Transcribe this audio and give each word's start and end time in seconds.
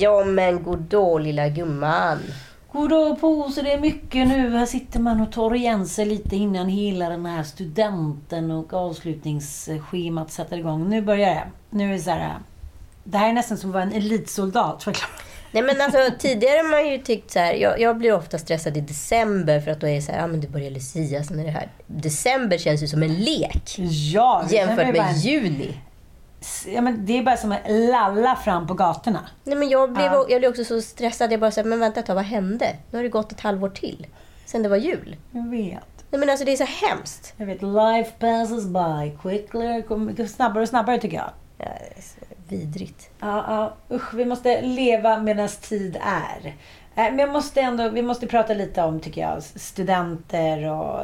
Ja 0.00 0.24
men 0.24 0.62
goddag 0.62 1.20
lilla 1.20 1.48
gumman. 1.48 2.18
Goddag 2.72 3.20
på 3.20 3.50
så 3.54 3.62
det 3.62 3.72
är 3.72 3.80
mycket 3.80 4.28
nu. 4.28 4.50
Här 4.56 4.66
sitter 4.66 5.00
man 5.00 5.20
och 5.20 5.32
tar 5.32 5.54
igen 5.54 5.86
sig 5.86 6.04
lite 6.06 6.36
innan 6.36 6.68
hela 6.68 7.08
den 7.08 7.26
här 7.26 7.42
studenten 7.42 8.50
och 8.50 8.72
avslutningsschemat 8.72 10.30
sätter 10.30 10.56
igång. 10.58 10.88
Nu 10.90 11.02
börjar 11.02 11.34
det. 11.34 11.42
Nu 11.70 11.88
är 11.88 11.92
det 11.92 11.98
så 12.00 12.10
här. 12.10 12.34
Det 13.04 13.18
här 13.18 13.28
är 13.28 13.32
nästan 13.32 13.58
som 13.58 13.70
att 13.70 13.74
vara 13.74 13.82
en 13.82 13.92
elitsoldat. 13.92 14.86
Nej 15.52 15.62
men 15.62 15.80
alltså 15.80 15.98
tidigare 16.18 16.56
har 16.56 16.70
man 16.70 16.88
ju 16.92 16.98
tyckt 16.98 17.30
så 17.30 17.38
här. 17.38 17.54
Jag, 17.54 17.80
jag 17.80 17.98
blir 17.98 18.12
ofta 18.14 18.38
stressad 18.38 18.76
i 18.76 18.80
december 18.80 19.60
för 19.60 19.70
att 19.70 19.80
då 19.80 19.86
är 19.88 19.94
det 19.94 20.02
så 20.02 20.12
här, 20.12 20.18
ja 20.20 20.26
men 20.26 20.40
det 20.40 20.48
börjar 20.48 20.70
Lucia, 20.70 21.24
sen 21.24 21.38
är 21.40 21.44
det 21.44 21.50
här. 21.50 21.68
December 21.86 22.58
känns 22.58 22.82
ju 22.82 22.86
som 22.88 23.02
en 23.02 23.14
lek. 23.14 23.76
Ja, 24.12 24.44
Jämfört 24.50 24.76
med 24.86 24.96
en- 24.96 25.18
juni. 25.20 25.74
Ja, 26.66 26.80
men 26.80 27.06
det 27.06 27.18
är 27.18 27.22
bara 27.22 27.36
som 27.36 27.52
att 27.52 27.60
lalla 27.68 28.36
fram 28.36 28.66
på 28.66 28.74
gatorna. 28.74 29.20
Nej 29.44 29.56
men 29.56 29.68
jag 29.68 29.92
blev, 29.92 30.06
Ja. 30.06 30.26
jag 30.28 30.40
blev 30.40 30.50
också 30.50 30.64
så 30.64 30.80
stressad. 30.82 31.32
Jag 31.32 31.40
bara 31.40 31.50
så 31.50 31.60
här, 31.60 31.68
men 31.68 31.80
vänta 31.80 32.00
ett 32.00 32.06
tag, 32.06 32.14
vad 32.14 32.24
hände? 32.24 32.76
Nu 32.90 32.98
har 32.98 33.02
det 33.02 33.08
gått 33.08 33.32
ett 33.32 33.40
halvår 33.40 33.68
till. 33.68 34.06
Sen 34.46 34.62
det 34.62 34.68
var 34.68 34.76
jul. 34.76 35.16
Jag 35.30 35.50
vet. 35.50 36.04
Nej 36.10 36.18
men 36.20 36.30
alltså 36.30 36.44
det 36.44 36.52
är 36.52 36.56
så 36.56 36.86
hemskt. 36.86 37.34
Jag 37.36 37.46
vet. 37.46 37.62
Life 37.62 38.10
passes 38.18 38.64
by 38.66 39.16
quickly. 39.22 40.26
Snabbare 40.28 40.62
och 40.62 40.68
snabbare 40.68 40.98
tycker 40.98 41.16
jag. 41.16 41.30
Ja, 41.58 41.64
det 41.64 41.98
är 41.98 42.02
så 42.02 42.18
vidrigt. 42.48 43.10
Ja, 43.20 43.44
ja. 43.88 43.96
Usch, 43.96 44.14
vi 44.14 44.24
måste 44.24 44.60
leva 44.62 45.18
medan 45.18 45.48
tid 45.48 45.96
är. 46.02 46.46
Eh, 46.46 46.54
Men 46.94 47.18
jag 47.18 47.28
måste 47.32 47.60
ändå, 47.60 47.88
vi 47.88 48.02
måste 48.02 48.26
prata 48.26 48.54
lite 48.54 48.82
om, 48.82 49.00
tycker 49.00 49.20
jag, 49.20 49.42
studenter 49.42 50.70
och... 50.70 51.00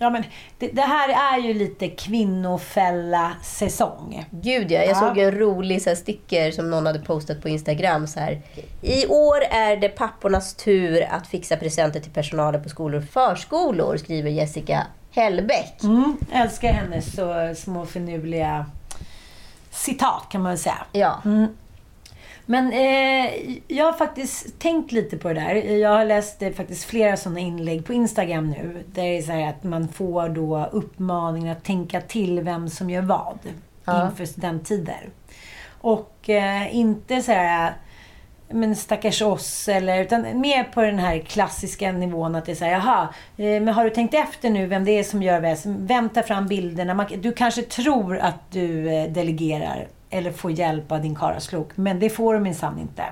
Ja, 0.00 0.10
men 0.10 0.24
det, 0.58 0.68
det 0.68 0.82
här 0.82 1.34
är 1.34 1.38
ju 1.42 1.54
lite 1.54 1.88
kvinnofälla-säsong. 1.88 4.24
Gud 4.30 4.70
ja, 4.70 4.78
jag 4.80 4.90
Ja. 4.90 4.94
såg 4.94 5.18
en 5.18 5.30
rolig 5.38 5.82
så 5.82 5.90
här, 5.90 5.94
sticker 5.96 6.50
som 6.50 6.70
någon 6.70 6.86
hade 6.86 6.98
postat 6.98 7.42
på 7.42 7.48
Instagram. 7.48 8.06
Så 8.06 8.20
här. 8.20 8.42
I 8.82 9.06
år 9.06 9.42
är 9.50 9.76
det 9.76 9.88
pappornas 9.88 10.54
tur 10.54 11.06
att 11.10 11.26
fixa 11.26 11.56
presenter 11.56 12.00
till 12.00 12.10
personalen 12.12 12.62
på 12.62 12.68
skolor 12.68 13.02
och 13.02 13.08
förskolor, 13.08 13.96
skriver 13.96 14.30
Jessica 14.30 14.86
Hellbäck. 15.10 15.82
Mm, 15.82 16.16
älskar 16.32 16.72
hennes 16.72 17.16
så 17.16 17.54
små 17.56 17.86
finurliga 17.86 18.66
citat, 19.70 20.22
kan 20.30 20.42
man 20.42 20.50
väl 20.50 20.58
säga. 20.58 20.78
Ja. 20.92 21.22
Men 22.50 22.72
eh, 22.72 23.56
jag 23.68 23.84
har 23.84 23.92
faktiskt 23.92 24.58
tänkt 24.58 24.92
lite 24.92 25.16
på 25.16 25.28
det 25.28 25.34
där. 25.34 25.54
Jag 25.54 25.90
har 25.90 26.04
läst 26.04 26.42
eh, 26.42 26.52
faktiskt 26.52 26.84
flera 26.84 27.16
sådana 27.16 27.40
inlägg 27.40 27.84
på 27.84 27.92
Instagram 27.92 28.50
nu. 28.50 28.84
Där 28.92 29.02
det 29.02 29.18
är 29.18 29.22
så 29.22 29.32
här 29.32 29.48
att 29.48 29.64
man 29.64 29.88
får 29.88 30.28
då 30.28 30.68
uppmaningen 30.72 31.52
att 31.56 31.64
tänka 31.64 32.00
till 32.00 32.40
vem 32.40 32.68
som 32.68 32.90
gör 32.90 33.02
vad 33.02 33.38
Ja. 33.84 34.06
inför 34.06 34.24
studenttider. 34.24 35.08
Och 35.80 36.30
eh, 36.30 36.76
inte 36.76 37.22
så 37.22 37.32
här 37.32 37.72
men 38.50 38.76
stackars 38.76 39.22
oss, 39.22 39.68
eller, 39.68 40.00
utan 40.00 40.40
mer 40.40 40.64
på 40.64 40.82
den 40.82 40.98
här 40.98 41.18
klassiska 41.18 41.92
nivån 41.92 42.34
att 42.34 42.46
det 42.46 42.52
är 42.52 42.56
så 42.56 42.64
här, 42.64 42.72
jaha, 42.72 43.08
eh, 43.36 43.62
men 43.62 43.68
har 43.68 43.84
du 43.84 43.90
tänkt 43.90 44.14
efter 44.14 44.50
nu 44.50 44.66
vem 44.66 44.84
det 44.84 44.98
är 44.98 45.04
som 45.04 45.22
gör 45.22 45.40
vad? 45.40 45.58
Vem 45.64 46.08
tar 46.08 46.22
fram 46.22 46.46
bilderna? 46.46 47.08
Du 47.18 47.32
kanske 47.32 47.62
tror 47.62 48.18
att 48.18 48.50
du 48.50 48.94
eh, 48.94 49.10
delegerar 49.10 49.88
eller 50.10 50.32
får 50.32 50.50
hjälp 50.50 50.92
av 50.92 51.02
din 51.02 51.14
karlslok, 51.14 51.70
men 51.74 52.00
det 52.00 52.10
får 52.10 52.34
du 52.34 52.40
minsann 52.40 52.78
inte. 52.78 53.04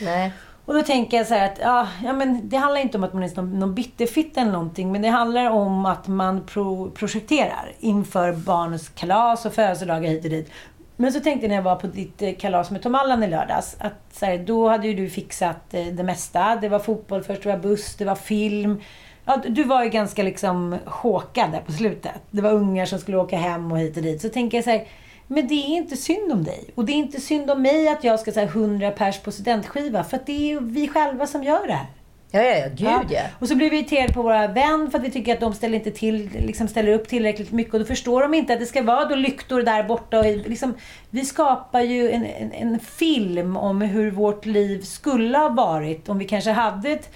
Nej. 0.00 0.32
Och 0.68 0.74
då 0.74 0.82
tänker 0.82 1.16
jag 1.16 1.26
så 1.26 1.34
här 1.34 1.46
att 1.46 1.58
ja, 1.60 1.88
ja, 2.04 2.12
men 2.12 2.48
det 2.48 2.56
handlar 2.56 2.80
inte 2.80 2.98
om 2.98 3.04
att 3.04 3.12
man 3.12 3.22
är 3.22 3.36
någon, 3.36 3.58
någon 3.58 3.74
bitterfitta 3.74 4.40
eller 4.40 4.52
någonting. 4.52 4.92
Men 4.92 5.02
det 5.02 5.08
handlar 5.08 5.50
om 5.50 5.86
att 5.86 6.08
man 6.08 6.46
pro, 6.46 6.90
projekterar 6.90 7.72
inför 7.78 8.32
barnens 8.32 8.88
kalas 8.88 9.46
och 9.46 9.52
födelsedagar 9.52 10.10
hit 10.10 10.24
och 10.24 10.30
dit. 10.30 10.50
Men 10.96 11.12
så 11.12 11.20
tänkte 11.20 11.44
jag 11.44 11.48
när 11.48 11.56
jag 11.56 11.62
var 11.62 11.76
på 11.76 11.86
ditt 11.86 12.22
eh, 12.22 12.34
kalas 12.34 12.70
med 12.70 12.82
Tom 12.82 12.94
Allan 12.94 13.22
i 13.22 13.28
lördags. 13.28 13.76
Att 13.78 13.94
så 14.12 14.26
här, 14.26 14.38
då 14.38 14.68
hade 14.68 14.88
ju 14.88 14.94
du 14.94 15.10
fixat 15.10 15.74
eh, 15.74 15.86
det 15.86 16.02
mesta. 16.02 16.56
Det 16.56 16.68
var 16.68 16.78
fotboll 16.78 17.22
först, 17.22 17.42
det 17.42 17.48
var 17.48 17.58
buss, 17.58 17.96
det 17.96 18.04
var 18.04 18.14
film. 18.14 18.80
Ja, 19.24 19.42
du 19.48 19.64
var 19.64 19.84
ju 19.84 19.90
ganska 19.90 20.22
liksom 20.22 20.78
chockad 20.84 21.52
där 21.52 21.60
på 21.60 21.72
slutet. 21.72 22.20
Det 22.30 22.42
var 22.42 22.52
ungar 22.52 22.86
som 22.86 22.98
skulle 22.98 23.16
åka 23.16 23.36
hem 23.36 23.72
och 23.72 23.78
hit 23.78 23.96
och 23.96 24.02
dit. 24.02 24.22
Så 24.22 24.28
tänker 24.28 24.58
jag 24.58 24.64
så 24.64 24.70
här, 24.70 24.86
men 25.28 25.48
det 25.48 25.54
är 25.54 25.76
inte 25.76 25.96
synd 25.96 26.32
om 26.32 26.44
dig. 26.44 26.64
Och 26.74 26.84
det 26.84 26.92
är 26.92 26.96
inte 26.96 27.20
synd 27.20 27.50
om 27.50 27.62
mig 27.62 27.88
att 27.88 28.04
jag 28.04 28.20
ska 28.20 28.32
säga 28.32 28.46
100 28.46 28.90
pers 28.90 29.18
på 29.20 29.32
studentskiva. 29.32 30.04
För 30.04 30.16
att 30.16 30.26
det 30.26 30.52
är 30.52 30.60
vi 30.60 30.88
själva 30.88 31.26
som 31.26 31.42
gör 31.44 31.66
det 31.66 31.72
här. 31.72 31.86
Ja, 32.30 32.42
ja, 32.42 32.56
ja. 32.56 32.98
Gud 33.02 33.10
ja. 33.12 33.20
Och 33.38 33.48
så 33.48 33.54
blir 33.54 33.70
vi 33.70 33.76
irriterade 33.78 34.12
på 34.12 34.22
våra 34.22 34.46
vän 34.46 34.90
för 34.90 34.98
att 34.98 35.04
vi 35.04 35.10
tycker 35.10 35.34
att 35.34 35.40
de 35.40 35.54
ställer 35.54 35.74
inte 35.78 35.90
till, 35.90 36.30
liksom 36.38 36.68
ställer 36.68 36.92
upp 36.92 37.08
tillräckligt 37.08 37.52
mycket. 37.52 37.74
Och 37.74 37.80
då 37.80 37.86
förstår 37.86 38.22
de 38.22 38.34
inte 38.34 38.52
att 38.52 38.60
det 38.60 38.66
ska 38.66 38.82
vara 38.82 39.04
då 39.04 39.14
lyktor 39.14 39.62
där 39.62 39.82
borta. 39.82 40.18
Och 40.18 40.24
liksom, 40.24 40.74
vi 41.10 41.24
skapar 41.24 41.80
ju 41.80 42.10
en, 42.10 42.24
en, 42.26 42.52
en 42.52 42.78
film 42.78 43.56
om 43.56 43.80
hur 43.80 44.10
vårt 44.10 44.46
liv 44.46 44.80
skulle 44.82 45.38
ha 45.38 45.48
varit 45.48 46.08
om 46.08 46.18
vi 46.18 46.24
kanske 46.24 46.50
hade 46.50 46.90
ett- 46.90 47.10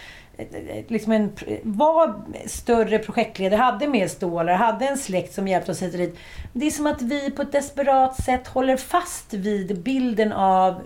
Liksom 0.88 1.12
en, 1.12 1.32
var 1.62 2.14
större 2.46 2.98
projektledare, 2.98 3.58
hade 3.58 3.88
mer 3.88 4.08
stålar, 4.08 4.54
hade 4.54 4.86
en 4.86 4.98
släkt 4.98 5.34
som 5.34 5.48
hjälpte 5.48 5.72
oss 5.72 5.82
hit 5.82 5.92
och 5.92 6.00
dit. 6.00 6.16
Det 6.52 6.66
är 6.66 6.70
som 6.70 6.86
att 6.86 7.02
vi 7.02 7.30
på 7.30 7.42
ett 7.42 7.52
desperat 7.52 8.22
sätt 8.22 8.48
håller 8.48 8.76
fast 8.76 9.34
vid 9.34 9.82
bilden 9.82 10.32
av 10.32 10.82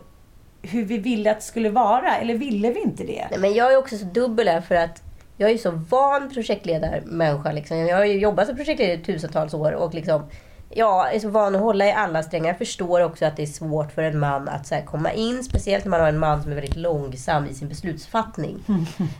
hur 0.62 0.84
vi 0.84 0.98
ville 0.98 1.30
att 1.30 1.40
det 1.40 1.44
skulle 1.44 1.70
vara. 1.70 2.16
Eller 2.16 2.34
ville 2.34 2.70
vi 2.70 2.80
inte 2.80 3.04
det? 3.04 3.26
Nej, 3.30 3.40
men 3.40 3.54
jag 3.54 3.72
är 3.72 3.76
också 3.76 3.98
så 3.98 4.04
dubbel 4.04 4.48
här 4.48 4.60
för 4.60 4.74
att 4.74 5.02
jag 5.36 5.50
är 5.50 5.58
så 5.58 5.70
van 5.70 6.30
projektledarmänniska. 6.30 7.52
Liksom. 7.52 7.76
Jag 7.76 7.96
har 7.96 8.04
ju 8.04 8.18
jobbat 8.18 8.46
som 8.46 8.56
projektledare 8.56 8.96
i 8.96 9.04
tusentals 9.04 9.54
år 9.54 9.72
och 9.72 9.94
liksom, 9.94 10.22
ja, 10.70 11.08
är 11.08 11.18
så 11.18 11.28
van 11.28 11.54
att 11.54 11.60
hålla 11.60 11.86
i 11.86 11.92
alla 11.92 12.22
strängar. 12.22 12.46
Jag 12.46 12.58
förstår 12.58 13.04
också 13.04 13.24
att 13.26 13.36
det 13.36 13.42
är 13.42 13.46
svårt 13.46 13.92
för 13.92 14.02
en 14.02 14.18
man 14.18 14.48
att 14.48 14.66
så 14.66 14.76
komma 14.86 15.12
in, 15.12 15.44
speciellt 15.44 15.84
när 15.84 15.90
man 15.90 16.00
har 16.00 16.08
en 16.08 16.18
man 16.18 16.42
som 16.42 16.50
är 16.50 16.54
väldigt 16.54 16.76
långsam 16.76 17.46
i 17.46 17.54
sin 17.54 17.68
beslutsfattning. 17.68 18.64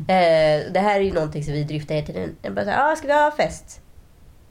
eh, 0.09 0.73
det 0.73 0.81
här 0.81 0.97
är 1.01 1.05
ju 1.05 1.13
någonting 1.13 1.45
som 1.45 1.53
vi 1.53 1.65
dryftar 1.65 1.95
hela 1.95 2.07
tiden. 2.07 2.37
Jag 2.43 2.55
bara 2.55 2.65
så 2.65 2.71
här, 2.71 2.93
ah, 2.93 2.97
ska 2.97 3.07
vi 3.07 3.13
ha 3.13 3.31
fest? 3.31 3.81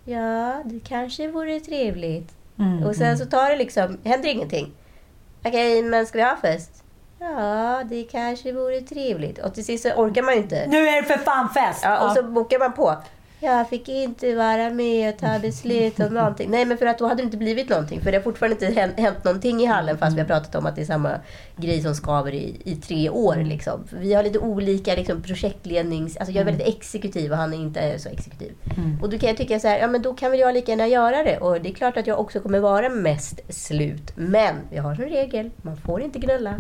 Ja, 0.06 0.62
det 0.66 0.80
kanske 0.80 1.28
vore 1.28 1.60
trevligt. 1.60 2.32
Mm, 2.60 2.84
och 2.84 2.96
sen 2.96 3.18
så 3.18 3.26
tar 3.26 3.50
det 3.50 3.56
liksom, 3.56 3.98
händer 4.04 4.30
ingenting. 4.30 4.72
Okej, 5.46 5.84
men 5.84 6.06
ska 6.06 6.18
vi 6.18 6.24
ha 6.24 6.36
fest? 6.42 6.84
Ja, 7.20 7.84
det 7.90 8.04
kanske 8.04 8.52
vore 8.52 8.82
trevligt. 8.82 9.38
Och 9.40 9.54
till 9.54 9.66
sist 9.66 9.84
så 9.84 9.90
orkar 9.90 10.22
man 10.22 10.34
ju 10.34 10.40
inte. 10.40 10.66
Nu 10.68 10.88
är 10.88 11.02
det 11.02 11.08
för 11.08 11.18
fan 11.18 11.50
fest! 11.50 11.80
Ja, 11.84 12.00
och 12.00 12.10
Ja. 12.10 12.16
så 12.16 12.24
bokar 12.24 12.60
man 12.60 12.74
på. 12.74 12.96
Jag 13.40 13.70
fick 13.70 13.90
inte 13.90 14.36
vara 14.36 14.70
med 14.70 15.14
och 15.14 15.20
ta 15.20 15.40
beslut 15.40 16.00
om 16.00 16.14
någonting. 16.14 16.50
Nej, 16.50 16.66
men 16.66 16.78
för 16.78 16.86
att 16.86 16.98
då 16.98 17.08
hade 17.08 17.22
det 17.22 17.26
inte 17.26 17.38
blivit 17.38 17.70
någonting. 17.70 18.02
För 18.02 18.12
det 18.12 18.18
har 18.18 18.24
fortfarande 18.24 18.66
inte 18.66 18.82
hänt, 18.82 19.00
hänt 19.00 19.24
någonting 19.24 19.62
i 19.62 19.66
hallen 19.66 19.98
fast 19.98 20.16
vi 20.16 20.20
har 20.20 20.28
pratat 20.28 20.56
om 20.56 20.66
att 20.66 20.76
det 20.76 20.82
är 20.82 20.86
samma 20.86 21.12
grej 21.58 21.82
som 21.82 21.96
skaver 21.96 22.34
i, 22.34 22.62
i 22.66 22.76
tre 22.76 23.10
år. 23.10 23.36
Liksom. 23.36 23.84
Vi 23.92 24.14
har 24.14 24.24
lite 24.24 24.40
olika 24.40 24.96
liksom, 24.96 25.22
projektlednings... 25.22 26.18
Alltså 26.18 26.34
jag 26.34 26.42
är 26.42 26.46
väldigt 26.46 26.68
exekutiv 26.68 27.32
och 27.32 27.38
han 27.38 27.54
är 27.54 27.58
inte 27.58 28.00
så 28.00 28.10
exekutiv. 28.10 28.52
Och 29.02 29.10
då 29.10 29.18
kan 29.18 29.30
jag 29.30 29.38
tycka 29.38 29.60
så 29.60 29.68
här, 29.68 29.80
ja 29.80 29.88
men 29.88 30.02
då 30.02 30.14
kan 30.14 30.32
väl 30.32 30.40
jag 30.40 30.54
lika 30.54 30.72
gärna 30.72 30.88
göra 30.88 31.24
det. 31.24 31.38
Och 31.38 31.62
det 31.62 31.70
är 31.70 31.74
klart 31.74 31.98
att 31.98 32.08
jag 32.08 32.20
också 32.20 32.40
kommer 32.40 32.60
vara 32.60 32.90
mest 32.90 33.42
slut. 33.50 34.12
Men 34.16 34.56
vi 34.72 34.78
har 34.78 34.92
en 34.92 35.10
regel, 35.10 35.52
man 35.62 35.78
får 35.78 36.02
inte 36.02 36.20
gnälla. 36.20 36.56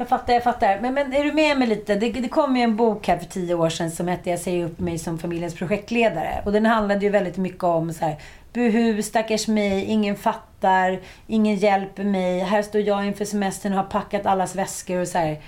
Jag 0.00 0.08
fattar, 0.08 0.32
jag 0.32 0.42
fattar. 0.42 0.80
Men, 0.80 0.94
men 0.94 1.12
är 1.12 1.24
du 1.24 1.32
med 1.32 1.58
mig 1.58 1.68
lite? 1.68 1.94
Det, 1.94 2.12
det 2.12 2.28
kom 2.28 2.56
ju 2.56 2.62
en 2.62 2.76
bok 2.76 3.08
här 3.08 3.18
för 3.18 3.24
tio 3.24 3.54
år 3.54 3.68
sedan 3.68 3.90
som 3.90 4.08
hette 4.08 4.30
Jag 4.30 4.38
säger 4.38 4.64
upp 4.64 4.78
mig 4.78 4.98
som 4.98 5.18
familjens 5.18 5.54
projektledare. 5.54 6.42
Och 6.44 6.52
den 6.52 6.66
handlade 6.66 7.04
ju 7.04 7.10
väldigt 7.10 7.36
mycket 7.36 7.64
om 7.64 7.92
så 7.92 8.04
här, 8.04 8.16
Buhu, 8.52 9.02
stackars 9.02 9.48
mig, 9.48 9.84
ingen 9.84 10.16
fattar, 10.16 11.00
ingen 11.26 11.56
hjälper 11.56 12.04
mig. 12.04 12.40
Här 12.40 12.62
står 12.62 12.80
jag 12.80 13.06
inför 13.06 13.24
semestern 13.24 13.72
och 13.72 13.78
har 13.78 13.84
packat 13.84 14.26
allas 14.26 14.56
väskor 14.56 15.00
och 15.00 15.08
så 15.08 15.18
här. 15.18 15.40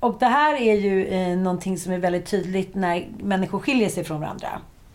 Och 0.00 0.16
det 0.20 0.26
här 0.26 0.54
är 0.54 0.74
ju 0.74 1.06
eh, 1.06 1.38
någonting 1.38 1.78
som 1.78 1.92
är 1.92 1.98
väldigt 1.98 2.26
tydligt 2.26 2.74
när 2.74 3.06
människor 3.18 3.58
skiljer 3.58 3.88
sig 3.88 4.04
från 4.04 4.20
varandra. 4.20 4.48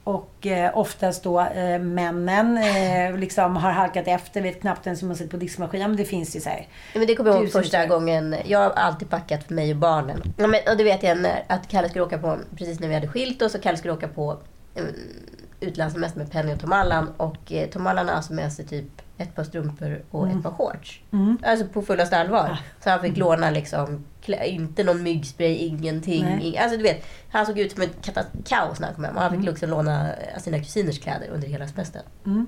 Och 0.03 0.48
eh, 0.48 0.77
oftast 0.77 1.24
då 1.24 1.39
eh, 1.42 1.80
männen 1.80 2.57
eh, 2.57 3.18
liksom 3.18 3.56
har 3.56 3.71
halkat 3.71 4.07
efter, 4.07 4.42
vet 4.42 4.62
knappt 4.62 4.86
ens 4.86 5.01
hur 5.01 5.07
man 5.07 5.15
sätter 5.15 5.31
på 5.31 5.38
diskmaskinen. 5.38 5.89
Men 5.89 5.98
det 5.98 6.06
finns 6.06 6.36
ju 6.36 6.39
så 6.39 6.50
här. 6.50 6.68
Ja, 6.94 7.00
men 7.00 7.07
det 7.07 7.15
kommer 7.15 7.30
jag 7.30 7.39
ihåg 7.39 7.51
första 7.51 7.77
saker. 7.77 7.89
gången. 7.89 8.36
Jag 8.45 8.59
har 8.59 8.69
alltid 8.69 9.09
packat 9.09 9.44
för 9.44 9.53
mig 9.53 9.71
och 9.71 9.77
barnen. 9.77 10.33
Ja, 10.38 10.48
men, 10.48 10.59
och 10.69 10.77
det 10.77 10.83
vet 10.83 11.03
jag 11.03 11.18
när, 11.18 11.44
att 11.48 11.68
Kalle 11.68 11.89
skulle 11.89 12.03
åka 12.03 12.18
på, 12.18 12.38
precis 12.57 12.80
när 12.80 12.88
vi 12.88 12.94
hade 12.94 13.07
skilt 13.07 13.42
oss, 13.42 13.56
och 13.56 13.62
Kalle 13.62 13.77
skulle 13.77 13.94
åka 13.94 14.07
på 14.07 14.38
mm, 14.75 14.95
utlandssemester 15.62 16.19
med 16.19 16.31
Penny 16.31 16.54
och 16.54 16.60
Tom 16.60 16.72
Allan. 16.74 17.10
Och 17.18 17.52
eh, 17.52 17.69
Tom 17.69 17.88
Allan 17.88 18.08
har 18.08 18.16
alltså 18.16 18.34
med 18.34 18.54
sig 18.54 18.66
typ 18.68 18.86
ett 19.18 19.36
par 19.36 19.44
strumpor 19.44 20.02
och 20.12 20.28
ett 20.30 20.44
par 20.44 20.52
shorts. 20.52 21.02
Alltså 21.46 21.68
på 21.68 21.81
fullaste 21.81 22.18
allvar. 22.18 22.58
Så 22.84 22.90
han 22.90 23.02
fick 23.02 23.18
låna 23.18 23.50
liksom, 23.50 24.06
inte 24.46 24.84
någon 24.84 25.04
myggspray, 25.04 25.56
ingenting. 25.56 26.25
Ing- 26.25 26.60
Alltså 26.62 26.78
du 26.78 26.84
vet, 26.84 27.06
han 27.31 27.46
såg 27.46 27.60
ut 27.60 27.72
som 27.72 27.81
ett 27.81 27.96
kaos 28.46 28.80
när 28.80 28.88
han 28.88 28.96
kom 28.96 29.04
hem. 29.04 29.16
Och 29.16 29.22
han 29.22 29.31
fick 29.31 29.46
liksom 29.46 29.69
låna 29.69 30.10
sina 30.40 30.58
kusiners 30.60 31.00
kläder 31.00 31.28
under 31.34 31.48
hela 31.48 31.68
semestern. 31.68 32.02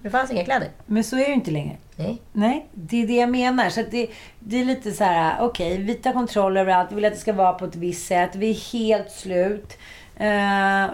Det 0.03 0.09
fanns 0.09 0.31
inga 0.31 0.43
kläder. 0.45 0.67
Men 0.85 1.03
så 1.03 1.15
är 1.15 1.19
det 1.19 1.27
ju 1.27 1.33
inte 1.33 1.51
längre. 1.51 1.77
Nej. 1.95 2.21
Nej, 2.33 2.67
det 2.73 3.03
är 3.03 3.07
det 3.07 3.13
jag 3.15 3.29
menar. 3.29 3.69
Så 3.69 3.83
det, 3.91 4.09
det 4.39 4.61
är 4.61 4.65
lite 4.65 4.91
så 4.91 5.03
här, 5.03 5.37
okej, 5.41 5.77
vi 5.77 5.93
tar 5.93 6.13
kontroll 6.13 6.57
över 6.57 6.73
allt. 6.73 6.91
Vi 6.91 6.95
vill 6.95 7.05
att 7.05 7.13
det 7.13 7.19
ska 7.19 7.33
vara 7.33 7.53
på 7.53 7.65
ett 7.65 7.75
visst 7.75 8.07
sätt. 8.07 8.35
Vi 8.35 8.49
är 8.49 8.73
helt 8.73 9.11
slut. 9.11 9.77
Eh, 10.15 10.85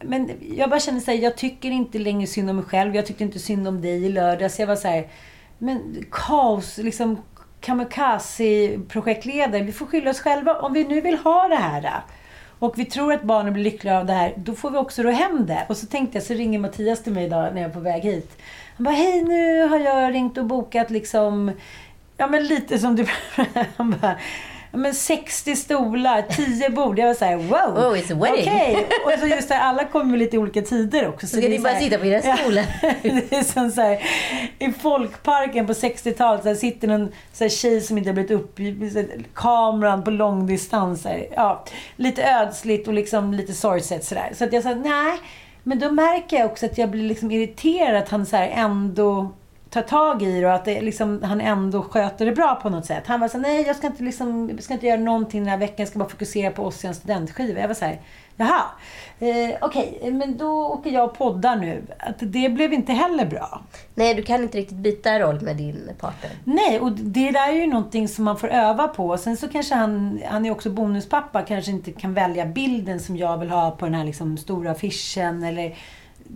men 0.00 0.30
jag 0.56 0.70
bara 0.70 0.80
känner 0.80 1.00
såhär, 1.00 1.18
jag 1.18 1.36
tycker 1.36 1.70
inte 1.70 1.98
längre 1.98 2.26
synd 2.26 2.50
om 2.50 2.56
mig 2.56 2.64
själv. 2.64 2.96
Jag 2.96 3.06
tyckte 3.06 3.24
inte 3.24 3.38
synd 3.38 3.68
om 3.68 3.80
dig 3.80 4.04
i 4.04 4.08
lördags. 4.08 4.58
Jag 4.58 4.66
var 4.66 4.76
såhär, 4.76 5.08
men 5.58 6.04
kaos, 6.10 6.78
liksom 6.78 7.18
kamikaze-projektledare. 7.60 9.62
Vi 9.62 9.72
får 9.72 9.86
skylla 9.86 10.10
oss 10.10 10.20
själva. 10.20 10.54
Om 10.54 10.72
vi 10.72 10.84
nu 10.84 11.00
vill 11.00 11.18
ha 11.18 11.48
det 11.48 11.56
här. 11.56 12.02
Och 12.58 12.78
vi 12.78 12.84
tror 12.84 13.12
att 13.12 13.22
barnen 13.22 13.52
blir 13.52 13.64
lyckliga 13.64 13.98
av 13.98 14.06
det 14.06 14.12
här. 14.12 14.34
Då 14.36 14.54
får 14.54 14.70
vi 14.70 14.78
också 14.78 15.02
ro 15.02 15.10
hem 15.10 15.46
det. 15.46 15.66
Och 15.68 15.76
så 15.76 15.86
tänkte 15.86 16.18
jag, 16.18 16.24
så 16.24 16.34
ringer 16.34 16.58
Mattias 16.58 17.02
till 17.02 17.12
mig 17.12 17.24
idag 17.24 17.54
när 17.54 17.62
jag 17.62 17.70
är 17.70 17.74
på 17.74 17.80
väg 17.80 18.02
hit. 18.02 18.38
Han 18.76 18.84
bara, 18.84 18.94
hej 18.94 19.24
nu 19.24 19.62
har 19.62 19.78
jag 19.78 20.14
ringt 20.14 20.38
och 20.38 20.44
bokat 20.44 20.90
liksom, 20.90 21.52
ja 22.16 22.26
men 22.26 22.46
lite 22.46 22.78
som 22.78 22.96
du 22.96 23.06
Han 23.76 23.96
bara, 24.00 24.16
men 24.72 24.94
60 24.94 25.56
stolar, 25.56 26.22
10 26.22 26.70
bord. 26.70 26.98
Jag 26.98 27.06
var 27.06 27.14
såhär, 27.14 27.36
wow! 27.36 27.84
Oh, 27.84 27.98
it's 27.98 28.12
a 28.12 28.18
wedding. 28.20 28.48
Okej! 28.48 28.88
Och 29.04 29.20
så 29.20 29.26
just 29.26 29.48
det, 29.48 29.58
alla 29.58 29.84
kommer 29.84 30.16
lite 30.18 30.36
i 30.36 30.38
olika 30.38 30.62
tider 30.62 31.08
också. 31.08 31.26
Så 31.26 31.36
ska 31.36 31.48
ni 31.48 31.58
bara 31.58 31.78
sitta 31.78 31.98
på 31.98 32.06
era 32.06 32.36
stolar? 32.36 32.64
det 33.02 33.36
är 33.36 33.42
som 33.42 33.70
så 33.70 33.80
här, 33.80 34.02
i 34.58 34.72
folkparken 34.72 35.66
på 35.66 35.72
60-talet, 35.72 36.42
så 36.42 36.48
här 36.48 36.56
sitter 36.56 36.88
någon 36.88 37.12
så 37.32 37.44
här 37.44 37.48
tjej 37.48 37.80
som 37.80 37.98
inte 37.98 38.10
har 38.10 38.14
blivit 38.14 38.30
upp 38.30 38.58
kameran 39.34 40.04
på 40.04 40.10
långdistans. 40.10 41.06
Ja, 41.36 41.64
lite 41.96 42.24
ödsligt 42.24 42.88
och 42.88 42.94
liksom 42.94 43.34
lite 43.34 43.52
sorgset 43.52 44.04
sådär. 44.04 44.30
Så 44.34 44.44
att 44.44 44.52
jag 44.52 44.62
sa, 44.62 44.74
nej. 44.74 45.18
Men 45.62 45.78
då 45.78 45.90
märker 45.90 46.36
jag 46.36 46.50
också 46.50 46.66
att 46.66 46.78
jag 46.78 46.90
blir 46.90 47.08
liksom 47.08 47.30
irriterad 47.30 47.96
att 47.96 48.08
han 48.08 48.26
så 48.26 48.36
ändå 48.36 49.30
tar 49.72 49.82
tag 49.82 50.22
i 50.22 50.40
det 50.40 50.46
och 50.46 50.52
att 50.52 50.64
det 50.64 50.80
liksom, 50.80 51.22
han 51.22 51.40
ändå 51.40 51.82
sköter 51.82 52.26
det 52.26 52.32
bra 52.32 52.54
på 52.62 52.70
något 52.70 52.86
sätt. 52.86 53.06
Han 53.06 53.20
var 53.20 53.28
så 53.28 53.38
här, 53.38 53.42
nej 53.42 53.64
jag 53.66 53.76
ska 53.76 53.86
inte, 53.86 54.02
liksom, 54.02 54.50
jag 54.50 54.62
ska 54.62 54.74
inte 54.74 54.86
göra 54.86 55.00
någonting 55.00 55.40
den 55.40 55.48
här 55.48 55.58
veckan, 55.58 55.76
jag 55.78 55.88
ska 55.88 55.98
bara 55.98 56.08
fokusera 56.08 56.50
på 56.50 56.64
oss 56.64 56.84
i 56.84 56.86
en 56.86 56.94
studentskiva. 56.94 57.60
Jag 57.60 57.68
var 57.68 57.74
så 57.74 57.84
här, 57.84 58.00
jaha, 58.36 58.62
eh, 59.18 59.56
okej, 59.60 60.10
men 60.12 60.36
då 60.36 60.66
åker 60.66 60.90
jag 60.90 61.04
och 61.04 61.18
poddar 61.18 61.56
nu. 61.56 61.82
Att 61.98 62.16
det 62.18 62.48
blev 62.48 62.72
inte 62.72 62.92
heller 62.92 63.26
bra. 63.26 63.62
Nej, 63.94 64.14
du 64.14 64.22
kan 64.22 64.42
inte 64.42 64.58
riktigt 64.58 64.78
byta 64.78 65.18
roll 65.18 65.40
med 65.40 65.56
din 65.56 65.90
partner. 66.00 66.30
Nej, 66.44 66.80
och 66.80 66.92
det 66.92 67.30
där 67.30 67.48
är 67.48 67.60
ju 67.60 67.66
någonting 67.66 68.08
som 68.08 68.24
man 68.24 68.38
får 68.38 68.48
öva 68.48 68.88
på. 68.88 69.18
Sen 69.18 69.36
så 69.36 69.48
kanske 69.48 69.74
han, 69.74 70.20
han 70.30 70.46
är 70.46 70.50
också 70.50 70.70
bonuspappa, 70.70 71.42
kanske 71.42 71.70
inte 71.70 71.92
kan 71.92 72.14
välja 72.14 72.46
bilden 72.46 73.00
som 73.00 73.16
jag 73.16 73.38
vill 73.38 73.50
ha 73.50 73.70
på 73.70 73.84
den 73.84 73.94
här 73.94 74.04
liksom 74.04 74.36
stora 74.36 74.70
affischen. 74.70 75.42
Eller, 75.42 75.76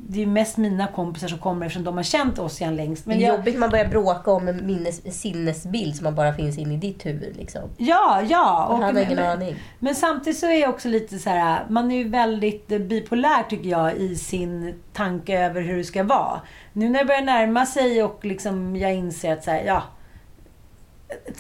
det 0.09 0.23
är 0.23 0.27
mest 0.27 0.57
mina 0.57 0.87
kompisar 0.87 1.29
som 1.29 1.39
kommer 1.39 1.67
eftersom 1.67 1.85
de 1.85 1.97
har 1.97 2.03
känt 2.03 2.39
oss 2.39 2.61
igen 2.61 2.77
längst. 2.77 3.07
Men 3.07 3.19
det 3.19 3.25
är 3.25 3.29
jag, 3.29 3.37
jobbigt 3.37 3.59
man 3.59 3.71
börjar 3.71 3.89
bråka 3.89 4.31
om 4.31 4.49
en 4.49 4.67
minnes, 4.67 5.21
sinnesbild 5.21 5.97
som 5.97 6.15
bara 6.15 6.35
finns 6.35 6.59
in 6.59 6.73
i 6.73 6.77
ditt 6.77 7.07
huvud. 7.07 7.37
Liksom. 7.37 7.63
Ja, 7.77 8.23
ja. 8.29 8.67
Och 8.67 8.79
han 8.79 8.97
har 8.97 9.03
ingen 9.03 9.19
aning. 9.19 9.57
Men 9.79 9.95
samtidigt 9.95 10.39
så 10.39 10.47
är 10.47 10.61
jag 10.61 10.71
också 10.71 10.89
lite 10.89 11.19
så 11.19 11.31
här, 11.31 11.67
man 11.69 11.91
är 11.91 11.97
ju 11.97 12.09
väldigt 12.09 12.73
eh, 12.73 12.79
bipolär 12.79 13.43
tycker 13.43 13.71
jag 13.71 13.97
i 13.97 14.17
sin 14.17 14.75
tanke 14.93 15.39
över 15.39 15.61
hur 15.61 15.77
det 15.77 15.85
ska 15.85 16.03
vara. 16.03 16.41
Nu 16.73 16.89
när 16.89 16.99
det 16.99 17.05
börjar 17.05 17.23
närma 17.23 17.67
sig 17.67 18.03
och 18.03 18.25
liksom 18.25 18.77
jag 18.77 18.95
inser 18.95 19.33
att 19.33 19.45
så 19.45 19.51
här, 19.51 19.65
ja. 19.65 19.83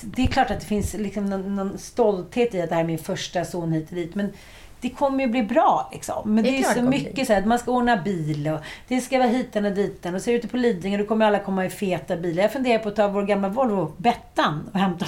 Det 0.02 0.22
är 0.22 0.26
klart 0.26 0.50
att 0.50 0.60
det 0.60 0.66
finns 0.66 0.94
liksom 0.94 1.26
någon, 1.26 1.56
någon 1.56 1.78
stolthet 1.78 2.54
i 2.54 2.60
att 2.60 2.68
det 2.68 2.74
här 2.74 2.82
är 2.82 2.86
min 2.86 2.98
första 2.98 3.44
son 3.44 3.72
hit 3.72 3.88
och 3.88 3.94
dit. 3.94 4.14
Men 4.14 4.32
det 4.80 4.90
kommer 4.90 5.20
ju 5.24 5.26
bli 5.30 5.42
bra 5.42 5.88
liksom. 5.92 6.34
Men 6.34 6.44
Det 6.44 6.50
det 6.50 6.56
är 6.56 6.70
är, 6.70 6.74
så 6.74 6.80
det 6.80 6.88
mycket 6.88 7.14
bli. 7.14 7.26
så 7.26 7.32
här, 7.32 7.40
att 7.40 7.46
man 7.46 7.58
ska 7.58 7.70
ordna 7.70 7.96
bil 7.96 8.48
och 8.48 8.60
det 8.88 9.00
ska 9.00 9.18
vara 9.18 9.28
hiten 9.28 9.64
och 9.64 9.72
diten. 9.72 10.14
Och 10.14 10.22
så 10.22 10.30
är 10.30 10.32
du 10.32 10.38
ute 10.38 10.48
på 10.48 10.56
Lidingö, 10.56 10.98
då 10.98 11.04
kommer 11.04 11.26
alla 11.26 11.38
komma 11.38 11.64
i 11.66 11.70
feta 11.70 12.16
bilar. 12.16 12.42
Jag 12.42 12.52
funderar 12.52 12.78
på 12.78 12.88
att 12.88 12.96
ta 12.96 13.08
vår 13.08 13.22
gamla 13.22 13.48
Volvo, 13.48 13.92
Bettan, 13.96 14.70
och 14.72 14.80
hämta 14.80 15.06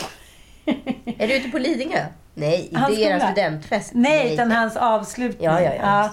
Är 1.18 1.28
du 1.28 1.36
ute 1.36 1.48
på 1.48 1.58
Lidingö? 1.58 2.04
Nej, 2.34 2.70
Hans 2.74 2.90
inte 2.98 3.10
er 3.10 3.18
studentfest. 3.18 3.90
Nej, 3.94 4.34
utan 4.34 4.52
hans 4.52 4.76
avslutning. 4.76 5.44
Ja, 5.46 5.60
ja, 5.60 5.72
ja. 5.74 6.10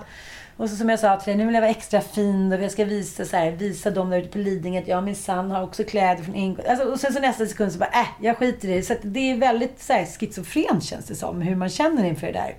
Och 0.57 0.69
så 0.69 0.75
som 0.75 0.89
jag 0.89 0.99
sa 0.99 1.15
till 1.17 1.25
dig, 1.31 1.37
nu 1.37 1.45
vill 1.45 1.53
jag 1.53 1.61
vara 1.61 1.71
extra 1.71 2.01
fin 2.01 2.53
och 2.53 2.63
jag 2.63 2.71
ska 2.71 2.85
visa, 2.85 3.25
så 3.25 3.37
här, 3.37 3.51
visa 3.51 3.89
dem 3.89 4.09
där 4.09 4.17
ute 4.17 4.27
på 4.27 4.37
Lidingö 4.37 4.79
att 4.81 4.87
jag 4.87 5.03
min 5.03 5.15
sann 5.15 5.51
har 5.51 5.63
också 5.63 5.83
kläder 5.83 6.23
från 6.23 6.35
England. 6.35 6.67
Alltså, 6.67 6.85
och 6.85 6.99
sen 6.99 7.13
så 7.13 7.19
nästa 7.19 7.45
sekund 7.45 7.71
så 7.71 7.79
bara, 7.79 7.89
äh, 7.89 8.07
jag 8.21 8.37
skiter 8.37 8.67
i 8.69 8.75
det. 8.75 8.81
Så 8.83 8.95
det 9.01 9.31
är 9.31 9.37
väldigt 9.37 9.81
så 9.81 9.93
här, 9.93 10.05
schizofrent 10.05 10.83
känns 10.83 11.05
det 11.05 11.15
som, 11.15 11.41
hur 11.41 11.55
man 11.55 11.69
känner 11.69 12.03
inför 12.05 12.27
det 12.27 12.33
där. 12.33 12.55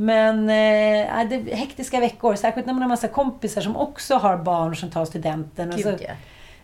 Men 0.00 0.38
eh, 0.40 1.28
det 1.28 1.34
är 1.34 1.56
hektiska 1.56 2.00
veckor, 2.00 2.34
särskilt 2.34 2.66
när 2.66 2.74
man 2.74 2.82
har 2.82 2.88
massa 2.88 3.08
kompisar 3.08 3.60
som 3.60 3.76
också 3.76 4.14
har 4.14 4.36
barn 4.36 4.76
som 4.76 4.90
tar 4.90 5.04
studenten. 5.04 5.68
Och 5.68 5.80
så, 5.80 5.90
Gud, 5.90 6.02
ja. 6.08 6.14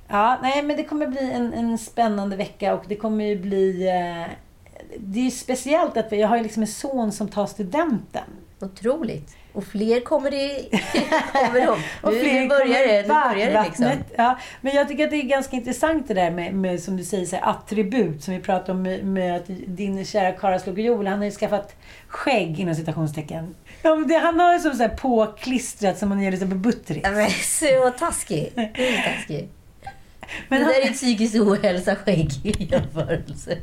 Ja, 0.08 0.38
nej 0.42 0.62
men 0.62 0.76
det 0.76 0.84
kommer 0.84 1.06
bli 1.06 1.30
en, 1.32 1.52
en 1.52 1.78
spännande 1.78 2.36
vecka 2.36 2.74
och 2.74 2.84
det 2.88 2.96
kommer 2.96 3.24
ju 3.24 3.38
bli... 3.38 3.88
Eh, 3.88 4.32
det 4.98 5.20
är 5.20 5.24
ju 5.24 5.30
speciellt 5.30 5.96
att 5.96 6.12
jag 6.12 6.28
har 6.28 6.40
liksom 6.40 6.62
en 6.62 6.66
son 6.66 7.12
som 7.12 7.28
tar 7.28 7.46
studenten. 7.46 8.24
Otroligt. 8.60 9.36
Och 9.52 9.64
fler 9.64 10.00
kommer 10.00 10.30
det... 10.30 10.64
kommer 11.32 11.66
de. 11.66 11.78
Och 12.02 12.12
Nu, 12.12 12.20
fler 12.20 12.40
nu 12.40 12.48
börjar 12.48 12.86
det, 12.88 13.02
nu 13.02 13.08
börjar 13.08 13.50
det 13.52 13.62
liksom. 13.64 13.90
Ja, 14.16 14.38
men 14.60 14.74
jag 14.76 14.88
tycker 14.88 15.04
att 15.04 15.10
det 15.10 15.16
är 15.16 15.22
ganska 15.22 15.56
intressant 15.56 16.08
det 16.08 16.14
där 16.14 16.30
med, 16.30 16.54
med 16.54 16.82
som 16.82 16.96
du 16.96 17.04
säger, 17.04 17.26
så 17.26 17.36
här, 17.36 17.50
attribut. 17.50 18.22
Som 18.24 18.34
vi 18.34 18.40
pratade 18.40 18.72
om 18.72 18.82
med, 18.82 19.04
med 19.04 19.36
att 19.36 19.44
din 19.66 20.04
kära 20.04 20.32
Karlslog 20.32 20.80
Joel, 20.80 21.06
han 21.06 21.18
har 21.18 21.24
ju 21.24 21.30
skaffat 21.30 21.76
skägg 22.08 22.60
inom 22.60 22.74
citationstecken. 22.74 23.54
Ja, 23.82 23.94
men 23.96 24.08
det, 24.08 24.18
han 24.18 24.40
har 24.40 24.52
ju 24.52 24.58
som 24.60 24.72
så 24.74 24.82
här 24.82 24.96
påklistrat 24.96 25.98
som 25.98 26.08
man 26.08 26.22
gör 26.22 26.30
liksom 26.30 26.50
på 26.50 26.56
Buttery. 26.56 27.00
Ja, 27.04 27.10
Men 27.10 27.30
så 27.42 27.90
taskig. 27.98 28.52
Det 28.54 28.88
är 28.88 29.02
taskig. 29.14 29.48
Men 30.48 30.58
det 30.60 30.64
han- 30.64 30.74
där 30.82 30.88
är 30.90 30.92
psykisk 30.92 31.34
ohälsa 31.34 31.96
skägg 31.96 32.30
i 32.44 32.64
jämförelse. 32.70 33.58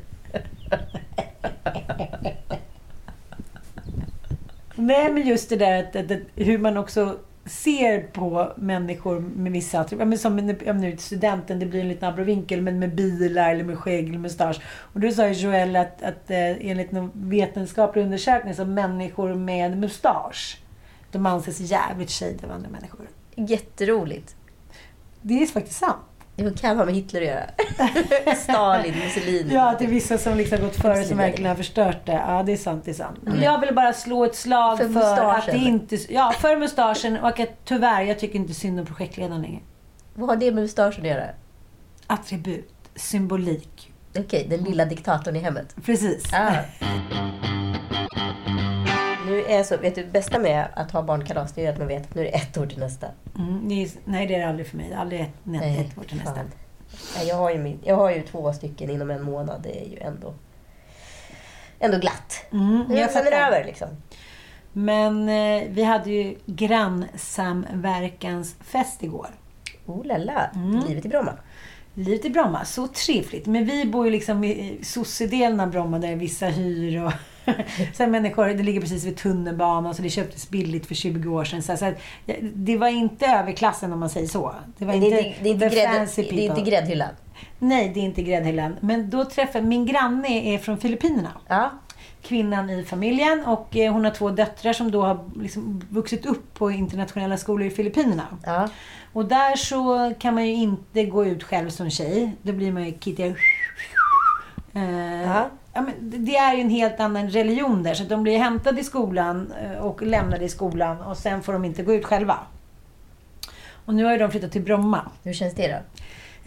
Nej, 4.86 5.12
men 5.12 5.28
just 5.28 5.50
det 5.50 5.56
där 5.56 5.84
att, 5.84 5.96
att, 5.96 6.12
att, 6.12 6.20
hur 6.36 6.58
man 6.58 6.78
också 6.78 7.18
ser 7.46 8.02
på 8.02 8.54
människor 8.56 9.20
med 9.20 9.52
vissa 9.52 9.80
attribut. 9.80 10.22
Som 10.22 10.56
ja, 10.66 10.74
nu 10.74 10.98
studenten, 10.98 11.60
det 11.60 11.66
blir 11.66 11.82
en 11.82 11.88
liten 11.88 12.10
abrovinkel, 12.10 12.62
men 12.62 12.80
med 12.80 12.96
bilar 12.96 13.52
eller 13.52 13.64
med 13.64 13.80
skägg 13.80 14.10
eller 14.10 14.18
mustasch. 14.18 14.62
Och 14.94 15.00
då 15.00 15.12
sa 15.12 15.28
ju 15.28 15.34
Joel 15.34 15.76
att, 15.76 16.04
att 16.04 16.32
eh, 16.32 16.70
enligt 16.70 16.94
en 16.94 17.12
vetenskaplig 17.14 18.04
undersökning 18.04 18.54
så 18.54 18.66
människor 18.66 19.34
med 19.34 19.78
mustasch, 19.78 20.58
de 21.12 21.26
anses 21.26 21.60
jävligt 21.60 22.12
shade 22.12 22.38
av 22.44 22.52
andra 22.52 22.70
människor. 22.70 23.08
Jätteroligt. 23.36 24.36
Det 25.22 25.44
är 25.44 25.46
faktiskt 25.46 25.80
sant. 25.80 25.98
Det 26.44 26.62
kan 26.62 26.78
ha 26.78 26.86
med 26.86 26.96
Hitler 26.96 27.22
att 27.22 27.28
göra. 27.28 28.36
Stalin, 28.36 28.96
Mussolini. 29.04 29.54
Ja, 29.54 29.72
att 29.72 29.80
det 29.80 29.86
är 29.86 29.90
vissa 29.90 30.18
som 30.18 30.38
liksom 30.38 30.60
gått 30.62 30.76
före 30.76 31.04
som 31.04 31.18
verkligen 31.18 31.50
har 31.50 31.56
förstört 31.56 32.06
det. 32.06 32.24
Ja, 32.28 32.44
det 32.44 32.52
är 32.52 32.58
sant. 32.58 32.86
Det 32.86 32.92
är 32.92 32.96
sant. 32.96 33.20
Jag 33.42 33.62
vill 33.62 33.76
bara 33.76 33.94
slå 33.94 34.26
ett 34.26 34.36
slag 34.36 34.78
För 34.78 34.90
för, 34.90 35.30
att 35.30 35.46
det 35.46 35.58
inte... 35.58 36.14
Ja, 36.14 36.34
för 36.40 36.58
mustaschen 36.58 37.18
och 37.18 37.40
att 37.40 37.66
tyvärr, 37.66 38.02
jag 38.02 38.20
tycker 38.20 38.36
inte 38.36 38.54
synd 38.54 38.80
om 38.80 38.86
projektledaren 38.86 39.42
längre. 39.42 39.60
Vad 40.14 40.30
har 40.30 40.36
det 40.36 40.52
med 40.52 40.64
mustaschen 40.64 41.02
att 41.02 41.08
göra? 41.10 41.30
Attribut, 42.08 42.74
symbolik. 42.96 43.92
Okej, 44.18 44.48
den 44.50 44.64
lilla 44.64 44.86
diktatorn 44.86 45.36
i 45.36 45.40
hemmet. 45.40 45.76
Precis. 45.86 46.34
Ah. 46.34 46.52
Är 49.54 49.64
så, 49.64 49.78
vet 49.78 49.96
du, 49.96 50.06
bästa 50.06 50.40
med 50.40 50.68
att 50.76 50.92
ha 50.92 51.02
barnkalas 51.02 51.52
det 51.54 51.66
är 51.66 51.72
att 51.74 51.78
man 51.78 51.88
vet 51.88 52.02
att 52.04 52.16
nu 52.16 52.22
är 52.22 52.26
det 52.26 52.32
ett 52.38 52.58
år 52.58 52.66
till 52.66 52.80
nästa. 52.80 53.08
Mm, 53.38 53.70
det 53.70 53.84
är, 53.84 53.90
nej, 54.06 54.28
det 54.28 54.36
är 54.36 54.40
det 54.40 54.48
aldrig 54.48 54.68
för 54.68 54.78
mig. 54.78 54.94
Aldrig 54.94 55.22
ett, 55.22 55.30
nej, 55.44 55.80
ett 55.80 55.98
år 55.98 56.04
till 56.04 56.18
nästa. 56.18 56.36
fan. 56.36 56.52
Nej, 57.18 57.28
jag, 57.28 57.36
har 57.36 57.52
ju 57.52 57.58
min, 57.58 57.80
jag 57.84 57.96
har 57.96 58.12
ju 58.12 58.22
två 58.22 58.54
stycken 58.54 58.90
inom 58.90 59.12
en 59.12 59.24
månad. 59.24 59.62
Det 59.64 59.86
är 59.86 59.90
ju 59.90 60.00
ändå, 60.00 60.34
ändå 61.80 61.98
glatt. 61.98 62.46
Mm, 62.52 62.86
jag 62.90 63.12
sen 63.12 63.28
är 63.28 63.32
det 63.32 63.38
över 63.38 63.64
liksom. 63.66 63.88
Men 64.74 65.30
eh, 65.30 65.64
vi 65.70 65.84
hade 65.84 66.10
ju 66.12 66.36
grannsamverkansfest 66.46 69.04
igår. 69.04 69.28
Oh 69.86 70.06
la 70.06 70.18
la, 70.18 70.50
Mm. 70.56 70.84
livet 70.88 71.06
i 71.06 71.10
Bromma. 71.10 71.34
Livet 71.94 72.26
i 72.26 72.30
Bromma, 72.30 72.66
så 72.66 72.88
trevligt. 72.88 73.46
Men 73.46 73.66
vi 73.66 73.86
bor 73.86 74.06
ju 74.06 74.12
liksom 74.12 74.44
i 74.44 74.80
sossedelen 74.84 75.60
av 75.60 75.70
Bromma 75.72 76.00
där 76.00 76.16
vissa 76.16 76.46
hyr 76.46 77.04
och 77.04 77.12
sen 77.94 78.12
människor, 78.12 78.46
det 78.48 78.64
ligger 78.64 78.82
precis 78.82 79.06
vid 79.06 79.18
tunnelbanan 79.18 79.96
så 79.96 80.02
det 80.02 80.10
köptes 80.10 80.50
billigt 80.50 80.86
för 80.86 80.96
20 80.96 81.30
år 81.30 81.44
sedan. 81.44 81.64
Så, 81.64 81.78
så 81.78 81.94
det 82.54 82.78
var 82.78 82.88
inte 82.88 83.26
överklassen 83.26 83.94
om 83.94 84.00
man 84.00 84.10
säger 84.10 84.28
så. 84.28 84.56
Det 84.78 84.86
var 84.86 84.94
Det 84.94 85.00
är 85.00 85.06
inte, 85.06 85.28
inte, 85.28 85.44
det 85.44 85.50
inte, 85.50 85.70
grädd, 85.70 85.96
fancy 85.96 86.22
det 86.22 86.46
är 86.48 86.50
inte 86.50 86.62
gräddhyllan. 86.62 87.10
Nej, 87.60 87.92
det 87.94 88.00
är 88.00 88.04
inte 88.04 88.24
gräddhyllan. 88.24 88.76
Men 88.80 89.10
då 89.10 89.26
träffade, 89.26 89.66
min 89.66 89.86
granne 89.86 90.54
är 90.54 90.58
från 90.58 90.78
Filippinerna. 90.78 91.32
Ja. 91.48 91.70
Kvinnan 92.22 92.70
i 92.70 92.84
familjen 92.84 93.46
och 93.46 93.78
eh, 93.78 93.94
hon 93.94 94.04
har 94.06 94.12
två 94.12 94.30
döttrar 94.30 94.74
som 94.74 94.92
då 94.92 95.02
har 95.02 95.30
liksom 95.42 95.82
vuxit 95.90 96.26
upp 96.26 96.54
på 96.54 96.72
internationella 96.72 97.38
skolor 97.38 97.68
i 97.68 97.70
Filippinerna. 97.70 98.24
ja. 98.46 98.70
Och 99.14 99.26
där 99.26 99.56
så 99.56 100.14
kan 100.20 100.34
man 100.34 100.46
ju 100.48 100.54
inte 100.54 101.04
gå 101.04 101.26
ut 101.26 101.44
själv 101.44 101.70
som 101.70 101.90
tjej. 101.90 102.32
Då 102.42 102.54
blir 102.54 102.72
man 102.72 102.86
ju 102.86 102.92
kittig. 102.92 103.36
Eh, 104.74 105.22
Ja. 105.22 105.50
Ja, 105.74 105.82
men 105.82 105.94
det- 106.26 106.36
är 106.38 106.54
ju 106.56 106.62
en 106.62 106.70
helt 106.70 107.00
annan 107.00 107.30
religion 107.30 107.84
där. 107.84 107.94
Så 107.94 108.04
de 108.04 108.24
blir 108.24 108.38
hämtade 108.38 108.82
i 108.82 108.84
skolan 108.84 109.54
eh, 109.64 109.78
och 109.86 110.02
lämnade 110.02 110.46
i 110.46 110.50
skolan 110.50 111.02
och 111.02 111.18
sen 111.18 111.44
får 111.44 111.54
de 111.54 111.66
inte 111.66 111.84
gå 111.84 111.94
ut 111.94 112.06
själva. 112.06 112.40
Och 113.86 113.94
nu 113.94 114.04
har 114.06 114.12
ju 114.12 114.18
de 114.18 114.32
flyttat 114.32 114.52
till 114.52 114.62
Bromma. 114.64 115.02
Hur 115.24 115.34
känns 115.34 115.54
det 115.56 115.68
då? 115.68 115.78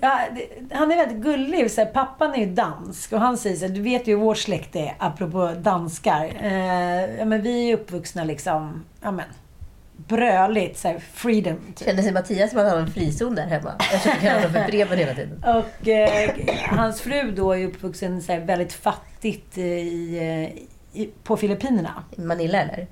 Ja, 0.00 0.18
det, 0.34 0.74
han 0.76 0.92
är 0.92 0.96
väldigt 0.96 1.22
gullig. 1.22 1.70
Så 1.70 1.80
här, 1.80 1.88
pappan 1.90 2.34
är 2.34 2.38
ju 2.38 2.46
dansk 2.46 3.12
och 3.12 3.20
han 3.20 3.36
säger 3.38 3.56
så 3.56 3.66
här, 3.66 3.72
du 3.74 3.80
vet 3.82 4.06
ju 4.08 4.16
hur 4.16 4.22
vårt 4.24 4.38
släkt 4.38 4.76
är, 4.76 4.94
apropå 4.98 5.52
danskar. 5.58 6.30
Eh, 6.42 7.18
ja, 7.18 7.24
men 7.24 7.42
vi 7.42 7.70
är 7.70 7.74
uppvuxna 7.74 8.24
liksom, 8.24 8.84
ja 9.02 9.10
men, 9.10 9.24
bröligt, 9.96 10.78
så 10.78 10.88
här, 10.88 10.98
freedom. 11.12 11.56
Typ. 11.74 11.86
Kände 11.86 12.02
sig 12.02 12.12
Mattias 12.12 12.50
som 12.50 12.58
att 12.58 12.64
han 12.64 12.72
hade 12.72 12.82
en 12.86 12.92
frizon 12.92 13.34
där 13.34 13.46
hemma? 13.46 13.74
Jag 13.78 14.02
försöker 14.02 14.20
kalla 14.20 14.34
honom 14.34 14.52
för 14.52 14.64
Bremen 14.66 14.98
hela 14.98 15.14
tiden. 15.14 15.44
Och 15.44 15.88
eh, 15.88 16.30
hans 16.68 17.00
fru 17.00 17.30
då 17.30 17.52
är 17.52 17.66
uppvuxen 17.66 18.22
så 18.22 18.32
här, 18.32 18.40
väldigt 18.40 18.72
fattigt 18.72 19.58
eh, 19.58 19.64
i, 19.64 20.18
eh, 20.92 21.00
i, 21.02 21.10
på 21.22 21.36
Filippinerna. 21.36 22.04
Manila 22.16 22.62
eller? 22.62 22.86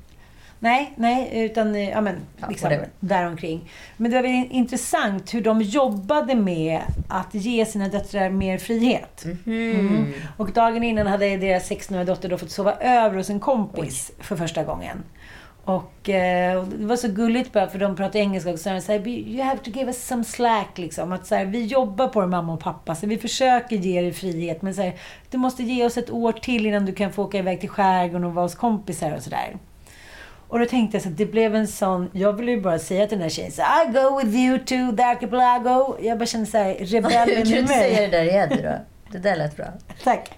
Nej, 0.59 0.93
nej, 0.97 1.31
utan 1.33 1.75
eh, 1.75 1.89
ja, 1.91 2.01
men, 2.01 2.17
Ja, 2.41 2.47
liksom, 2.49 2.69
whatever. 2.69 2.89
däromkring. 3.01 3.71
Men 3.97 4.11
det 4.11 4.17
var 4.17 4.23
väldigt 4.23 4.53
intressant 4.53 5.35
hur 5.35 5.41
de 5.43 5.63
jobbade 5.63 6.35
med 6.35 6.81
att 7.09 7.35
ge 7.35 7.67
sina 7.67 7.89
döttrar 7.89 8.31
mer 8.31 8.59
frihet. 8.59 9.25
Mm. 9.47 10.13
Och 10.37 10.53
dagen 10.53 10.83
innan 10.83 11.07
hade 11.07 11.37
deras 11.37 11.71
16-åriga 11.71 12.05
dotter 12.05 12.29
då 12.29 12.39
fått 12.39 12.51
sova 12.51 12.75
över 12.75 13.17
hos 13.17 13.31
en 13.31 13.41
kompis 13.41 14.13
för 14.19 14.37
första 14.37 14.65
gången. 14.65 15.03
Och 15.65 16.09
eh, 16.11 16.57
och 16.59 16.67
det 16.67 16.87
var 16.87 16.97
så 16.97 17.09
gulligt 17.09 17.53
bara 17.53 17.69
för 17.69 17.79
de 17.79 17.97
pratade 17.97 18.19
engelska 18.19 18.51
också. 18.51 18.63
Så 18.71 18.81
sa, 18.81 18.93
you 18.95 19.43
have 19.43 19.59
to 19.59 19.71
give 19.71 19.87
us 19.87 20.07
some 20.07 20.25
slack 20.25 20.79
liksom. 20.79 21.13
Att 21.13 21.27
så 21.27 21.35
här, 21.35 21.45
vi 21.45 21.65
jobbar 21.65 22.09
på 22.09 22.21
det 22.21 22.27
mamma 22.27 22.53
och 22.53 22.61
pappa. 22.61 22.95
Så 22.95 23.07
vi 23.07 23.19
försöker 23.19 23.77
ge 23.77 24.01
dig 24.03 24.13
frihet. 24.13 24.63
Men 24.63 24.75
så 24.75 24.83
här, 24.83 24.93
du 25.31 25.39
måste 25.39 25.63
ge 25.63 25.85
oss 25.87 25.97
ett 25.97 26.11
år 26.11 26.33
till 26.33 26.67
innan 26.67 26.87
du 26.87 26.93
kan 26.93 27.13
få 27.13 27.23
åka 27.25 27.39
iväg 27.39 27.61
till 27.61 27.69
skärgården 27.69 28.25
och 28.25 28.35
vara 28.35 28.45
hos 28.45 28.55
kompisar 28.55 29.13
och 29.17 29.23
sådär. 29.23 29.57
Och 30.49 30.59
då 30.59 30.67
tänkte 30.67 30.97
jag 30.97 31.03
så 31.03 31.09
att 31.09 31.17
det 31.17 31.27
blev 31.27 31.55
en 31.55 31.69
sån... 31.69 32.11
Jag 32.13 32.33
ville 32.33 32.51
ju 32.51 32.61
bara 32.61 32.79
säga 32.79 33.07
till 33.07 33.19
den 33.19 33.29
där 33.29 33.35
tjejen 33.35 33.53
så 33.53 33.63
I 33.63 33.93
go 33.93 34.19
with 34.19 34.37
you 34.37 34.59
to 34.59 34.97
the 34.97 35.03
archipelago. 35.03 35.97
Jag 36.01 36.19
bara 36.19 36.27
kände 36.27 36.51
Kan 36.79 36.87
rebellen 36.87 37.27
du 37.27 37.33
i 37.57 37.59
inte 37.59 37.73
säga 37.73 38.01
mig. 38.01 38.11
det 38.11 38.17
där 38.17 38.25
igen 38.25 38.49
då? 38.63 38.73
Det 39.13 39.19
där 39.19 39.37
lät 39.37 39.57
bra. 39.57 39.67
Tack. 40.05 40.31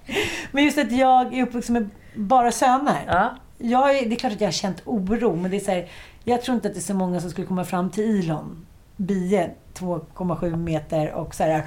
Men 0.52 0.64
just 0.64 0.78
att 0.78 0.92
jag 0.92 1.34
är 1.38 1.42
uppvuxen 1.42 1.72
med 1.72 1.90
bara 2.14 2.52
söner. 2.52 3.04
Ja. 3.06 3.36
Jag 3.58 3.94
det 4.08 4.14
är 4.14 4.16
klart 4.16 4.32
att 4.32 4.40
jag 4.40 4.48
har 4.48 4.52
känt 4.52 4.82
oro, 4.84 5.36
men 5.36 5.50
det 5.50 5.56
är 5.56 5.60
så 5.60 5.70
här, 5.70 5.88
jag 6.24 6.42
tror 6.42 6.54
inte 6.54 6.68
att 6.68 6.74
det 6.74 6.80
är 6.80 6.82
så 6.82 6.94
många 6.94 7.20
som 7.20 7.30
skulle 7.30 7.46
komma 7.46 7.64
fram 7.64 7.90
till 7.90 8.20
Elon. 8.20 8.66
Bie, 8.96 9.50
2,7 9.74 10.56
meter 10.56 11.12
och 11.12 11.34
så 11.34 11.42
här... 11.42 11.64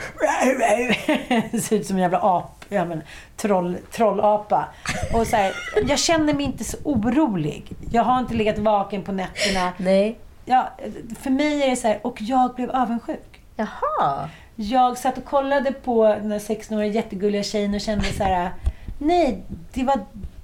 ser 1.60 1.76
ut 1.76 1.88
som 1.88 1.96
en 1.96 2.02
jävla 2.02 2.20
ap, 2.22 2.66
ja, 2.70 2.86
men, 2.86 3.02
troll, 3.38 3.78
trollapa. 3.92 4.68
Och 5.14 5.28
så 5.28 5.36
här, 5.36 5.54
jag 5.88 6.00
känner 6.00 6.34
mig 6.34 6.46
inte 6.46 6.64
så 6.64 6.78
orolig. 6.84 7.72
Jag 7.92 8.04
har 8.04 8.20
inte 8.20 8.34
legat 8.34 8.58
vaken 8.58 9.04
på 9.04 9.12
nätterna. 9.12 9.74
Nej. 9.78 10.18
Ja, 10.46 10.70
för 11.20 11.30
mig 11.30 11.64
är 11.64 11.70
det 11.70 11.76
så 11.76 11.88
här, 11.88 12.00
och 12.04 12.22
jag 12.22 12.56
blev 12.56 12.72
avundsjuk. 12.72 13.42
Jaha. 13.56 14.30
Jag 14.56 14.98
satt 14.98 15.18
och 15.18 15.26
kollade 15.26 15.72
på 15.72 16.06
den 16.06 16.32
här 16.32 16.40
16-åriga 16.40 16.94
jättegulliga 16.94 17.44
tjejen 17.44 17.74
och 17.74 17.82
kände 17.82 18.06
så 18.06 18.24
här, 18.24 18.52
nej, 18.98 19.44
det 19.74 19.84
var, 19.84 20.00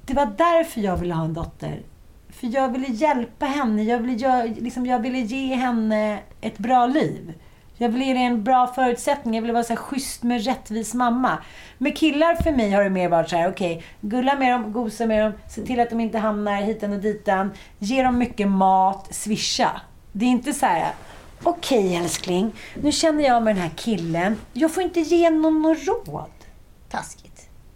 det 0.05 0.13
var 0.13 0.25
därför 0.25 0.81
jag 0.81 0.97
ville 0.97 1.13
ha 1.13 1.25
en 1.25 1.33
dotter. 1.33 1.81
För 2.29 2.47
jag 2.47 2.69
ville 2.69 2.87
hjälpa 2.87 3.45
henne, 3.45 3.83
jag 3.83 3.99
ville, 3.99 4.13
jag, 4.13 4.61
liksom, 4.61 4.85
jag 4.85 4.99
ville 4.99 5.19
ge 5.19 5.55
henne 5.55 6.19
ett 6.41 6.57
bra 6.57 6.87
liv. 6.87 7.33
Jag 7.77 7.89
ville 7.89 8.05
ge 8.05 8.13
henne 8.13 8.25
en 8.25 8.43
bra 8.43 8.67
förutsättning, 8.67 9.33
jag 9.33 9.41
ville 9.41 9.53
vara 9.53 9.63
så 9.63 9.73
här 9.73 9.77
schysst 9.77 10.23
med 10.23 10.45
rättvis 10.45 10.93
mamma. 10.93 11.37
Med 11.77 11.97
killar 11.97 12.35
för 12.35 12.51
mig 12.51 12.71
har 12.71 12.83
det 12.83 12.89
mer 12.89 13.09
varit 13.09 13.29
så 13.29 13.35
här, 13.35 13.49
okej, 13.49 13.83
gulla 14.01 14.35
med 14.35 14.51
dem, 14.51 14.73
gosa 14.73 15.05
med 15.05 15.23
dem, 15.23 15.33
se 15.49 15.61
till 15.61 15.79
att 15.79 15.89
de 15.89 15.99
inte 15.99 16.17
hamnar 16.17 16.61
hitan 16.61 16.93
och 16.93 16.99
ditan, 16.99 17.51
ge 17.79 18.03
dem 18.03 18.17
mycket 18.17 18.47
mat, 18.47 19.15
swisha. 19.15 19.81
Det 20.11 20.25
är 20.25 20.29
inte 20.29 20.53
så 20.53 20.65
här, 20.65 20.93
okej 21.43 21.95
älskling, 21.95 22.51
nu 22.81 22.91
känner 22.91 23.23
jag 23.23 23.43
med 23.43 23.55
den 23.55 23.63
här 23.63 23.71
killen, 23.75 24.37
jag 24.53 24.73
får 24.73 24.83
inte 24.83 24.99
ge 24.99 25.29
någon 25.29 25.61
något 25.61 25.87
råd. 25.87 26.29
Taskigt. 26.89 27.24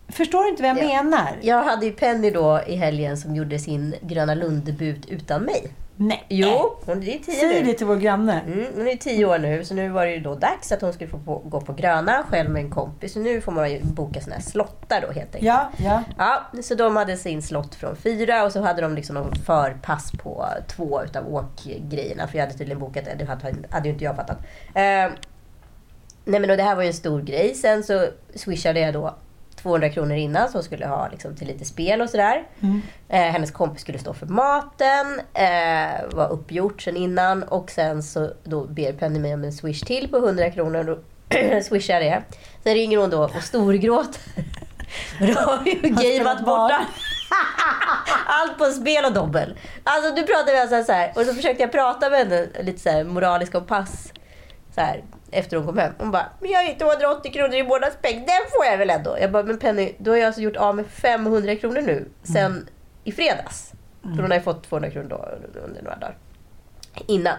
Förstår 0.09 0.43
du 0.43 0.49
inte 0.49 0.63
vad 0.63 0.69
jag 0.77 0.77
Ja. 0.77 1.03
menar? 1.03 1.37
Jag 1.41 1.63
hade 1.63 1.85
ju 1.85 1.91
Penny 1.91 2.31
då 2.31 2.61
i 2.67 2.75
helgen 2.75 3.17
som 3.17 3.35
gjorde 3.35 3.59
sin 3.59 3.95
Gröna 4.01 4.33
Lund-debut 4.35 5.05
utan 5.05 5.41
mig. 5.41 5.73
Nej. 6.01 6.25
Jo, 6.29 6.77
hon 6.85 6.97
är 7.03 7.19
tio 7.19 7.35
Säg 7.35 7.63
det 7.63 7.73
till 7.73 7.87
vår 7.87 7.95
granne. 7.95 8.41
Mm, 8.47 8.65
hon 8.75 8.87
är 8.87 8.95
tio 8.95 9.25
år 9.25 9.37
nu, 9.37 9.65
så 9.65 9.73
nu 9.73 9.89
var 9.89 10.05
det 10.05 10.11
ju 10.11 10.19
då 10.19 10.35
dags 10.35 10.71
att 10.71 10.81
hon 10.81 10.93
skulle 10.93 11.09
få 11.09 11.17
på, 11.19 11.35
gå 11.45 11.61
på 11.61 11.73
Gröna 11.73 12.23
själv 12.29 12.49
med 12.49 12.63
en 12.63 12.69
kompis. 12.71 13.13
Så 13.13 13.19
nu 13.19 13.41
får 13.41 13.51
man 13.51 13.71
ju 13.71 13.79
boka 13.83 14.21
såna 14.21 14.35
här 14.35 14.41
slottar 14.41 15.01
då 15.01 15.07
helt 15.07 15.35
enkelt. 15.35 15.43
Ja, 15.43 15.69
ja. 15.77 16.03
Ja, 16.17 16.61
så 16.61 16.75
de 16.75 16.95
hade 16.95 17.17
sin 17.17 17.41
slott 17.41 17.75
från 17.75 17.95
fyra 17.95 18.43
och 18.43 18.51
så 18.51 18.61
hade 18.61 18.81
de 18.81 18.95
liksom 18.95 19.13
någon 19.15 19.35
förpass 19.35 20.11
på 20.11 20.45
två 20.67 21.03
utav 21.03 21.33
åkgrejerna. 21.35 22.27
För 22.27 22.37
jag 22.37 22.45
hade 22.45 22.57
tydligen 22.57 22.79
bokat 22.79 23.05
det, 23.05 23.15
det 23.25 23.25
hade, 23.71 23.87
ju 23.87 23.93
inte 23.93 24.03
jag 24.05 24.15
fattat. 24.15 24.37
Eh, 24.75 25.11
nej 26.25 26.39
men 26.39 26.49
och 26.49 26.57
det 26.57 26.63
här 26.63 26.75
var 26.75 26.81
ju 26.81 26.87
en 26.87 26.93
stor 26.93 27.21
grej. 27.21 27.55
Sen 27.55 27.83
så 27.83 28.05
swishade 28.35 28.79
jag 28.79 28.93
då 28.93 29.15
200 29.61 29.89
kronor 29.89 30.15
innan 30.15 30.49
som 30.49 30.63
skulle 30.63 30.87
ha 30.87 31.09
liksom, 31.11 31.35
till 31.35 31.47
lite 31.47 31.65
spel 31.65 32.01
och 32.01 32.09
sådär. 32.09 32.43
Eh, 33.09 33.21
hennes 33.21 33.51
kompis 33.51 33.81
skulle 33.81 33.99
stå 33.99 34.13
för 34.13 34.25
maten, 34.25 35.21
eh, 35.33 36.15
var 36.15 36.29
uppgjort 36.31 36.81
sen 36.81 36.97
innan 36.97 37.43
och 37.43 37.71
sen 37.71 38.03
så 38.03 38.31
då 38.43 38.65
ber 38.65 38.93
Penny 38.93 39.19
mig 39.19 39.33
om 39.33 39.43
en 39.43 39.53
swish 39.53 39.81
till 39.81 40.07
på 40.09 40.17
100 40.17 40.51
kronor 40.51 40.79
och 40.79 40.85
då 40.85 40.97
swishar 41.63 41.93
jag 41.93 42.03
det. 42.03 42.23
Sen 42.63 42.73
ringer 42.73 42.97
hon 42.97 43.09
då 43.09 43.23
och 43.23 43.43
storgråter. 43.43 44.21
Då 45.19 45.33
har 45.33 45.63
vi 45.63 45.71
ju 45.71 45.79
gameat 45.89 46.45
borta 46.45 46.85
allt 48.25 48.57
på 48.57 48.65
spel 48.65 49.05
och 49.05 49.13
dobbel. 49.13 49.57
Alltså 49.83 50.13
nu 50.13 50.23
pratar 50.23 50.51
vi 50.51 50.59
alltså 50.59 50.83
så 50.83 50.91
här 50.91 51.11
och 51.15 51.21
så 51.21 51.33
försökte 51.33 51.63
jag 51.63 51.71
prata 51.71 52.09
med 52.09 52.19
henne 52.19 52.47
lite 52.61 52.79
så 52.79 52.89
här 52.89 53.03
moralisk 53.03 53.51
kompass. 53.51 54.13
Så 54.75 54.81
här, 54.81 55.03
efter 55.31 55.57
hon 55.57 55.65
kom 55.65 55.77
hem. 55.77 55.93
Hon 55.98 56.12
bara, 56.12 56.25
men 56.39 56.51
jag 56.51 56.59
har 56.59 56.69
ju 56.69 56.74
280 56.75 57.31
kronor 57.31 57.55
i 57.55 57.63
månadspeng, 57.63 58.15
den 58.15 58.50
får 58.51 58.65
jag 58.65 58.77
väl 58.77 58.89
ändå? 58.89 59.17
Jag 59.19 59.31
bara, 59.31 59.43
men 59.43 59.59
Penny, 59.59 59.95
då 59.98 60.12
har 60.12 60.17
jag 60.17 60.27
alltså 60.27 60.41
gjort 60.41 60.55
av 60.55 60.75
med 60.75 60.86
500 60.86 61.55
kronor 61.55 61.81
nu 61.81 62.09
sen 62.24 62.69
i 63.03 63.12
fredags. 63.12 63.71
För 64.01 64.21
hon 64.21 64.31
har 64.31 64.38
ju 64.38 64.43
fått 64.43 64.63
200 64.63 64.91
kronor 64.91 65.09
då 65.53 65.59
under 65.59 65.81
några 65.81 65.95
dagar. 65.95 66.17
Innan. 67.07 67.38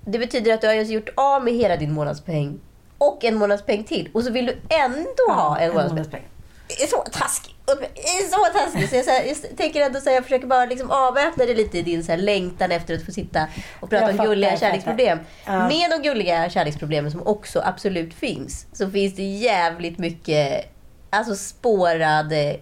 Det 0.00 0.18
betyder 0.18 0.54
att 0.54 0.60
du 0.60 0.66
har 0.66 0.74
alltså 0.74 0.92
gjort 0.92 1.08
av 1.14 1.44
med 1.44 1.54
hela 1.54 1.76
din 1.76 1.92
månadspeng 1.92 2.60
och 2.98 3.24
en 3.24 3.36
månadspeng 3.36 3.84
till. 3.84 4.10
Och 4.14 4.22
så 4.22 4.30
vill 4.30 4.46
du 4.46 4.56
ändå 4.68 5.32
ha 5.34 5.58
en 5.58 5.68
månadspeng. 5.68 5.94
månadspeng. 5.94 6.28
Det 6.68 6.82
är 6.82 6.86
så 6.86 7.04
taskigt. 7.12 7.55
Det 7.66 8.00
är 8.00 8.28
så 8.30 8.58
taskigt. 8.58 8.90
Så 8.90 8.96
jag, 8.96 9.04
så 9.04 9.10
här, 9.10 9.24
jag 9.24 9.56
tänker 9.56 9.80
ändå 9.80 10.00
så 10.00 10.08
här, 10.08 10.14
jag 10.14 10.24
försöker 10.24 10.46
bara 10.46 10.64
liksom 10.66 10.90
avväpna 10.90 11.44
det 11.44 11.54
lite 11.54 11.78
i 11.78 11.82
din 11.82 12.04
så 12.04 12.12
här, 12.12 12.18
längtan 12.18 12.72
efter 12.72 12.94
att 12.94 13.04
få 13.04 13.12
sitta 13.12 13.46
och 13.80 13.90
prata 13.90 14.04
Jag 14.04 14.10
om 14.10 14.16
fattar, 14.16 14.30
gulliga 14.30 14.56
kärleksproblem. 14.58 15.18
Ja. 15.46 15.68
Med 15.68 15.90
de 15.90 16.02
gulliga 16.08 16.50
kärleksproblemen 16.50 17.10
som 17.10 17.26
också 17.26 17.62
absolut 17.64 18.14
finns, 18.14 18.66
så 18.72 18.90
finns 18.90 19.16
det 19.16 19.22
jävligt 19.22 19.98
mycket 19.98 20.72
alltså 21.10 21.34
spårade, 21.34 22.56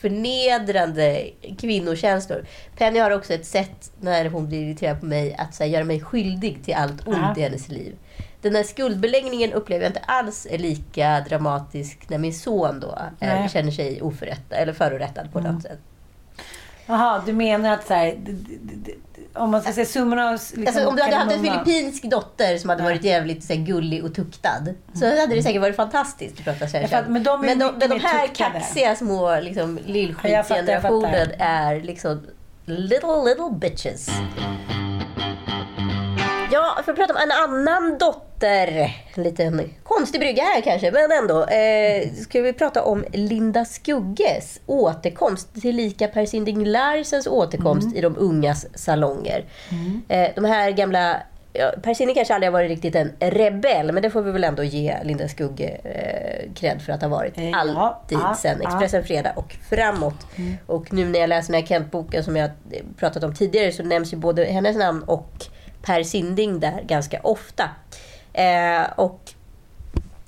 förnedrande 0.00 1.30
kvinnokänslor. 1.58 2.46
Penny 2.76 2.98
har 2.98 3.10
också 3.10 3.34
ett 3.34 3.46
sätt, 3.46 3.92
när 4.00 4.24
hon 4.24 4.48
blir 4.48 4.62
irriterad 4.62 5.00
på 5.00 5.06
mig, 5.06 5.34
att 5.38 5.54
så 5.54 5.62
här, 5.62 5.70
göra 5.70 5.84
mig 5.84 6.00
skyldig 6.00 6.64
till 6.64 6.74
allt 6.74 7.06
ont 7.08 7.18
Ja. 7.18 7.34
i 7.36 7.42
hennes 7.42 7.68
liv. 7.68 7.94
Den 8.40 8.54
här 8.54 8.62
skuldbeläggningen 8.62 9.52
upplever 9.52 9.84
jag 9.84 9.90
inte 9.90 10.00
alls 10.06 10.46
är 10.50 10.58
lika 10.58 11.20
dramatisk 11.28 12.08
när 12.08 12.18
min 12.18 12.34
son 12.34 12.80
då 12.80 12.88
eh, 13.20 13.28
Nej. 13.40 13.48
känner 13.48 13.70
sig 13.70 14.02
oförrättad, 14.02 14.58
eller 14.58 14.72
förorättad 14.72 15.32
på 15.32 15.40
något 15.40 15.62
sätt. 15.62 15.78
Jaha, 16.86 17.22
du 17.26 17.32
menar 17.32 17.72
att 17.74 17.86
så 17.86 17.94
här, 17.94 18.18
om 19.34 19.50
man 19.50 19.62
ska 19.62 19.72
säga 19.72 19.86
summan 19.86 20.18
av 20.18 20.32
liksom, 20.32 20.64
Alltså, 20.66 20.86
om 20.86 20.96
du 20.96 21.02
hade 21.02 21.16
haft 21.16 21.32
en 21.32 21.44
filippinsk 21.44 22.02
dotter 22.10 22.58
som 22.58 22.70
hade 22.70 22.82
varit 22.82 23.04
jävligt 23.04 23.44
så 23.44 23.52
här, 23.54 23.60
gullig 23.60 24.04
och 24.04 24.14
tuktad 24.14 24.66
så 24.94 25.06
hade 25.20 25.34
det 25.34 25.42
säkert 25.42 25.60
varit 25.60 25.76
fantastiskt 25.76 26.38
att 26.38 26.44
prata 26.44 26.64
att- 26.98 27.08
men 27.08 27.22
de 27.22 27.40
men 27.40 27.58
de, 27.58 27.74
men 27.78 27.90
de 27.90 28.00
här 28.00 28.26
kaxiga 28.26 28.96
små 28.96 29.40
liksom, 29.40 29.78
lillskitsgenerationen 29.86 31.28
är 31.38 31.80
liksom 31.80 32.26
little, 32.66 33.24
little 33.24 33.50
bitches. 33.52 34.10
Ja, 36.52 36.78
för 36.84 36.92
att 36.92 36.98
prata 36.98 37.14
om 37.14 37.20
en 37.20 37.30
annan 37.30 37.98
dotter. 37.98 38.94
En 39.14 39.22
liten 39.22 39.70
konstig 39.82 40.20
brygga 40.20 40.42
här 40.42 40.60
kanske, 40.60 40.92
men 40.92 41.12
ändå. 41.12 41.44
Eh, 41.44 42.12
ska 42.12 42.42
vi 42.42 42.52
prata 42.52 42.84
om 42.84 43.04
Linda 43.12 43.64
Skugges 43.64 44.60
återkomst, 44.66 45.60
tillika 45.60 46.08
Per 46.08 46.26
Sinding 46.26 46.64
Larsens 46.64 47.26
återkomst 47.26 47.96
i 47.96 48.00
de 48.00 48.16
ungas 48.18 48.66
salonger. 48.74 49.44
Eh, 50.08 50.28
de 50.34 50.44
här 50.44 50.70
gamla... 50.70 51.16
Ja, 51.52 51.72
per 51.82 51.94
Sinding 51.94 52.14
kanske 52.14 52.34
aldrig 52.34 52.48
har 52.48 52.52
varit 52.52 52.70
riktigt 52.70 52.94
en 52.94 53.12
rebell, 53.20 53.92
men 53.92 54.02
det 54.02 54.10
får 54.10 54.22
vi 54.22 54.30
väl 54.30 54.44
ändå 54.44 54.62
ge 54.62 54.96
Linda 55.04 55.28
Skugge 55.28 55.80
eh, 55.84 56.52
cred 56.54 56.82
för 56.82 56.92
att 56.92 57.02
ha 57.02 57.08
varit. 57.08 57.38
Eh, 57.38 57.50
ja, 57.50 57.58
Alltid 57.58 58.18
ja, 58.18 58.34
sen 58.34 58.60
ja. 58.62 58.68
Expressen 58.68 59.04
Fredag 59.04 59.32
och 59.36 59.56
framåt. 59.70 60.26
Och 60.66 60.92
nu 60.92 61.04
när 61.04 61.18
jag 61.20 61.28
läser 61.28 61.52
den 61.52 61.60
här 61.60 61.68
Kent-boken 61.68 62.24
som 62.24 62.36
jag 62.36 62.50
pratat 62.96 63.24
om 63.24 63.34
tidigare 63.34 63.72
så 63.72 63.82
nämns 63.82 64.12
ju 64.12 64.16
både 64.16 64.44
hennes 64.44 64.76
namn 64.76 65.02
och 65.02 65.48
Per 65.82 66.02
Sinding 66.02 66.60
där 66.60 66.82
ganska 66.86 67.20
ofta. 67.20 67.70
Eh, 68.32 68.82
och 68.96 69.20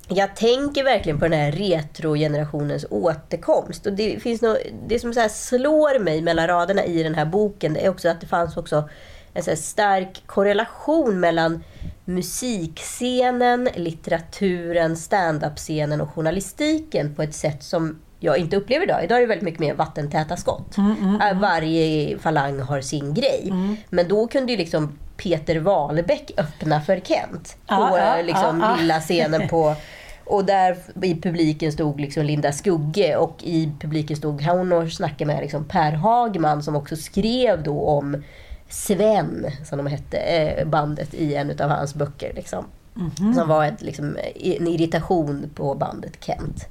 jag 0.07 0.35
tänker 0.35 0.83
verkligen 0.83 1.19
på 1.19 1.27
den 1.27 1.39
här 1.39 1.51
retrogenerationens 1.51 2.85
återkomst. 2.89 3.85
Och 3.85 3.93
det, 3.93 4.19
finns 4.19 4.41
nå 4.41 4.57
det 4.87 4.99
som 4.99 5.13
så 5.13 5.19
här 5.19 5.29
slår 5.29 5.99
mig 5.99 6.21
mellan 6.21 6.47
raderna 6.47 6.85
i 6.85 7.03
den 7.03 7.15
här 7.15 7.25
boken 7.25 7.77
är 7.77 7.89
också 7.89 8.09
att 8.09 8.21
det 8.21 8.27
fanns 8.27 8.57
också 8.57 8.89
en 9.33 9.43
så 9.43 9.55
stark 9.55 10.23
korrelation 10.25 11.19
mellan 11.19 11.63
musikscenen, 12.05 13.69
litteraturen, 13.75 14.97
standup-scenen 14.97 16.01
och 16.01 16.09
journalistiken 16.13 17.15
på 17.15 17.23
ett 17.23 17.35
sätt 17.35 17.63
som 17.63 17.99
jag 18.19 18.37
inte 18.37 18.57
upplever 18.57 18.85
idag. 18.85 19.03
Idag 19.03 19.17
är 19.17 19.21
det 19.21 19.27
väldigt 19.27 19.45
mycket 19.45 19.59
mer 19.59 19.73
vattentäta 19.73 20.37
skott. 20.37 20.77
Äh, 20.77 21.39
Varje 21.39 22.17
falang 22.19 22.59
har 22.59 22.81
sin 22.81 23.13
grej. 23.13 23.53
Men 23.89 24.07
då 24.07 24.27
kunde 24.27 24.51
ju 24.51 24.57
liksom 24.57 24.97
Peter 25.23 25.59
Wahlbeck 25.59 26.31
öppna 26.37 26.81
för 26.81 26.99
Kent. 26.99 27.57
På 27.67 27.75
ja, 27.75 28.17
eh, 28.17 28.25
liksom 28.25 28.59
ja. 28.59 28.75
lilla 28.75 28.99
scenen 28.99 29.47
på... 29.47 29.75
Och 30.25 30.45
där 30.45 30.77
i 31.01 31.21
publiken 31.21 31.71
stod 31.71 31.99
liksom 31.99 32.25
Linda 32.25 32.51
Skugge 32.51 33.15
och 33.15 33.43
i 33.43 33.71
publiken 33.79 34.17
stod 34.17 34.41
hon 34.41 34.71
och 34.71 34.91
snackade 34.91 35.25
med 35.25 35.41
liksom 35.41 35.65
Per 35.65 35.91
Hagman 35.91 36.63
som 36.63 36.75
också 36.75 36.95
skrev 36.95 37.63
då 37.63 37.81
om 37.81 38.23
Sven, 38.69 39.47
som 39.65 39.77
de 39.77 39.87
hette, 39.87 40.17
eh, 40.17 40.67
bandet 40.67 41.13
i 41.13 41.35
en 41.35 41.61
av 41.61 41.69
hans 41.69 41.95
böcker. 41.95 42.33
Liksom. 42.33 42.65
Mhm. 42.93 43.33
Som 43.33 43.47
var 43.47 43.65
ett, 43.65 43.81
liksom, 43.81 44.17
en 44.35 44.67
irritation 44.67 45.49
på 45.55 45.75
bandet 45.75 46.23
Kent. 46.23 46.67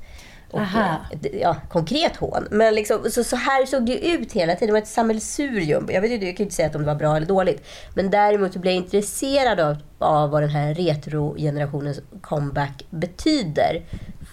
Och, 0.50 0.60
eh, 0.60 0.96
ja, 1.32 1.56
konkret 1.68 2.16
hån. 2.16 2.48
Men 2.50 2.74
liksom, 2.74 3.10
så, 3.10 3.24
så 3.24 3.36
här 3.36 3.66
såg 3.66 3.86
det 3.86 4.06
ut 4.06 4.32
hela 4.32 4.54
tiden. 4.54 4.66
Det 4.66 4.72
var 4.72 4.78
ett 4.78 4.88
sammelsurium. 4.88 5.88
Jag, 5.92 6.00
vet, 6.00 6.10
inte, 6.10 6.26
jag 6.26 6.36
kan 6.36 6.44
inte 6.44 6.56
säga 6.56 6.68
att 6.68 6.74
om 6.74 6.82
det 6.82 6.86
var 6.86 6.94
bra 6.94 7.16
eller 7.16 7.26
dåligt. 7.26 7.66
Men 7.94 8.10
däremot 8.10 8.52
så 8.52 8.58
blev 8.58 8.74
jag 8.74 8.84
intresserad 8.84 9.60
av, 9.60 9.76
av 9.98 10.30
vad 10.30 10.42
den 10.42 10.50
här 10.50 10.74
retrogenerationens 10.74 12.00
comeback 12.20 12.84
betyder 12.90 13.82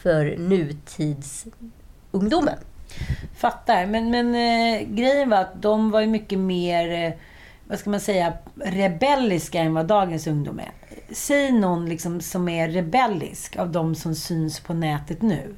för 0.03 0.38
nutidsungdomen. 0.38 2.57
Fattar. 3.36 3.86
Men, 3.86 4.12
men 4.12 4.36
eh, 4.36 4.81
grejen 4.88 5.29
var 5.29 5.38
att 5.38 5.62
de 5.62 5.91
var 5.91 6.01
ju 6.01 6.07
mycket 6.07 6.39
mer, 6.39 7.05
eh, 7.05 7.13
vad 7.67 7.79
ska 7.79 7.89
man 7.89 8.00
säga, 8.00 8.33
rebelliska 8.55 9.59
än 9.59 9.74
vad 9.74 9.86
dagens 9.86 10.27
ungdom 10.27 10.59
är. 10.59 10.71
Säg 11.12 11.51
någon 11.51 11.89
liksom 11.89 12.21
som 12.21 12.50
är 12.50 12.69
rebellisk 12.69 13.57
av 13.57 13.71
de 13.71 13.95
som 13.95 14.15
syns 14.15 14.59
på 14.59 14.74
nätet 14.74 15.21
nu. 15.21 15.56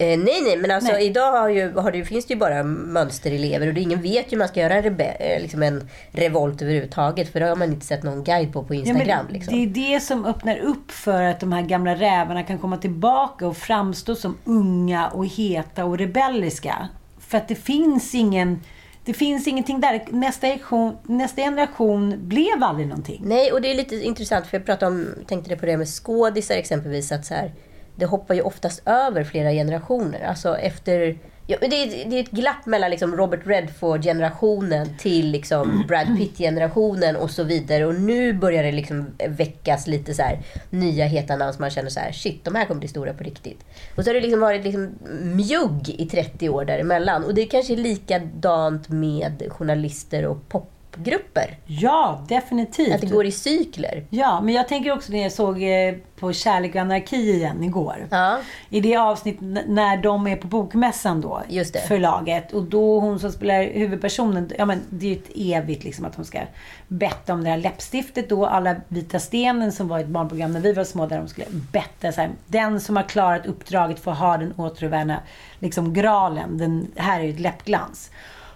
Eh, 0.00 0.18
nej, 0.18 0.42
nej, 0.44 0.56
men 0.56 0.70
alltså 0.70 0.92
Nej. 0.92 1.06
idag 1.06 1.32
har 1.32 1.48
ju, 1.48 1.72
har 1.72 1.92
det, 1.92 2.04
finns 2.04 2.26
det 2.26 2.34
ju 2.34 2.40
bara 2.40 2.62
mönsterelever 2.62 3.66
och 3.68 3.74
det, 3.74 3.80
ingen 3.80 4.02
vet 4.02 4.26
ju 4.26 4.30
hur 4.30 4.38
man 4.38 4.48
ska 4.48 4.60
göra 4.60 4.74
en, 4.74 4.82
rebe, 4.82 5.04
eh, 5.04 5.42
liksom 5.42 5.62
en 5.62 5.88
revolt 6.12 6.62
överhuvudtaget. 6.62 7.32
För 7.32 7.40
det 7.40 7.46
har 7.46 7.56
man 7.56 7.72
inte 7.72 7.86
sett 7.86 8.02
någon 8.02 8.24
guide 8.24 8.52
på 8.52 8.64
på 8.64 8.74
Ja, 8.74 8.78
Instagram. 8.78 9.24
men 9.24 9.34
liksom. 9.34 9.54
Det 9.54 9.62
är 9.62 9.92
det 9.94 10.00
som 10.00 10.24
öppnar 10.26 10.58
upp 10.58 10.90
för 10.90 11.22
att 11.22 11.40
de 11.40 11.52
här 11.52 11.62
gamla 11.62 11.94
rävarna 11.94 12.42
kan 12.42 12.58
komma 12.58 12.76
tillbaka 12.76 13.46
och 13.46 13.56
framstå 13.56 14.14
som 14.14 14.36
unga 14.44 15.08
och 15.08 15.26
heta 15.26 15.84
och 15.84 15.98
rebelliska. 15.98 16.88
För 17.18 17.38
att 17.38 17.48
det 17.48 17.54
finns 17.54 18.14
ingen... 18.14 18.60
Det 19.04 19.14
finns 19.14 19.46
ingenting 19.46 19.80
där. 19.80 20.04
Nästa 20.10 20.46
generation, 20.46 20.96
nästa 21.02 21.42
generation 21.42 22.14
blev 22.28 22.62
aldrig 22.62 22.88
någonting. 22.88 23.22
Nej, 23.24 23.52
och 23.52 23.60
det 23.60 23.70
är 23.70 23.74
lite 23.74 23.96
intressant 23.96 24.46
för 24.46 24.56
jag 24.56 24.66
pratade 24.66 24.92
om, 24.92 25.06
tänkte 25.26 25.50
det 25.50 25.56
på 25.56 25.66
det 25.66 25.76
med 25.76 25.88
skådisar 25.88 26.54
exempelvis. 26.54 27.12
Att 27.12 27.26
så 27.26 27.34
här, 27.34 27.52
det 27.96 28.06
hoppar 28.06 28.34
ju 28.34 28.42
oftast 28.42 28.82
över 28.86 29.24
flera 29.24 29.50
generationer. 29.50 30.24
Alltså 30.24 30.56
efter... 30.56 31.18
Ja, 31.46 31.56
det, 31.60 31.66
är, 31.66 32.10
det 32.10 32.16
är 32.16 32.22
ett 32.22 32.30
glapp 32.30 32.66
mellan 32.66 32.90
liksom 32.90 33.16
Robert 33.16 33.40
Redford-generationen 33.46 34.86
till 34.98 35.30
liksom 35.30 35.84
Brad 35.88 36.06
Pitt-generationen 36.18 37.16
och 37.16 37.30
så 37.30 37.42
vidare. 37.42 37.86
Och 37.86 37.94
nu 37.94 38.32
börjar 38.32 38.62
det 38.62 38.72
liksom 38.72 39.06
väckas 39.28 39.86
lite 39.86 40.14
så 40.14 40.22
här 40.22 40.38
nya 40.70 41.04
heta 41.04 41.36
namn 41.36 41.52
som 41.52 41.60
man 41.60 41.70
känner 41.70 41.90
så 41.90 42.00
här, 42.00 42.12
shit, 42.12 42.44
de 42.44 42.54
här 42.54 42.64
kommer 42.64 42.78
bli 42.78 42.88
stora 42.88 43.12
på 43.12 43.24
riktigt. 43.24 43.64
Och 43.96 44.04
så 44.04 44.10
har 44.10 44.14
det 44.14 44.20
liksom 44.20 44.40
varit 44.40 44.64
liksom 44.64 44.90
mjugg 45.22 45.88
i 45.88 46.06
30 46.06 46.48
år 46.48 46.64
däremellan. 46.64 47.24
Och 47.24 47.34
det 47.34 47.42
är 47.42 47.46
kanske 47.46 47.76
likadant 47.76 48.88
med 48.88 49.42
journalister 49.50 50.26
och 50.26 50.48
popgrupper. 50.90 51.58
Ja, 51.66 52.24
definitivt. 52.28 52.94
Att 52.94 53.00
det 53.00 53.06
går 53.06 53.26
i 53.26 53.32
cykler. 53.32 54.06
Ja, 54.10 54.40
men 54.40 54.54
jag 54.54 54.68
tänker 54.68 54.92
också 54.92 55.12
när 55.12 55.22
jag 55.22 55.32
såg 55.32 55.62
eh, 55.62 55.94
på 56.18 56.32
Kärlek 56.32 56.74
och 56.74 56.80
anarki 56.80 57.16
igen 57.16 57.64
igår. 57.64 58.06
Ja. 58.10 58.38
I 58.68 58.80
det 58.80 58.96
avsnitt 58.96 59.36
när 59.66 59.96
de 59.96 60.26
är 60.26 60.36
på 60.36 60.46
bokmässan 60.46 61.20
då. 61.20 61.42
Just 61.48 61.72
det. 61.72 61.80
Förlaget. 61.80 62.52
Och 62.52 62.62
då 62.62 63.00
hon 63.00 63.20
som 63.20 63.32
spelar 63.32 63.62
huvudpersonen. 63.62 64.50
Ja 64.58 64.64
men 64.64 64.80
det 64.90 65.06
är 65.06 65.10
ju 65.10 65.16
ett 65.16 65.30
evigt 65.34 65.84
liksom 65.84 66.04
att 66.04 66.14
hon 66.14 66.24
ska 66.24 66.40
betta 66.88 67.32
om 67.32 67.44
det 67.44 67.50
här 67.50 67.58
läppstiftet 67.58 68.28
då. 68.28 68.46
Alla 68.46 68.76
Vita 68.88 69.18
stenen 69.18 69.72
som 69.72 69.88
var 69.88 69.98
ett 69.98 70.06
barnprogram 70.06 70.52
när 70.52 70.60
vi 70.60 70.72
var 70.72 70.84
små. 70.84 71.06
Där 71.06 71.18
de 71.18 71.28
skulle 71.28 71.46
betta 71.50 72.12
så 72.12 72.20
här. 72.20 72.30
Den 72.46 72.80
som 72.80 72.96
har 72.96 73.02
klarat 73.02 73.46
uppdraget 73.46 74.00
får 74.00 74.12
ha 74.12 74.36
den 74.36 74.54
återvända 74.56 75.16
liksom 75.58 75.92
graalen. 75.92 76.58
Den 76.58 76.86
här 76.96 77.20
är 77.20 77.24
ju 77.24 77.30
ett 77.30 77.40
läppglans. 77.40 78.10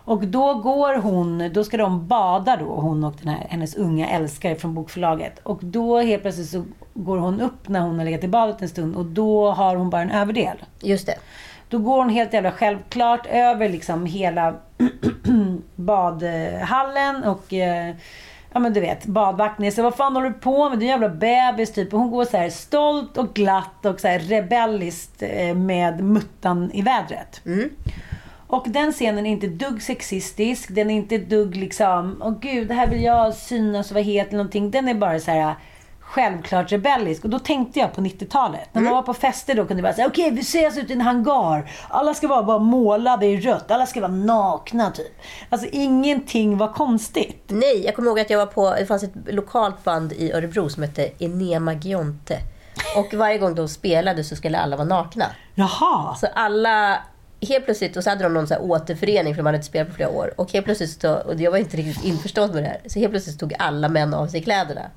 Och 0.04 0.26
då 0.26 0.54
går 0.54 0.94
hon, 0.94 1.50
då 1.52 1.64
ska 1.64 1.76
de 1.76 2.06
bada 2.06 2.56
då, 2.56 2.64
hon 2.64 3.04
och 3.04 3.14
den 3.20 3.28
här, 3.28 3.46
hennes 3.50 3.74
unga 3.74 4.08
älskare 4.08 4.54
från 4.54 4.74
bokförlaget. 4.74 5.40
Och 5.42 5.58
då 5.62 5.98
helt 5.98 6.22
plötsligt 6.22 6.48
så 6.48 6.64
går 6.94 7.18
hon 7.18 7.40
upp 7.40 7.68
när 7.68 7.80
hon 7.80 7.98
har 7.98 8.04
legat 8.04 8.24
i 8.24 8.28
badet 8.28 8.62
en 8.62 8.68
stund 8.68 8.96
och 8.96 9.06
då 9.06 9.50
har 9.50 9.76
hon 9.76 9.90
bara 9.90 10.02
en 10.02 10.10
överdel. 10.10 10.56
Just 10.80 11.06
det. 11.06 11.14
Då 11.68 11.78
går 11.78 11.98
hon 11.98 12.08
helt 12.08 12.32
jävla 12.32 12.52
självklart 12.52 13.26
över 13.26 13.68
liksom 13.68 14.06
hela 14.06 14.54
badhallen 15.76 17.24
och 17.24 17.52
eh, 17.52 17.94
Ja 18.52 18.60
men 18.60 18.72
du 18.72 18.80
vet, 18.80 19.06
badvakten 19.06 19.72
säger 19.72 19.82
vad 19.82 19.94
fan 19.94 20.14
håller 20.14 20.30
du 20.30 20.34
på 20.34 20.68
med? 20.68 20.78
Du 20.78 20.86
är 20.86 20.94
en 20.94 21.00
jävla 21.00 21.08
bebis 21.08 21.72
typ. 21.72 21.94
Och 21.94 22.00
hon 22.00 22.10
går 22.10 22.24
så 22.24 22.36
här 22.36 22.50
stolt 22.50 23.18
och 23.18 23.34
glatt 23.34 23.86
och 23.86 24.00
så 24.00 24.08
här 24.08 24.18
rebelliskt 24.18 25.22
eh, 25.22 25.54
med 25.54 26.04
muttan 26.04 26.70
i 26.72 26.82
vädret. 26.82 27.40
Och 28.54 28.68
den 28.68 28.92
scenen 28.92 29.26
är 29.26 29.30
inte 29.30 29.46
dugg 29.46 29.82
sexistisk. 29.82 30.68
Den 30.74 30.90
är 30.90 30.94
inte 30.94 31.18
dugg 31.18 31.56
liksom, 31.56 32.22
åh 32.24 32.34
gud, 32.40 32.68
det 32.68 32.74
här 32.74 32.86
vill 32.86 33.02
jag 33.02 33.34
synas 33.34 33.90
och 33.90 33.94
vara 33.94 34.04
het 34.04 34.28
eller 34.28 34.36
någonting. 34.36 34.70
Den 34.70 34.88
är 34.88 34.94
bara 34.94 35.20
så 35.20 35.30
här 35.30 35.54
självklart 36.00 36.72
rebellisk. 36.72 37.24
Och 37.24 37.30
då 37.30 37.38
tänkte 37.38 37.78
jag 37.78 37.94
på 37.94 38.00
90-talet. 38.00 38.68
När 38.72 38.82
man 38.82 38.92
var 38.92 39.02
på 39.02 39.14
fester 39.14 39.54
då 39.54 39.64
kunde 39.64 39.82
vara 39.82 39.92
såhär, 39.92 40.08
okej 40.08 40.30
vi 40.30 40.40
ses 40.40 40.78
ute 40.78 40.92
i 40.92 40.94
en 40.94 41.00
hangar. 41.00 41.70
Alla 41.88 42.14
ska 42.14 42.28
vara 42.28 42.42
bara 42.42 42.58
målade 42.58 43.26
i 43.26 43.40
rött. 43.40 43.70
Alla 43.70 43.86
ska 43.86 44.00
vara 44.00 44.12
nakna 44.12 44.90
typ. 44.90 45.20
Alltså 45.48 45.68
ingenting 45.72 46.58
var 46.58 46.72
konstigt. 46.72 47.44
Nej, 47.48 47.84
jag 47.84 47.94
kommer 47.94 48.08
ihåg 48.08 48.20
att 48.20 48.30
jag 48.30 48.38
var 48.38 48.46
på, 48.46 48.74
det 48.78 48.86
fanns 48.86 49.02
ett 49.02 49.14
lokalt 49.26 49.84
band 49.84 50.12
i 50.12 50.32
Örebro 50.32 50.68
som 50.68 50.82
hette 50.82 51.10
Enema 51.18 51.72
Gionte. 51.72 52.38
Och 52.96 53.14
varje 53.14 53.38
gång 53.38 53.54
de 53.54 53.68
spelade 53.68 54.24
så 54.24 54.36
skulle 54.36 54.58
alla 54.58 54.76
vara 54.76 54.88
nakna. 54.88 55.24
Jaha. 55.54 56.14
Så 56.14 56.26
alla, 56.34 56.98
helt 57.44 57.64
plötsligt, 57.64 57.96
och 57.96 58.04
så 58.04 58.10
hade 58.10 58.22
de 58.22 58.34
någon 58.34 58.46
så 58.46 58.54
här 58.54 58.62
återförening 58.62 59.34
för 59.34 59.42
de 59.42 59.46
hade 59.46 59.56
inte 59.56 59.66
spelat 59.66 59.88
på 59.88 59.94
flera 59.94 60.08
år. 60.08 60.34
Och 60.36 60.52
helt 60.52 60.64
plötsligt, 60.64 61.00
så, 61.00 61.14
och 61.14 61.40
jag 61.40 61.50
var 61.50 61.58
inte 61.58 61.76
riktigt 61.76 62.04
införstådd 62.04 62.54
med 62.54 62.62
det 62.62 62.68
här, 62.68 62.80
så 62.86 62.98
helt 62.98 63.12
plötsligt 63.12 63.38
tog 63.38 63.54
alla 63.58 63.88
män 63.88 64.14
av 64.14 64.26
sig 64.26 64.42
kläderna. 64.42 64.90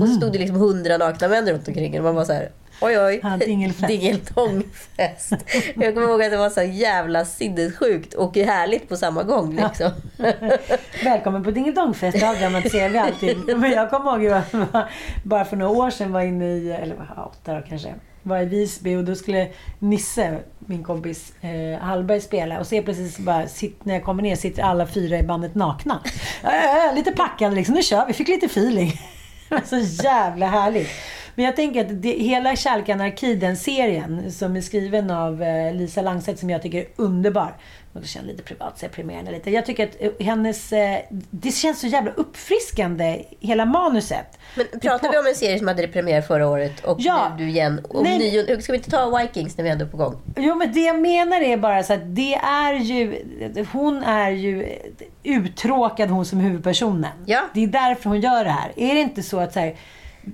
Och 0.00 0.08
så 0.08 0.14
stod 0.14 0.32
det 0.32 0.38
liksom 0.38 0.56
hundra 0.56 0.96
nakna 0.96 1.28
män 1.28 1.48
runt 1.48 1.68
omkring 1.68 1.98
och 1.98 2.04
man 2.04 2.14
var 2.14 2.24
så 2.24 2.32
här, 2.32 2.50
oj 2.80 2.98
oj. 2.98 3.20
Ja, 3.22 3.36
dingelfest. 3.36 3.88
Dingeltångfest. 3.88 5.32
jag 5.74 5.94
kommer 5.94 6.08
ihåg 6.08 6.22
att 6.22 6.30
det 6.30 6.36
var 6.36 6.50
så 6.50 6.62
jävla 6.62 7.24
sinnessjukt 7.24 8.14
och 8.14 8.36
härligt 8.36 8.88
på 8.88 8.96
samma 8.96 9.22
gång. 9.22 9.56
Liksom. 9.56 9.90
Välkommen 11.04 11.44
på 11.44 11.50
dingelidongfest, 11.50 12.20
det 12.20 12.28
avdramatiserar 12.28 12.88
vi 12.88 12.98
alltid. 12.98 13.58
Men 13.58 13.70
jag 13.70 13.90
kommer 13.90 14.10
ihåg 14.10 14.32
att 14.32 14.52
jag 14.52 14.84
bara 15.24 15.44
för 15.44 15.56
några 15.56 15.72
år 15.72 15.90
sedan 15.90 16.12
var 16.12 16.20
inne 16.20 16.56
i, 16.56 16.70
eller 16.70 16.96
ja, 17.16 17.32
åtta 17.32 17.56
år 17.56 17.66
kanske, 17.68 17.94
var 18.28 18.38
i 18.38 18.44
Visby 18.44 18.96
och 18.96 19.04
då 19.04 19.14
skulle 19.14 19.48
Nisse, 19.78 20.38
min 20.58 20.84
kompis 20.84 21.32
eh, 21.40 21.80
Hallberg, 21.80 22.20
spela. 22.20 22.60
Och 22.60 22.66
så 22.66 22.82
precis 22.82 23.18
bara, 23.18 23.48
sitt, 23.48 23.84
när 23.84 23.94
jag 23.94 24.04
kommer 24.04 24.22
ner 24.22 24.36
sitter 24.36 24.62
alla 24.62 24.86
fyra 24.86 25.18
i 25.18 25.22
bandet 25.22 25.54
nakna. 25.54 26.02
Äh, 26.42 26.94
lite 26.94 27.12
packade 27.12 27.54
liksom, 27.54 27.74
nu 27.74 27.82
kör 27.82 28.06
vi, 28.06 28.12
fick 28.12 28.28
lite 28.28 28.46
feeling. 28.46 28.92
så 29.64 29.78
jävla 30.04 30.46
härligt. 30.46 30.88
Men 31.34 31.44
jag 31.44 31.56
tänker 31.56 31.80
att 31.80 32.02
det, 32.02 32.10
hela 32.10 32.56
Kärlek 32.56 32.88
anarki, 32.88 33.34
den 33.34 33.56
serien 33.56 34.32
som 34.32 34.56
är 34.56 34.60
skriven 34.60 35.10
av 35.10 35.42
eh, 35.42 35.74
Lisa 35.74 36.02
Langset 36.02 36.38
som 36.38 36.50
jag 36.50 36.62
tycker 36.62 36.78
är 36.78 36.86
underbar. 36.96 37.56
Och 37.98 38.02
det 38.02 38.08
känns 38.08 38.26
lite 38.26 38.42
privat, 38.42 38.78
så 38.78 38.84
jag 38.84 38.92
premierade 38.92 39.30
lite. 39.30 39.50
Jag 39.50 39.66
tycker 39.66 39.84
att 39.86 39.96
eh, 40.00 40.26
hennes... 40.26 40.72
Eh, 40.72 40.98
det 41.30 41.50
känns 41.50 41.80
så 41.80 41.86
jävla 41.86 42.10
uppfriskande, 42.10 43.24
hela 43.40 43.64
manuset. 43.64 44.38
Men 44.54 44.66
pratar 44.80 45.12
vi 45.12 45.18
om 45.18 45.26
en 45.26 45.34
serie 45.34 45.58
som 45.58 45.68
hade 45.68 45.88
premiär 45.88 46.22
förra 46.22 46.48
året 46.48 46.84
och 46.84 46.96
Ja. 47.00 47.32
nu 47.38 47.44
du 47.44 47.50
igen? 47.50 47.80
Och 47.88 48.02
Nej. 48.02 48.18
ny, 48.18 48.60
ska 48.62 48.72
vi 48.72 48.78
inte 48.78 48.90
ta 48.90 49.18
Vikings 49.18 49.56
när 49.56 49.64
vi 49.64 49.70
ändå 49.70 49.84
är 49.84 49.88
på 49.88 49.96
gång? 49.96 50.16
Jo, 50.36 50.54
men 50.54 50.72
det 50.72 50.80
jag 50.80 51.00
menar 51.00 51.40
är 51.40 51.56
bara 51.56 51.82
så 51.82 51.92
att 51.92 52.14
det 52.16 52.34
är 52.34 52.74
ju... 52.74 53.24
Hon 53.72 54.02
är 54.02 54.30
ju 54.30 54.78
uttråkad, 55.22 56.10
hon 56.10 56.24
som 56.26 56.40
huvudpersonen. 56.40 57.12
Ja. 57.26 57.40
Det 57.54 57.62
är 57.64 57.66
därför 57.66 58.10
hon 58.10 58.20
gör 58.20 58.44
det 58.44 58.50
här. 58.50 58.72
Är 58.76 58.94
det 58.94 59.00
inte 59.00 59.22
så 59.22 59.40
att 59.40 59.52
så 59.52 59.60
här, 59.60 59.76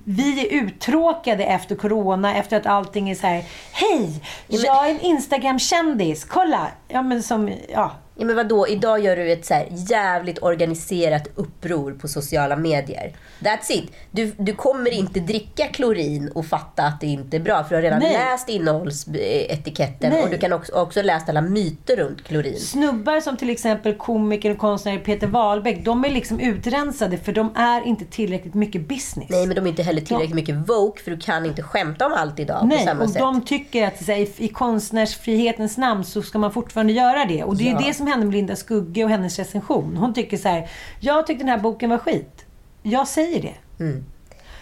vi 0.03 0.47
är 0.47 0.63
uttråkade 0.63 1.43
efter 1.43 1.75
corona, 1.75 2.35
efter 2.35 2.57
att 2.57 2.65
allting 2.65 3.09
är 3.09 3.15
så 3.15 3.27
här. 3.27 3.43
Hej! 3.71 4.21
Jag 4.47 4.87
är 4.87 4.91
en 4.91 5.01
Instagram-kändis. 5.01 6.25
Kolla! 6.25 6.67
Ja, 6.87 7.01
men 7.01 7.23
som... 7.23 7.51
Ja. 7.69 7.91
Ja, 8.17 8.25
men 8.25 8.35
vadå? 8.35 8.67
Idag 8.67 8.99
gör 8.99 9.15
du 9.15 9.31
ett 9.31 9.45
så 9.45 9.53
här 9.53 9.67
jävligt 9.71 10.43
organiserat 10.43 11.27
uppror 11.35 11.91
på 11.91 12.07
sociala 12.07 12.55
medier. 12.55 13.13
That's 13.39 13.71
it. 13.71 13.91
Du, 14.11 14.31
du 14.37 14.53
kommer 14.53 14.91
inte 14.93 15.19
dricka 15.19 15.67
klorin 15.67 16.31
och 16.35 16.45
fatta 16.45 16.83
att 16.83 17.01
det 17.01 17.07
inte 17.07 17.37
är 17.37 17.41
bra. 17.41 17.63
För 17.63 17.69
du 17.69 17.75
har 17.75 17.81
redan 17.81 17.99
Nej. 17.99 18.13
läst 18.13 18.49
innehållsetiketten 18.49 20.09
Nej. 20.11 20.23
och 20.23 20.29
du 20.29 20.37
kan 20.37 20.53
också, 20.53 20.73
också 20.73 21.01
läst 21.01 21.29
alla 21.29 21.41
myter 21.41 21.95
runt 21.95 22.23
klorin. 22.23 22.59
Snubbar 22.59 23.19
som 23.21 23.37
till 23.37 23.49
exempel 23.49 23.93
komikern 23.95 24.51
och 24.51 24.57
konstnären 24.57 24.99
Peter 25.03 25.27
Wahlbeck, 25.27 25.85
de 25.85 26.05
är 26.05 26.09
liksom 26.09 26.39
utrensade 26.39 27.17
för 27.17 27.31
de 27.31 27.53
är 27.55 27.81
inte 27.87 28.05
tillräckligt 28.05 28.53
mycket 28.53 28.87
business. 28.87 29.29
Nej, 29.29 29.47
men 29.47 29.55
de 29.55 29.65
är 29.65 29.69
inte 29.69 29.83
heller 29.83 30.01
tillräckligt 30.01 30.35
mycket 30.35 30.55
woke 30.69 31.03
för 31.03 31.11
du 31.11 31.17
kan 31.17 31.45
inte 31.45 31.61
skämta 31.63 32.05
om 32.05 32.13
allt 32.13 32.39
idag 32.39 32.59
på 32.59 32.65
Nej, 32.65 32.85
samma 32.85 33.03
och 33.03 33.09
sätt. 33.09 33.19
de 33.19 33.45
tycker 33.45 33.87
att 33.87 34.07
här, 34.07 34.15
i, 34.15 34.31
i 34.37 34.47
konstnärsfrihetens 34.47 35.77
namn 35.77 36.03
så 36.03 36.21
ska 36.21 36.39
man 36.39 36.51
fortfarande 36.51 36.93
göra 36.93 37.25
det. 37.25 37.43
Och 37.43 37.57
det 37.57 37.69
är 37.69 37.71
Ja. 37.71 37.81
det 37.87 37.93
som 37.93 38.04
hände 38.07 38.25
med 38.25 38.35
Linda 38.35 38.55
Skugge 38.55 39.03
och 39.03 39.09
hennes 39.09 39.39
recension. 39.39 39.97
Hon 39.97 40.13
tycker 40.13 40.37
så 40.37 40.47
här, 40.47 40.69
jag 40.99 41.27
tyckte 41.27 41.43
den 41.43 41.49
här 41.49 41.57
boken 41.57 41.89
var 41.89 41.97
skit. 41.97 42.45
Jag 42.83 43.07
säger 43.07 43.41
det. 43.41 43.53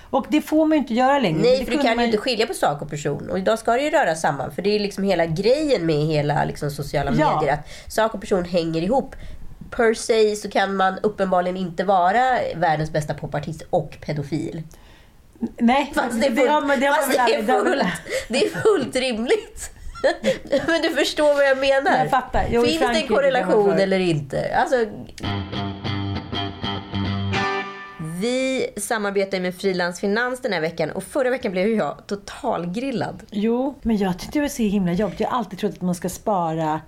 Och 0.09 0.25
det 0.29 0.41
får 0.41 0.65
man 0.65 0.71
ju 0.71 0.77
inte 0.77 0.93
göra 0.93 1.19
längre. 1.19 1.29
Mm. 1.39 1.41
Nej, 1.41 1.59
Det 1.59 1.65
för 1.65 1.71
du 1.71 1.77
kan 1.77 1.95
man 1.95 1.99
ju 1.99 2.05
inte 2.05 2.17
skilja 2.17 2.47
på 2.47 2.53
sak 2.53 2.81
och 2.81 2.89
person. 2.89 3.29
Och 3.29 3.39
idag 3.39 3.59
ska 3.59 3.71
det 3.71 3.81
ju 3.81 3.89
röra 3.89 4.15
samman. 4.15 4.51
För 4.51 4.61
det 4.61 4.69
är 4.75 4.79
liksom 4.79 5.03
hela 5.03 5.25
grejen 5.25 5.85
med 5.85 5.95
hela 5.95 6.45
liksom, 6.45 6.71
sociala 6.71 7.11
Ja. 7.19 7.35
medier. 7.39 7.53
Att 7.53 7.93
sak 7.93 8.13
och 8.13 8.21
person 8.21 8.45
hänger 8.45 8.81
ihop. 8.81 9.15
Per 9.69 9.93
se 9.93 10.35
så 10.35 10.49
kan 10.49 10.75
man 10.75 10.99
uppenbarligen 11.03 11.57
inte 11.57 11.83
vara 11.83 12.39
världens 12.55 12.91
bästa 12.91 13.13
popartist 13.13 13.61
och 13.69 13.97
pedofil. 14.05 14.63
Nej, 15.57 15.91
Fast 15.95 16.21
det 16.21 16.27
är 16.27 16.35
fullt, 16.35 16.47
ja, 16.47 16.61
det 16.61 16.67
väl 16.67 16.79
det 16.79 17.33
är 17.33 17.37
det 17.37 17.63
fullt, 17.63 17.83
det 18.29 18.45
är 18.45 18.49
fullt 18.49 18.95
rimligt. 18.95 19.71
Men 20.67 20.81
du 20.81 20.89
förstår 20.89 21.33
vad 21.33 21.45
jag 21.45 21.57
menar. 21.57 21.97
Jag 21.97 22.09
fattar. 22.09 22.45
Jo, 22.49 22.63
Finns 22.63 22.79
det 22.79 22.85
en 22.85 23.07
korrelation 23.07 23.71
eller 23.73 23.99
inte? 23.99 24.55
Alltså, 24.57 24.75
vi 28.21 28.67
samarbetar 28.77 29.39
med 29.39 29.55
Frilans 29.55 29.99
Finans 29.99 30.41
den 30.41 30.53
här 30.53 30.61
veckan 30.61 30.91
och 30.91 31.03
förra 31.03 31.29
veckan 31.29 31.51
blev 31.51 31.67
jag 31.67 32.07
totalgrillad. 32.07 33.23
Jo, 33.31 33.75
men 33.81 33.97
jag 33.97 34.19
tyckte 34.19 34.39
det 34.39 34.41
var 34.41 34.49
så 34.49 34.63
himla 34.63 34.93
jobbigt. 34.93 35.19
Jag 35.19 35.27
har 35.29 35.37
alltid 35.37 35.59
trott 35.59 35.73
att 35.73 35.81
man 35.81 35.95
ska 35.95 36.09
spara 36.09 36.81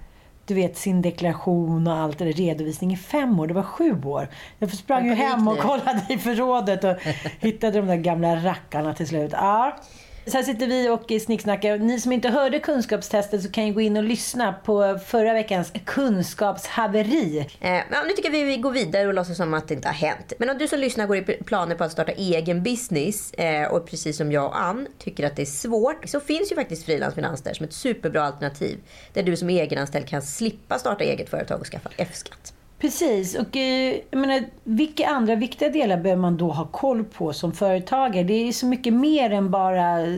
du 0.45 0.53
vet 0.53 0.77
sin 0.77 1.01
deklaration 1.01 1.87
och 1.87 1.93
allt 1.93 2.19
där, 2.19 2.25
redovisning 2.25 2.93
i 2.93 2.97
fem 2.97 3.39
år. 3.39 3.47
Det 3.47 3.53
var 3.53 3.63
sju 3.63 4.01
år. 4.03 4.27
Jag 4.59 4.73
sprang 4.73 5.05
ju 5.05 5.13
hem 5.13 5.47
och 5.47 5.57
kollade 5.57 6.05
i 6.09 6.17
förrådet 6.17 6.83
och 6.83 6.95
hittade 7.39 7.77
de 7.77 7.87
där 7.87 7.95
gamla 7.95 8.35
rackarna 8.35 8.93
till 8.93 9.07
slut. 9.07 9.31
Ja. 9.33 9.77
Så 10.27 10.37
här 10.37 10.43
sitter 10.43 10.67
vi 10.67 10.89
och 10.89 11.21
snicksnackar. 11.21 11.77
Ni 11.77 11.99
som 11.99 12.11
inte 12.11 12.29
hörde 12.29 12.59
kunskapstestet 12.59 13.43
så 13.43 13.51
kan 13.51 13.67
ju 13.67 13.73
gå 13.73 13.81
in 13.81 13.97
och 13.97 14.03
lyssna 14.03 14.53
på 14.53 14.99
förra 15.05 15.33
veckans 15.33 15.73
kunskapshaveri. 15.85 17.39
Eh, 17.59 17.73
ja, 17.73 18.03
nu 18.07 18.13
tycker 18.15 18.33
jag 18.33 18.45
vi 18.45 18.57
går 18.57 18.71
vidare 18.71 19.07
och 19.07 19.13
låtsas 19.13 19.37
som 19.37 19.53
att 19.53 19.67
det 19.67 19.73
inte 19.73 19.87
har 19.87 19.93
hänt. 19.93 20.33
Men 20.39 20.49
om 20.49 20.57
du 20.57 20.67
som 20.67 20.79
lyssnar 20.79 21.07
går 21.07 21.17
i 21.17 21.21
planer 21.21 21.75
på 21.75 21.83
att 21.83 21.91
starta 21.91 22.11
egen 22.11 22.63
business 22.63 23.33
eh, 23.33 23.71
och 23.71 23.87
precis 23.87 24.17
som 24.17 24.31
jag 24.31 24.45
och 24.45 24.61
Ann 24.61 24.87
tycker 24.99 25.25
att 25.27 25.35
det 25.35 25.41
är 25.41 25.45
svårt 25.45 26.09
så 26.09 26.19
finns 26.19 26.51
ju 26.51 26.55
faktiskt 26.55 26.85
frilansfinans 26.85 27.41
där 27.41 27.53
som 27.53 27.63
ett 27.63 27.73
superbra 27.73 28.23
alternativ. 28.23 28.79
Där 29.13 29.23
du 29.23 29.35
som 29.35 29.49
egenanställd 29.49 30.07
kan 30.07 30.21
slippa 30.21 30.79
starta 30.79 31.03
eget 31.03 31.29
företag 31.29 31.59
och 31.59 31.67
skaffa 31.67 31.89
F-skatt. 31.97 32.54
Precis. 32.79 33.35
Och 33.35 33.57
eh, 33.57 33.95
jag 34.11 34.19
menar, 34.19 34.43
vilka 34.63 35.07
andra 35.07 35.35
viktiga 35.35 35.69
delar 35.69 35.97
behöver 35.97 36.21
man 36.21 36.37
då 36.37 36.51
ha 36.51 36.65
koll 36.65 37.03
på 37.03 37.33
som 37.33 37.51
företagare? 37.51 38.23
Det 38.23 38.33
är 38.33 38.51
så 38.51 38.65
mycket 38.65 38.93
mer 38.93 39.29
än 39.29 39.51
bara 39.51 40.01
eh, 40.01 40.15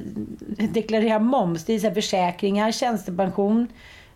deklarera 0.58 1.20
moms. 1.20 1.66
Det 1.66 1.74
är 1.74 1.80
så 1.80 1.88
här 1.88 1.94
försäkringar, 1.94 2.72
tjänstepension. 2.72 3.68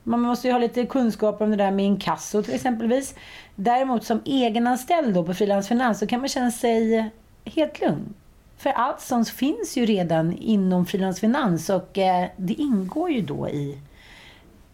Man 0.04 0.22
måste 0.22 0.48
ju 0.48 0.54
ha 0.54 0.60
lite 0.60 0.86
kunskap 0.86 1.42
om 1.42 1.52
det 1.52 1.58
där 1.58 1.72
med 1.72 1.86
inkasso 1.86 2.44
till 2.44 2.54
exempelvis. 2.54 3.16
Däremot 3.56 4.04
som 4.04 4.22
egenanställd 4.26 5.14
då 5.14 5.24
på 5.24 5.34
Frilansfinans 5.34 6.00
så 6.00 6.08
kan 6.08 6.20
man 6.20 6.30
känna 6.30 6.52
sig 6.52 7.10
helt 7.46 7.82
lugn. 7.82 8.14
För 8.58 8.70
allt 8.70 9.02
sånt 9.02 9.30
finns 9.30 9.78
ju 9.78 9.86
redan 9.86 10.34
inom 10.34 10.86
Frilansfinans 10.86 11.70
och 11.70 11.98
eh, 11.98 12.28
det 12.38 12.54
ingår 12.54 13.12
ju 13.12 13.22
då 13.22 13.50
i 13.50 13.78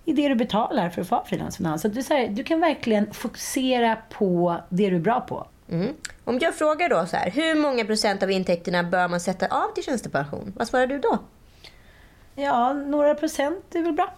i 0.08 0.14
det 0.14 0.28
du 0.28 0.36
betalar 0.36 0.90
för 0.90 1.02
att 1.02 1.08
få 1.08 1.16
ha 1.16 1.26
frilansfinans. 1.26 1.82
Så 1.82 2.02
så 2.04 2.14
här, 2.14 2.28
du 2.28 2.44
kan 2.44 2.60
verkligen 2.60 3.14
fokusera 3.14 3.98
på 4.10 4.62
det 4.70 4.90
du 4.90 4.96
är 4.96 5.00
bra 5.00 5.22
på. 5.22 5.48
Mm. 5.70 5.94
Om 6.24 6.40
jag 6.42 6.56
frågar 6.56 6.90
då 6.90 7.06
så 7.06 7.18
här, 7.18 7.32
hur 7.32 7.56
många 7.56 7.86
procent 7.86 8.24
av 8.24 8.32
intäkterna 8.32 8.84
bör 8.84 9.08
man 9.08 9.20
sätta 9.20 9.48
av 9.48 9.74
till 9.74 9.84
tjänstepension? 9.84 10.54
Vad 10.56 10.68
svarar 10.68 10.88
du 10.88 11.00
då? 11.00 11.20
Ja, 12.36 12.74
några 12.74 13.16
procent 13.16 13.76
är 13.76 13.82
väl 13.82 13.94
bra. 13.94 14.14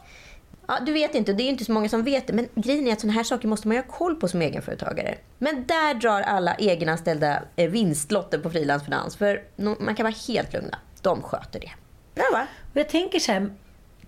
Ja, 0.68 0.78
du 0.86 0.94
vet 0.94 1.16
inte, 1.16 1.34
det 1.34 1.44
är 1.44 1.46
ju 1.46 1.52
inte 1.52 1.66
så 1.66 1.72
många 1.72 1.90
som 1.90 2.04
vet 2.04 2.28
det. 2.28 2.34
Men 2.34 2.48
grejen 2.56 2.88
är 2.88 2.94
att 2.94 3.00
sådana 3.00 3.14
här 3.14 3.24
saker 3.24 3.48
måste 3.48 3.68
man 3.68 3.78
ju 3.78 3.84
ha 3.84 3.92
koll 3.92 4.16
på 4.16 4.28
som 4.28 4.42
egenföretagare. 4.42 5.16
Men 5.38 5.66
där 5.66 5.94
drar 5.94 6.22
alla 6.22 6.56
egenanställda 6.56 7.42
eh, 7.56 7.70
vinstlotter 7.70 8.40
på 8.40 8.50
frilansfinans. 8.50 9.16
För 9.16 9.44
man 9.80 9.96
kan 9.96 10.04
vara 10.04 10.16
helt 10.28 10.54
lugna. 10.54 10.78
De 11.02 11.22
sköter 11.22 11.60
det. 11.60 11.72
Bra 12.16 12.26
va? 12.34 12.48
Jag 12.74 12.90
tänker 12.90 13.20
så 13.20 13.32
här, 13.32 13.50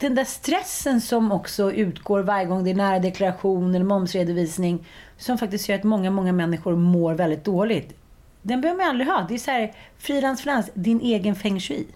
den 0.01 0.15
där 0.15 0.25
stressen 0.25 1.01
som 1.01 1.31
också 1.31 1.71
utgår 1.71 2.23
varje 2.23 2.45
gång 2.45 2.63
det 2.63 2.69
är 2.69 2.75
nära 2.75 2.99
deklaration 2.99 3.75
eller 3.75 3.85
momsredovisning, 3.85 4.87
som 5.17 5.37
faktiskt 5.37 5.69
gör 5.69 5.75
att 5.75 5.83
många, 5.83 6.11
många 6.11 6.33
människor 6.33 6.75
mår 6.75 7.13
väldigt 7.13 7.43
dåligt. 7.43 7.93
Den 8.41 8.61
behöver 8.61 8.77
man 8.77 8.89
aldrig 8.89 9.07
ha. 9.07 9.25
Det 9.29 9.33
är 9.33 9.37
så 9.37 9.51
här, 9.51 9.75
frilansfinans, 9.97 10.69
din 10.73 11.01
egen 11.01 11.35
feng 11.35 11.59
shui. 11.59 11.87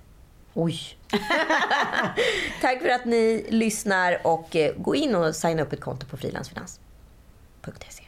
Oj. 0.54 0.80
Tack 2.62 2.82
för 2.82 2.90
att 2.90 3.06
ni 3.06 3.46
lyssnar 3.50 4.28
och 4.28 4.56
eh, 4.56 4.74
gå 4.78 4.96
in 4.96 5.16
och 5.16 5.36
signa 5.36 5.62
upp 5.62 5.74
ett 5.74 5.82
konto 5.82 6.06
på 6.06 6.18
frilansfinans.se. 6.18 8.04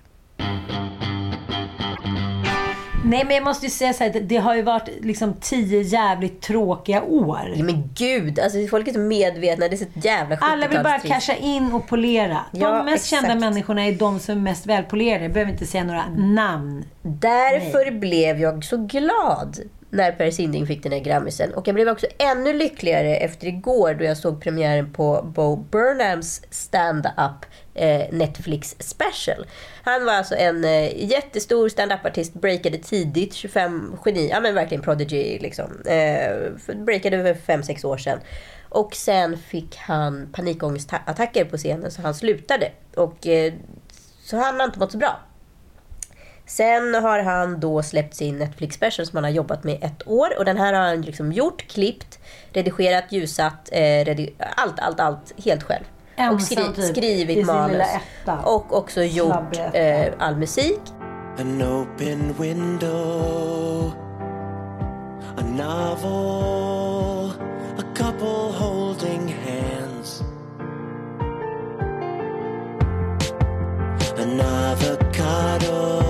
Nej, 3.10 3.24
men 3.26 3.36
jag 3.36 3.43
måste 3.43 3.65
ju 3.65 3.70
säga 3.70 3.93
så 3.93 4.04
här, 4.04 4.20
det 4.22 4.38
har 4.38 4.56
ju 4.56 4.62
varit 4.62 4.89
liksom 5.02 5.34
tio 5.41 5.82
jävligt 5.82 6.41
tråkiga 6.41 7.02
år. 7.04 7.54
Ja, 7.56 7.63
men 7.63 7.89
gud, 7.96 8.39
alltså 8.39 8.58
folk 8.70 8.88
är 8.88 8.93
så 8.93 9.00
medvetna. 9.00 9.67
Det 9.67 9.76
är 9.76 9.78
så 9.78 9.84
ett 9.84 10.06
jävla 10.06 10.36
70-talstrist. 10.36 10.52
Alla 10.52 10.67
vill 10.67 10.84
bara 10.84 11.00
casha 11.00 11.36
in 11.36 11.72
och 11.74 11.88
polera. 11.88 12.46
De 12.52 12.60
Ja, 12.60 12.84
mest 12.84 13.06
exakt. 13.06 13.28
kända 13.28 13.46
människorna 13.50 13.86
är 13.86 13.91
de 13.91 14.20
som 14.20 14.38
är 14.38 14.41
mest 14.41 14.65
välpolerade. 14.65 15.24
Jag 15.24 15.34
behöver 15.34 15.52
inte 15.52 15.65
säga 15.65 15.84
några 15.84 16.06
namn. 16.17 16.86
Därför 17.02 17.91
blev 17.91 18.39
jag 18.41 18.63
så 18.63 18.78
glad 18.78 19.58
när 19.89 20.12
Per 20.12 20.32
Sinding 20.32 20.67
fick 20.67 20.84
den 20.84 20.91
här 20.91 21.00
Grammisen. 21.00 21.54
Och 21.54 21.67
jag 21.67 21.76
blev 21.76 21.89
också 21.89 22.08
ännu 22.17 22.54
lyckligare 22.54 23.15
efter 23.15 23.48
igår 23.48 23.93
då 23.93 24.04
jag 24.04 24.17
såg 24.17 24.41
premiären 24.43 24.93
på 24.93 25.22
Bo 25.36 25.56
Burnhams 25.56 26.41
stand-up 26.50 27.46
eh, 27.74 28.02
Netflix 28.12 28.76
special. 28.80 29.46
Han 29.88 30.06
var 30.06 30.13
alltså 30.13 30.36
en 30.36 30.63
eh, 30.63 31.10
jättestor 31.10 31.69
standup-artist, 31.69 32.34
breakade 32.34 32.78
tidigt, 32.78 33.34
25, 33.34 33.97
geni, 34.06 34.30
ja 34.30 34.39
men 34.39 34.56
verkligen 34.56 34.84
prodigy 34.84 35.39
liksom. 35.39 35.82
Eh, 35.86 36.76
breakade 36.76 37.36
för 37.36 37.54
5-6 37.58 37.86
år 37.86 37.97
sedan. 37.97 38.19
Och 38.69 38.95
sen 38.95 39.38
fick 39.38 39.78
han 39.78 40.30
panikångestattacker 40.34 41.45
på 41.45 41.58
scenen 41.58 41.91
så 41.91 42.02
han 42.02 42.15
slutade. 42.15 42.71
Och 42.95 43.28
eh, 43.28 43.54
så 44.23 44.38
han 44.38 44.60
har 44.60 44.65
inte 44.65 44.80
mått 44.80 44.91
så 44.91 44.97
bra. 44.97 45.19
Sen 46.45 46.95
har 46.95 47.19
han 47.19 47.60
då 47.60 47.84
släppt 47.84 48.15
sin 48.15 48.38
Netflix 48.38 48.76
special 48.76 49.06
som 49.06 49.17
han 49.17 49.23
har 49.23 49.32
jobbat 49.32 49.63
med 49.63 49.84
ett 49.84 50.08
år. 50.08 50.38
Och 50.38 50.45
den 50.45 50.58
här 50.58 50.73
har 50.73 50.82
han 50.82 51.02
liksom 51.02 51.32
gjort, 51.32 51.67
klippt, 51.67 52.19
redigerat, 52.54 53.12
ljusat, 53.12 53.69
eh, 53.71 54.06
redi 54.06 54.34
allt, 54.39 54.80
allt, 54.80 55.00
allt 55.00 55.34
helt 55.45 55.63
själv. 55.63 55.84
Ensam 56.19 56.36
och 56.36 56.41
skri 56.41 56.56
typ, 56.75 56.95
skrivit 56.95 57.45
manus. 57.45 57.88
Och 58.45 58.77
också 58.77 59.03
gjort 59.03 59.58
eh, 59.73 60.13
all 60.19 60.36
musik. 60.36 60.80
An 61.39 61.62
open 61.62 62.34
window, 62.39 63.91
a 65.38 65.41
novel, 65.41 67.32
a 67.77 67.84
couple 67.95 68.51
holding 68.58 69.36
hands, 69.45 70.23
an 74.17 74.41
avocado, 74.41 76.03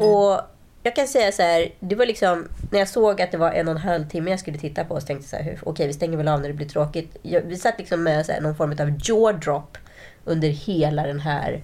Och 0.00 0.40
jag 0.82 0.96
kan 0.96 1.08
säga 1.08 1.32
så 1.32 1.42
här, 1.42 1.74
det 1.80 1.94
var 1.94 2.06
liksom, 2.06 2.48
när 2.70 2.78
jag 2.78 2.88
såg 2.88 3.22
att 3.22 3.30
det 3.30 3.38
var 3.38 3.52
en 3.52 3.68
och 3.68 3.74
en 3.74 3.80
halv 3.80 4.08
timme 4.08 4.30
jag 4.30 4.40
skulle 4.40 4.58
titta 4.58 4.84
på 4.84 5.00
så 5.00 5.06
tänkte 5.06 5.36
jag 5.36 5.44
så 5.44 5.50
här, 5.50 5.58
okej 5.62 5.86
vi 5.86 5.92
stänger 5.92 6.16
väl 6.16 6.28
av 6.28 6.40
när 6.40 6.48
det 6.48 6.54
blir 6.54 6.68
tråkigt. 6.68 7.16
Jag, 7.22 7.40
vi 7.40 7.56
satt 7.56 7.78
liksom 7.78 8.02
med 8.02 8.26
så 8.26 8.32
här, 8.32 8.40
någon 8.40 8.56
form 8.56 8.72
av 8.72 8.90
jaw 9.04 9.38
drop 9.38 9.78
under 10.24 10.48
hela 10.48 11.06
den 11.06 11.20
här 11.20 11.62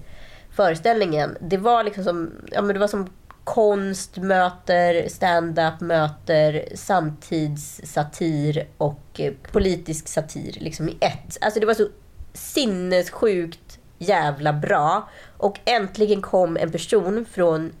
föreställningen. 0.55 1.37
Det 1.41 1.57
var 1.57 1.83
liksom 1.83 2.03
som, 2.03 2.31
ja 2.51 2.61
men 2.61 2.73
det 2.73 2.79
var 2.79 2.87
som 2.87 3.09
konst 3.43 4.17
möter 4.17 5.09
stand-up 5.09 5.81
möter 5.81 6.65
samtidssatir 6.75 8.67
och 8.77 9.19
eh, 9.19 9.33
politisk 9.51 10.07
satir 10.07 10.57
liksom 10.59 10.89
i 10.89 10.97
ett. 11.01 11.37
Alltså 11.41 11.59
det 11.59 11.65
var 11.65 11.73
så 11.73 11.87
sinnessjukt 12.33 13.79
jävla 13.97 14.53
bra. 14.53 15.09
Och 15.37 15.59
äntligen 15.65 16.21
kom 16.21 16.57
en 16.57 16.71
person 16.71 17.25
från 17.31 17.73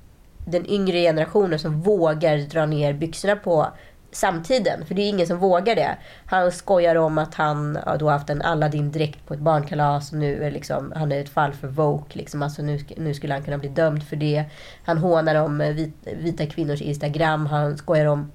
den 0.45 0.69
yngre 0.69 1.01
generationen 1.01 1.59
som 1.59 1.81
vågar 1.81 2.37
dra 2.37 2.65
ner 2.65 2.93
byxorna 2.93 3.35
på 3.35 3.67
samtiden. 4.11 4.85
För 4.85 4.95
det 4.95 5.01
är 5.01 5.09
ingen 5.09 5.27
som 5.27 5.37
vågar 5.37 5.75
det. 5.75 5.97
Han 6.25 6.51
skojar 6.51 6.95
om 6.95 7.17
att 7.17 7.35
han 7.35 7.77
har 7.85 7.97
då 7.97 8.09
haft 8.09 8.29
en 8.29 8.41
Aladdin-dräkt 8.41 9.27
på 9.27 9.33
ett 9.33 9.39
barnkalas 9.39 10.11
och 10.11 10.17
nu 10.17 10.43
är 10.43 10.51
liksom, 10.51 10.93
han 10.95 11.11
är 11.11 11.21
ett 11.21 11.29
fall 11.29 11.53
för 11.53 11.67
Vogue. 11.67 12.05
Liksom. 12.09 12.41
Alltså 12.41 12.61
nu, 12.61 12.79
nu 12.97 13.13
skulle 13.13 13.33
han 13.33 13.43
kunna 13.43 13.57
bli 13.57 13.69
dömd 13.69 14.03
för 14.03 14.15
det. 14.15 14.45
Han 14.85 14.97
hånar 14.97 15.35
om 15.35 15.61
eh, 15.61 15.73
vit, 15.73 15.93
vita 16.17 16.45
kvinnors 16.45 16.81
Instagram. 16.81 17.45
Han 17.45 17.77
skojar 17.77 18.05
om 18.05 18.31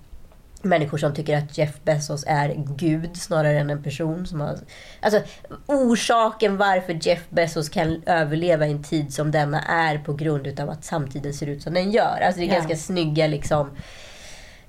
människor 0.63 0.99
som 0.99 1.15
tycker 1.15 1.37
att 1.39 1.59
Jeff 1.59 1.75
Bezos 1.85 2.25
är 2.27 2.55
gud 2.77 3.17
snarare 3.17 3.59
än 3.59 3.71
en 3.71 3.83
person 3.83 4.27
som 4.27 4.41
har... 4.41 4.59
Alltså 5.01 5.21
orsaken 5.67 6.57
varför 6.57 6.99
Jeff 7.01 7.23
Bezos 7.29 7.69
kan 7.69 8.03
överleva 8.07 8.67
i 8.67 8.71
en 8.71 8.83
tid 8.83 9.15
som 9.15 9.31
denna 9.31 9.63
är 9.63 9.99
på 9.99 10.13
grund 10.15 10.47
utav 10.47 10.71
att 10.71 10.85
samtiden 10.85 11.35
ser 11.35 11.47
ut 11.47 11.63
som 11.63 11.75
den 11.75 11.91
gör. 11.91 12.21
Alltså 12.21 12.41
det 12.41 12.47
är 12.47 12.49
Ja. 12.49 12.55
ganska 12.55 12.77
snygga 12.77 13.27
liksom... 13.27 13.71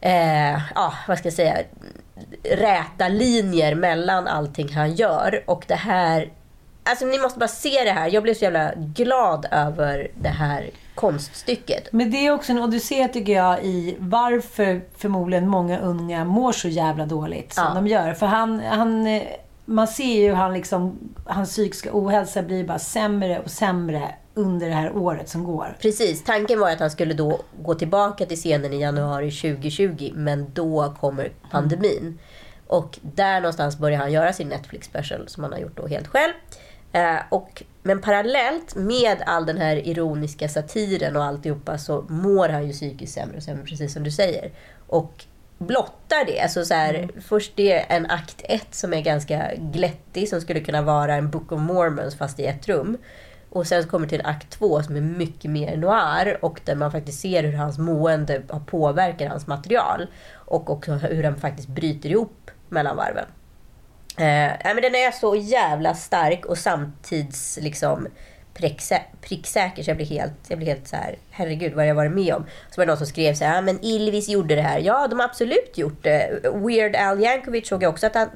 Eh, 0.02 0.52
ja, 0.76 0.94
vad 1.08 1.18
ska 1.18 1.26
jag 1.28 1.34
säga? 1.34 1.58
Räta 2.44 3.08
linjer 3.08 3.76
mellan 3.76 4.28
allting 4.28 4.74
han 4.74 4.96
gör. 4.96 5.44
Och 5.48 5.64
det 5.68 5.76
här... 5.76 6.30
Alltså 6.84 7.06
ni 7.06 7.20
måste 7.20 7.40
bara 7.40 7.48
se 7.48 7.84
det 7.84 7.92
här. 7.92 8.08
Jag 8.14 8.24
blev 8.24 8.34
så 8.34 8.44
jävla 8.44 8.72
glad 8.76 9.46
över 9.52 10.12
det 10.22 10.30
här 10.30 10.70
konststycket. 10.96 11.88
Men 11.92 12.12
det 12.12 12.18
är 12.28 12.32
också 12.32 12.52
en 12.52 12.60
odyssé 12.60 13.08
tycker 13.08 13.34
jag 13.34 13.64
i 13.64 13.96
varför 14.00 14.82
förmodligen 14.98 15.48
många 15.48 15.80
unga 15.80 16.26
mår 16.26 16.52
så 16.52 16.68
jävla 16.68 17.06
dåligt 17.06 17.54
som 17.54 17.64
Ja. 17.64 17.74
de 17.74 17.88
gör. 17.88 18.14
För 18.14 18.26
han, 18.26 18.60
han, 18.60 19.08
eh, 19.08 19.24
man 19.66 19.88
ser 19.88 20.20
ju 20.22 20.28
hur 20.28 20.36
han 20.36 20.54
liksom, 20.54 21.00
hans 21.26 21.50
psykiska 21.50 21.90
ohälsa 21.94 22.42
blir 22.42 22.64
bara 22.64 22.80
sämre 22.80 23.40
och 23.40 23.52
sämre 23.52 24.16
under 24.34 24.68
det 24.68 24.74
här 24.76 24.98
året 24.98 25.30
som 25.30 25.44
går. 25.44 25.78
Precis, 25.82 26.24
tanken 26.24 26.60
var 26.60 26.70
att 26.72 26.80
han 26.80 26.92
skulle 26.92 27.14
då 27.14 27.40
gå 27.64 27.74
tillbaka 27.76 28.26
till 28.26 28.38
scenen 28.38 28.74
i 28.74 28.82
januari 28.82 29.32
2020, 29.32 30.12
men 30.16 30.52
då 30.54 30.94
kommer 31.00 31.32
pandemin. 31.52 32.20
Och 32.68 33.00
där 33.02 33.42
någonstans 33.42 33.78
börjar 33.78 34.00
han 34.00 34.12
göra 34.12 34.34
sin 34.34 34.48
Netflix 34.50 34.88
special 34.88 35.28
som 35.28 35.44
han 35.44 35.54
har 35.54 35.60
gjort 35.60 35.78
då 35.78 35.88
helt 35.88 36.08
själv. 36.08 36.34
Eh, 36.92 37.20
och, 37.30 37.64
men 37.84 38.02
parallellt 38.02 38.76
med 38.76 39.22
all 39.26 39.46
den 39.46 39.58
här 39.58 39.88
ironiska 39.88 40.50
satiren 40.50 41.16
och 41.16 41.24
alltihopa 41.24 41.78
så 41.78 42.06
mår 42.10 42.50
han 42.50 42.68
ju 42.68 42.74
psykiskt 42.74 43.14
sämre 43.14 43.38
och 43.38 43.44
sämre, 43.44 43.64
precis 43.64 43.94
som 43.94 44.04
du 44.04 44.12
säger. 44.12 44.52
Och 44.88 45.26
blottar 45.58 46.26
det. 46.26 46.40
Alltså 46.40 46.66
så 46.66 46.74
här, 46.74 47.10
Först 47.22 47.52
det 47.56 47.72
är 47.72 47.98
en 47.98 48.06
akt 48.06 48.42
1 48.44 48.76
som 48.76 48.94
är 48.94 49.02
ganska 49.02 49.52
glättig, 49.58 50.30
som 50.30 50.42
skulle 50.42 50.60
kunna 50.60 50.82
vara 50.82 51.16
en 51.16 51.30
Book 51.30 51.52
of 51.52 51.62
Mormons 51.62 52.16
fast 52.16 52.40
i 52.40 52.46
ett 52.46 52.68
rum. 52.68 52.98
Och 53.50 53.68
sen 53.68 53.84
kommer 53.84 54.08
till 54.08 54.22
akt 54.26 54.50
2 54.50 54.84
som 54.84 54.96
är 54.96 55.02
mycket 55.02 55.52
mer 55.52 55.78
noir 55.78 56.38
och 56.42 56.62
där 56.66 56.76
man 56.76 56.92
faktiskt 56.92 57.20
ser 57.20 57.44
hur 57.44 57.54
hans 57.54 57.78
mående 57.78 58.42
har 58.50 58.60
påverkat 58.60 59.30
hans 59.30 59.48
material. 59.48 60.08
Och 60.34 60.70
också 60.70 60.92
hur 60.92 61.24
han 61.24 61.36
faktiskt 61.36 61.68
bryter 61.68 62.10
ihop 62.10 62.52
mellan 62.70 62.96
varven. 62.96 63.26
Eh, 64.18 64.74
men 64.74 64.82
den 64.82 64.96
är 64.96 65.12
så 65.12 65.36
jävla 65.36 65.94
stark 65.94 66.46
och 66.46 66.58
samtids 66.58 67.60
liksom 67.62 68.08
pricksä- 68.54 69.02
pricksäker 69.22 69.84
så 69.84 69.90
jag 69.90 69.98
blir 69.98 70.06
helt, 70.08 70.34
jag 70.48 70.58
blir 70.58 70.68
helt 70.68 70.88
så 70.88 70.96
här, 70.96 71.18
herregud 71.32 71.72
vad 71.74 71.80
har 71.84 71.88
jag 71.88 71.96
varit 71.96 72.12
med 72.12 72.34
om? 72.34 72.46
Så 72.70 72.82
var 72.82 72.86
det 72.86 72.92
någon 72.92 72.98
som 72.98 73.08
skrev 73.08 73.34
så 73.34 73.46
här, 73.46 73.58
ah, 73.58 73.62
men 73.62 73.86
Ilvis 73.86 74.30
gjorde 74.30 74.56
det 74.56 74.62
här. 74.62 74.80
Ja, 74.80 75.08
de 75.08 75.20
har 75.20 75.26
absolut 75.26 75.78
gjort 75.78 76.04
det. 76.04 76.40
Weird 76.56 76.96
Al 76.96 77.24
Yankovic 77.24 77.68
såg 77.68 77.84
jag 77.84 77.90
också 77.90 78.08
att 78.08 78.16
han 78.16 78.30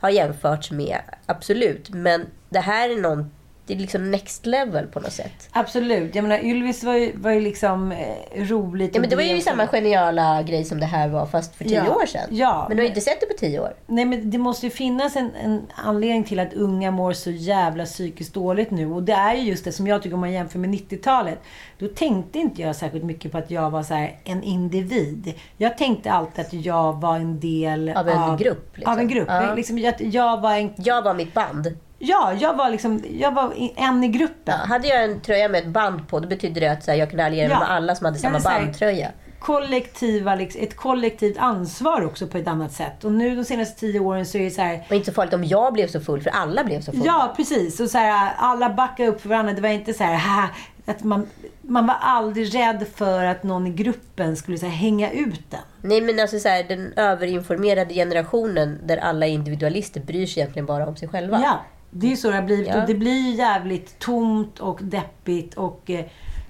har 0.00 0.10
jämförts 0.10 0.70
med. 0.70 1.00
Absolut. 1.26 1.90
Men 1.90 2.26
det 2.48 2.60
här 2.60 2.88
är 2.90 2.96
någon, 2.96 3.30
det 3.70 3.76
är 3.76 3.78
liksom 3.80 4.10
next 4.10 4.46
level 4.46 4.86
på 4.86 5.00
något 5.00 5.12
sätt. 5.12 5.48
Absolut. 5.52 6.14
Jag 6.14 6.22
menar, 6.22 6.44
Ylvis 6.44 6.84
var 6.84 6.94
ju, 6.94 7.12
var 7.16 7.30
ju 7.30 7.40
liksom 7.40 7.92
eh, 7.92 7.98
roligt. 8.44 8.94
Ja, 8.94 9.00
men 9.00 9.10
det 9.10 9.16
var 9.16 9.22
ju 9.22 9.40
samma 9.40 9.66
geniala 9.66 10.42
grej 10.42 10.64
som 10.64 10.80
det 10.80 10.86
här 10.86 11.08
var 11.08 11.26
fast 11.26 11.56
för 11.56 11.64
tio 11.64 11.84
Ja. 11.86 11.94
år 11.94 12.06
sedan. 12.06 12.26
Ja, 12.30 12.64
men 12.68 12.76
du 12.76 12.82
har 12.82 12.88
men- 12.88 12.90
inte 12.90 13.00
sett 13.00 13.20
det 13.20 13.26
på 13.26 13.34
tio 13.38 13.60
år. 13.60 13.74
Nej, 13.86 14.04
men 14.04 14.30
det 14.30 14.38
måste 14.38 14.66
ju 14.66 14.70
finnas 14.70 15.16
en, 15.16 15.30
en 15.44 15.62
anledning 15.74 16.24
till 16.24 16.38
att 16.40 16.54
unga 16.54 16.90
mår 16.90 17.12
så 17.12 17.30
jävla 17.30 17.84
psykiskt 17.84 18.34
dåligt 18.34 18.70
nu. 18.70 18.86
Och 18.92 19.02
det 19.02 19.12
är 19.12 19.34
ju 19.34 19.42
just 19.42 19.64
det 19.64 19.72
som 19.72 19.86
jag 19.86 20.02
tycker 20.02 20.14
om 20.14 20.20
man 20.20 20.32
jämför 20.32 20.58
med 20.58 20.70
90-talet. 20.70 21.38
Då 21.78 21.88
tänkte 21.88 22.38
inte 22.38 22.62
jag 22.62 22.76
särskilt 22.76 23.04
mycket 23.04 23.32
på 23.32 23.38
att 23.38 23.50
jag 23.50 23.70
var 23.70 23.82
så 23.82 24.08
en 24.24 24.42
individ. 24.42 25.34
Jag 25.56 25.78
tänkte 25.78 26.12
alltid 26.12 26.44
att 26.46 26.52
jag 26.52 27.00
var 27.00 27.16
en 27.16 27.40
del 27.40 27.88
Av 27.96 28.08
en 28.08 28.36
grupp, 28.36 28.76
liksom. 28.76 28.92
Av 28.92 28.98
en 28.98 29.08
grupp. 29.08 29.28
Ja. 29.28 29.54
Liksom, 29.54 29.78
jag, 29.78 29.94
jag 30.00 30.40
var 30.40 30.54
en... 30.56 30.70
Jag 30.76 31.02
var 31.02 31.14
mitt 31.14 31.34
band. 31.34 31.76
Ja, 32.02 32.32
jag 32.40 32.54
var 32.54 32.70
liksom... 32.70 33.04
Jag 33.18 33.32
var 33.32 33.52
en 33.76 34.04
i 34.04 34.06
Ja, 34.06 34.12
gruppen. 34.12 34.58
hade 34.58 34.88
jag 34.88 35.04
en 35.04 35.20
tröja 35.20 35.48
med 35.48 35.60
ett 35.60 35.66
band 35.68 36.08
på, 36.08 36.20
då 36.20 36.28
betydde 36.28 36.60
det 36.60 36.66
att 36.68 36.84
så 36.84 36.90
här, 36.90 36.98
jag 36.98 37.08
kunde 37.10 37.24
alliera 37.26 37.48
mig 37.48 37.56
Ja. 37.56 37.58
med 37.58 37.70
alla 37.70 37.94
som 37.94 38.04
hade 38.04 38.16
Ja, 38.18 38.22
samma 38.22 38.38
här- 38.38 38.60
bandtröja. 38.62 39.08
Kollektiva, 39.38 40.34
liksom, 40.34 40.60
ett 40.62 40.76
kollektivt 40.76 41.38
ansvar 41.38 42.04
också 42.04 42.26
på 42.26 42.38
ett 42.38 42.48
annat 42.48 42.72
sätt. 42.72 43.04
Och 43.04 43.12
nu 43.12 43.36
de 43.36 43.44
senaste 43.44 43.80
tio 43.80 44.00
åren 44.00 44.26
så 44.26 44.38
är 44.38 44.42
det 44.42 44.50
så 44.50 44.62
här... 44.62 44.86
Och 44.88 44.94
inte 44.94 45.06
så 45.06 45.12
farligt 45.12 45.34
om 45.34 45.44
jag 45.44 45.72
blev 45.72 45.86
så 45.88 46.00
full, 46.00 46.22
för 46.22 46.30
alla 46.30 46.64
blev 46.64 46.80
så 46.80 46.92
fulla. 46.92 47.04
Ja, 47.06 47.32
precis. 47.36 47.80
Och 47.80 47.90
så 47.90 47.98
här, 47.98 48.32
alla 48.36 48.70
backade 48.70 49.08
upp 49.08 49.20
för 49.20 49.28
varandra. 49.28 49.52
Det 49.52 49.60
var 49.60 49.68
inte 49.68 49.94
så 49.94 50.04
här, 50.04 50.14
"Haha, 50.14 50.48
att 50.86 51.02
man, 51.04 51.26
man 51.62 51.86
var 51.86 51.96
aldrig 52.00 52.54
rädd 52.54 52.86
för 52.94 53.24
att 53.24 53.42
någon 53.42 53.66
i 53.66 53.70
gruppen 53.70 54.36
skulle 54.36 54.58
så 54.58 54.66
här, 54.66 54.72
hänga 54.72 55.10
ut 55.10 55.50
den. 55.50 55.60
Nej 55.82 56.00
men 56.00 56.20
alltså 56.20 56.38
så 56.38 56.48
här, 56.48 56.64
den 56.64 56.92
överinformerade 56.96 57.94
generationen 57.94 58.78
där 58.84 58.96
alla 58.96 59.26
individualister 59.26 60.00
bryr 60.00 60.26
sig 60.26 60.40
egentligen 60.40 60.66
bara 60.66 60.86
om 60.86 60.96
sig 60.96 61.08
själva. 61.08 61.40
Ja, 61.44 61.60
det 61.90 62.06
är 62.06 62.10
ju 62.10 62.16
så 62.16 62.30
det 62.30 62.36
har 62.36 62.42
blivit. 62.42 62.68
Ja. 62.68 62.80
Och 62.80 62.86
det 62.86 62.94
blir 62.94 63.20
ju 63.20 63.34
jävligt 63.34 63.98
tomt 63.98 64.58
och 64.58 64.78
deppigt 64.82 65.54
och 65.54 65.90
eh, 65.90 66.04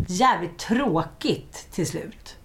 jävligt 0.09 0.59
tråkigt 0.59 1.69
till 1.71 1.87
slut. 1.87 2.37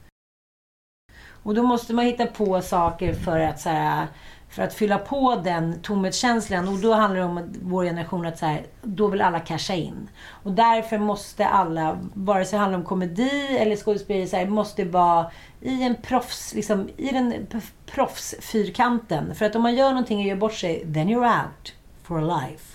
Och 1.46 1.56
då 1.56 1.64
måste 1.64 1.94
man 1.94 2.06
hitta 2.06 2.26
på 2.26 2.62
saker 2.62 3.14
för 3.14 3.40
att, 3.40 3.60
så 3.60 3.70
här, 3.70 4.08
för 4.50 4.64
att 4.64 4.74
fylla 4.74 4.98
på 4.98 5.36
den 5.36 5.80
tomhetskänslan. 5.82 6.68
Och 6.68 6.78
då 6.78 6.94
handlar 6.94 7.20
det 7.20 7.26
om 7.26 7.38
att 7.38 7.46
vår 7.62 7.84
generation 7.84 8.26
att 8.26 8.38
så 8.38 8.46
här, 8.46 8.66
då 8.82 9.08
vill 9.08 9.22
alla 9.22 9.40
casha 9.40 9.74
in. 9.74 10.10
Och 10.28 10.52
därför 10.52 10.98
måste 10.98 11.48
alla, 11.48 12.00
vare 12.14 12.46
sig 12.46 12.58
det 12.58 12.62
handlar 12.62 12.80
om 12.80 12.86
komedi 12.86 13.58
eller 13.60 13.76
skådespeleri, 13.76 14.28
så 14.28 14.38
här, 14.38 14.46
måste 14.46 14.86
vara 14.86 15.32
i 15.62 15.84
en 15.84 15.96
proffs, 15.96 16.54
liksom, 16.54 16.90
i 16.98 17.10
den 17.10 17.48
proffsfyrkanten. 17.86 19.36
För 19.36 19.46
att 19.46 19.56
om 19.56 19.62
man 19.62 19.76
gör 19.76 19.90
någonting 19.90 20.20
och 20.20 20.26
gör 20.26 20.36
bort 20.36 20.54
sig, 20.54 20.80
then 20.80 21.10
you're 21.10 21.44
out 21.44 21.74
for 22.04 22.22
life. 22.22 22.75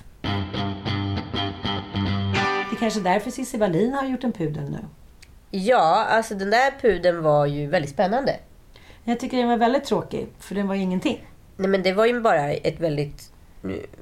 Det 2.71 2.77
är 2.77 2.79
kanske 2.79 3.01
därför 3.01 3.31
Cissi 3.31 3.59
Wallin 3.59 3.93
har 3.93 4.05
gjort 4.07 4.25
en 4.25 4.33
pudel 4.33 4.71
nu. 4.71 4.79
Ja, 5.51 6.07
alltså 6.11 6.35
den 6.35 6.51
där 6.51 6.71
pudeln 6.81 7.23
var 7.23 7.47
ju 7.47 7.67
väldigt 7.67 7.91
spännande. 7.91 8.37
Jag 9.05 9.21
tycker 9.21 9.37
den 9.37 9.49
var 9.49 9.57
väldigt 9.57 9.85
tråkig, 9.85 10.29
för 10.39 10.55
den 10.55 10.69
var 10.69 10.75
ju 10.75 10.83
ingenting. 10.83 11.25
Nej 11.57 11.69
men 11.69 11.83
det 11.83 11.93
var 11.93 12.07
ju 12.07 12.21
bara 12.21 12.53
ett 12.53 12.81
väldigt, 12.81 13.33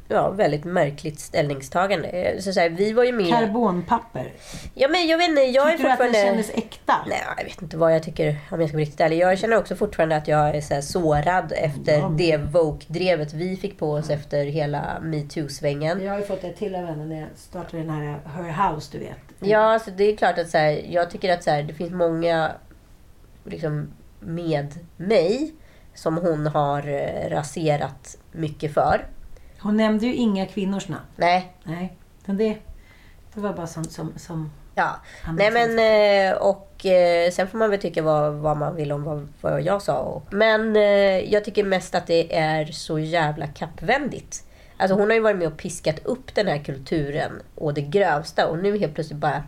ja, 0.08 0.30
väldigt 0.30 0.64
märkligt 0.64 1.20
ställningstagande. 1.20 2.36
Så, 2.40 2.52
så 2.52 2.60
här, 2.60 2.68
vi 2.68 2.92
var 2.92 3.04
ju 3.04 3.12
med... 3.12 3.28
Karbonpapper. 3.28 4.32
Ja 4.74 4.88
men 4.88 5.06
jag 5.06 5.18
vet 5.18 5.28
inte, 5.28 5.40
jag 5.40 5.66
är 5.66 5.70
Tyckte 5.70 5.82
du 5.82 5.92
att 5.92 5.98
fortfarande... 5.98 6.18
den 6.18 6.26
kändes 6.26 6.50
äkta? 6.50 6.94
Nej, 7.06 7.22
jag 7.36 7.44
vet 7.44 7.62
inte 7.62 7.76
vad 7.76 7.94
jag 7.94 8.02
tycker 8.02 8.36
om 8.50 8.60
jag 8.60 8.68
ska 8.68 8.76
vara 8.76 8.82
riktigt 8.82 9.00
ärlig. 9.00 9.18
Jag 9.18 9.38
känner 9.38 9.56
också 9.56 9.76
fortfarande 9.76 10.16
att 10.16 10.28
jag 10.28 10.56
är 10.56 10.60
så 10.60 10.74
här 10.74 10.80
sårad 10.80 11.52
efter 11.56 11.98
Ja, 11.98 12.12
det 12.18 12.36
Vogue-drevet 12.36 13.32
vi 13.32 13.56
fick 13.56 13.78
på 13.78 13.92
oss 13.92 14.10
efter 14.10 14.44
hela 14.44 15.00
metoo-svängen. 15.02 16.02
Jag 16.02 16.12
har 16.12 16.18
ju 16.18 16.26
fått 16.26 16.44
ett 16.44 16.56
till 16.56 16.74
av 16.74 16.84
henne 16.84 17.04
när 17.04 17.20
jag 17.20 17.28
startade 17.36 17.82
den 17.82 17.90
här 17.90 18.18
Her 18.24 18.72
House, 18.72 18.88
du 18.92 18.98
vet. 18.98 19.18
Ja, 19.40 19.78
så 19.78 19.90
det 19.90 20.04
är 20.04 20.16
klart 20.16 20.38
att 20.38 20.48
så 20.48 20.58
här, 20.58 20.82
jag 20.88 21.10
tycker 21.10 21.32
att 21.32 21.44
så 21.44 21.50
här, 21.50 21.62
det 21.62 21.74
finns 21.74 21.92
många 21.92 22.52
liksom, 23.44 23.90
med 24.20 24.74
mig 24.96 25.54
som 25.94 26.16
hon 26.16 26.46
har 26.46 26.88
eh, 26.88 27.30
raserat 27.30 28.18
mycket 28.32 28.74
för. 28.74 29.06
Hon 29.60 29.76
nämnde 29.76 30.06
ju 30.06 30.14
inga 30.14 30.46
kvinnors 30.46 30.88
namn. 30.88 31.04
Nej, 31.16 31.52
Nej, 31.64 31.96
men 32.24 32.36
det, 32.36 32.56
det 33.34 33.40
var 33.40 33.52
bara 33.52 33.66
sånt 33.66 33.92
som... 33.92 34.12
som 34.16 34.50
ja. 34.74 34.96
Nej 35.38 35.50
men 35.50 35.78
eh, 36.32 36.38
och 36.42 36.86
eh, 36.86 37.30
sen 37.30 37.48
får 37.48 37.58
man 37.58 37.70
väl 37.70 37.80
tycka 37.80 38.02
vad, 38.02 38.32
vad 38.34 38.56
man 38.56 38.76
vill 38.76 38.92
om 38.92 39.04
vad, 39.04 39.28
vad 39.40 39.62
jag 39.62 39.82
sa. 39.82 39.98
Och- 39.98 40.32
Men 40.34 40.76
eh, 40.76 40.82
jag 41.32 41.44
tycker 41.44 41.64
mest 41.64 41.94
att 41.94 42.06
det 42.06 42.36
är 42.36 42.66
så 42.66 42.98
jävla 42.98 43.46
kappvändigt. 43.46 44.44
Alltså 44.76 44.94
hon 44.96 45.08
har 45.08 45.14
ju 45.14 45.20
varit 45.20 45.36
med 45.38 45.48
och 45.48 45.56
piskat 45.56 45.98
upp 46.04 46.34
den 46.34 46.46
här 46.46 46.58
kulturen 46.58 47.42
och 47.54 47.74
det 47.74 47.80
grövsta 47.82 48.48
och 48.48 48.58
nu 48.58 48.78
helt 48.78 48.94
plötsligt 48.94 49.18
bara 49.18 49.42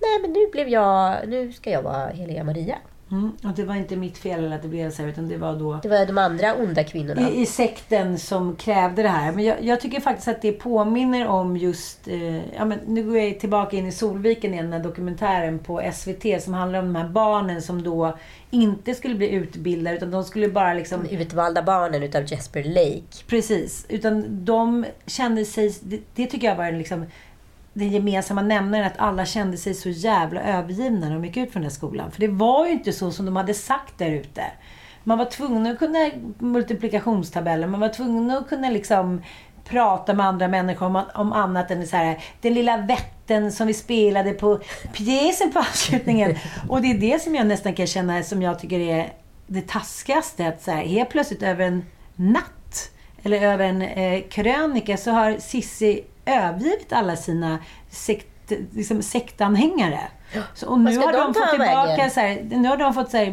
Nej 0.00 0.18
men 0.22 0.32
nu 0.32 0.48
blev 0.52 0.68
jag, 0.68 1.16
nu 1.28 1.52
ska 1.52 1.70
jag 1.70 1.82
vara 1.82 2.06
heliga 2.08 2.44
Maria. 2.44 2.76
Mm, 3.10 3.32
och 3.44 3.50
det 3.56 3.64
var 3.64 3.74
inte 3.74 3.96
mitt 3.96 4.18
fel 4.18 4.52
att 4.52 4.62
det 4.62 4.68
blev 4.68 4.90
så 4.90 5.02
här, 5.02 5.08
utan 5.08 5.28
det 5.28 5.36
var 5.36 5.56
då 5.56 5.80
Det 5.82 5.88
var 5.88 6.06
de 6.06 6.18
andra 6.18 6.54
onda 6.54 6.84
kvinnorna. 6.84 7.30
i, 7.30 7.40
i 7.40 7.46
sekten 7.46 8.18
som 8.18 8.56
krävde 8.56 9.02
det 9.02 9.08
här. 9.08 9.32
Men 9.32 9.44
jag, 9.44 9.64
jag 9.64 9.80
tycker 9.80 10.00
faktiskt 10.00 10.28
att 10.28 10.42
det 10.42 10.52
påminner 10.52 11.26
om 11.26 11.56
just... 11.56 12.08
Eh, 12.08 12.36
ja, 12.54 12.64
men 12.64 12.78
nu 12.86 13.02
går 13.04 13.18
jag 13.18 13.40
tillbaka 13.40 13.76
in 13.76 13.86
i 13.86 13.92
Solviken 13.92 14.52
igen, 14.52 14.64
den 14.64 14.72
här 14.72 14.88
dokumentären 14.88 15.58
på 15.58 15.90
SVT 15.94 16.42
som 16.42 16.54
handlar 16.54 16.78
om 16.78 16.84
de 16.92 16.96
här 16.96 17.08
barnen 17.08 17.62
som 17.62 17.82
då 17.82 18.18
inte 18.50 18.94
skulle 18.94 19.14
bli 19.14 19.30
utbildade 19.30 19.96
utan 19.96 20.10
de 20.10 20.24
skulle 20.24 20.48
bara 20.48 20.74
liksom... 20.74 21.02
De 21.02 21.16
utvalda 21.16 21.62
barnen 21.62 22.02
utav 22.02 22.22
Jesper 22.26 22.64
Lake. 22.64 23.24
Precis. 23.26 23.86
Utan 23.88 24.44
de 24.44 24.84
kände 25.06 25.44
sig... 25.44 25.74
Det, 25.82 26.00
det 26.14 26.26
tycker 26.26 26.46
jag 26.46 26.56
var 26.56 26.72
liksom 26.72 27.06
den 27.78 27.90
gemensamma 27.90 28.42
nämnaren 28.42 28.86
att 28.86 28.98
alla 28.98 29.26
kände 29.26 29.56
sig 29.56 29.74
så 29.74 29.88
jävla 29.88 30.42
övergivna 30.42 31.06
när 31.06 31.14
de 31.14 31.24
gick 31.24 31.36
ut 31.36 31.52
från 31.52 31.62
den 31.62 31.70
här 31.70 31.76
skolan. 31.76 32.10
För 32.10 32.20
det 32.20 32.28
var 32.28 32.66
ju 32.66 32.72
inte 32.72 32.92
så 32.92 33.10
som 33.10 33.26
de 33.26 33.36
hade 33.36 33.54
sagt 33.54 33.98
där 33.98 34.10
ute. 34.10 34.44
Man 35.04 35.18
var 35.18 35.24
tvungen 35.24 35.66
att 35.66 35.78
kunna 35.78 36.10
multiplikationstabeller, 36.38 37.66
man 37.66 37.80
var 37.80 37.88
tvungen 37.88 38.30
att 38.30 38.48
kunna 38.48 38.70
liksom 38.70 39.22
prata 39.64 40.14
med 40.14 40.26
andra 40.26 40.48
människor 40.48 40.86
om, 40.86 41.02
om 41.14 41.32
annat 41.32 41.70
än 41.70 41.86
så 41.86 41.96
här, 41.96 42.18
den 42.40 42.54
lilla 42.54 42.76
vätten 42.76 43.52
som 43.52 43.66
vi 43.66 43.74
spelade 43.74 44.32
på 44.32 44.60
pjäsen 44.92 45.52
på 45.52 45.58
avslutningen. 45.58 46.36
Och 46.68 46.82
det 46.82 46.90
är 46.90 46.98
det 46.98 47.22
som 47.22 47.34
jag 47.34 47.46
nästan 47.46 47.74
kan 47.74 47.86
känna 47.86 48.22
som 48.22 48.42
jag 48.42 48.58
tycker 48.58 48.80
är 48.80 49.12
det 49.46 49.68
taskigaste. 49.68 50.46
Att 50.46 50.62
så 50.62 50.70
här, 50.70 50.82
helt 50.82 51.10
plötsligt 51.10 51.42
över 51.42 51.64
en 51.64 51.84
natt 52.16 52.90
eller 53.22 53.42
över 53.42 53.64
en 53.64 53.82
eh, 53.82 54.22
krönika 54.30 54.96
så 54.96 55.10
har 55.10 55.36
Sissi 55.38 56.04
övergivit 56.28 56.92
alla 56.92 57.16
sina 57.16 57.58
sekt, 57.90 58.52
liksom, 58.72 59.02
sektanhängare. 59.02 60.00
Så, 60.54 60.66
och 60.66 60.80
nu 60.80 60.98
har 60.98 61.12
de, 61.12 61.18
de 61.18 61.34
fått 61.34 61.50
tillbaka 61.50 62.10
så 62.10 62.20
här, 62.20 62.46
nu 62.50 62.68
har 62.68 62.76
de 62.76 62.94
fått 62.94 63.10
så 63.10 63.16
här, 63.16 63.24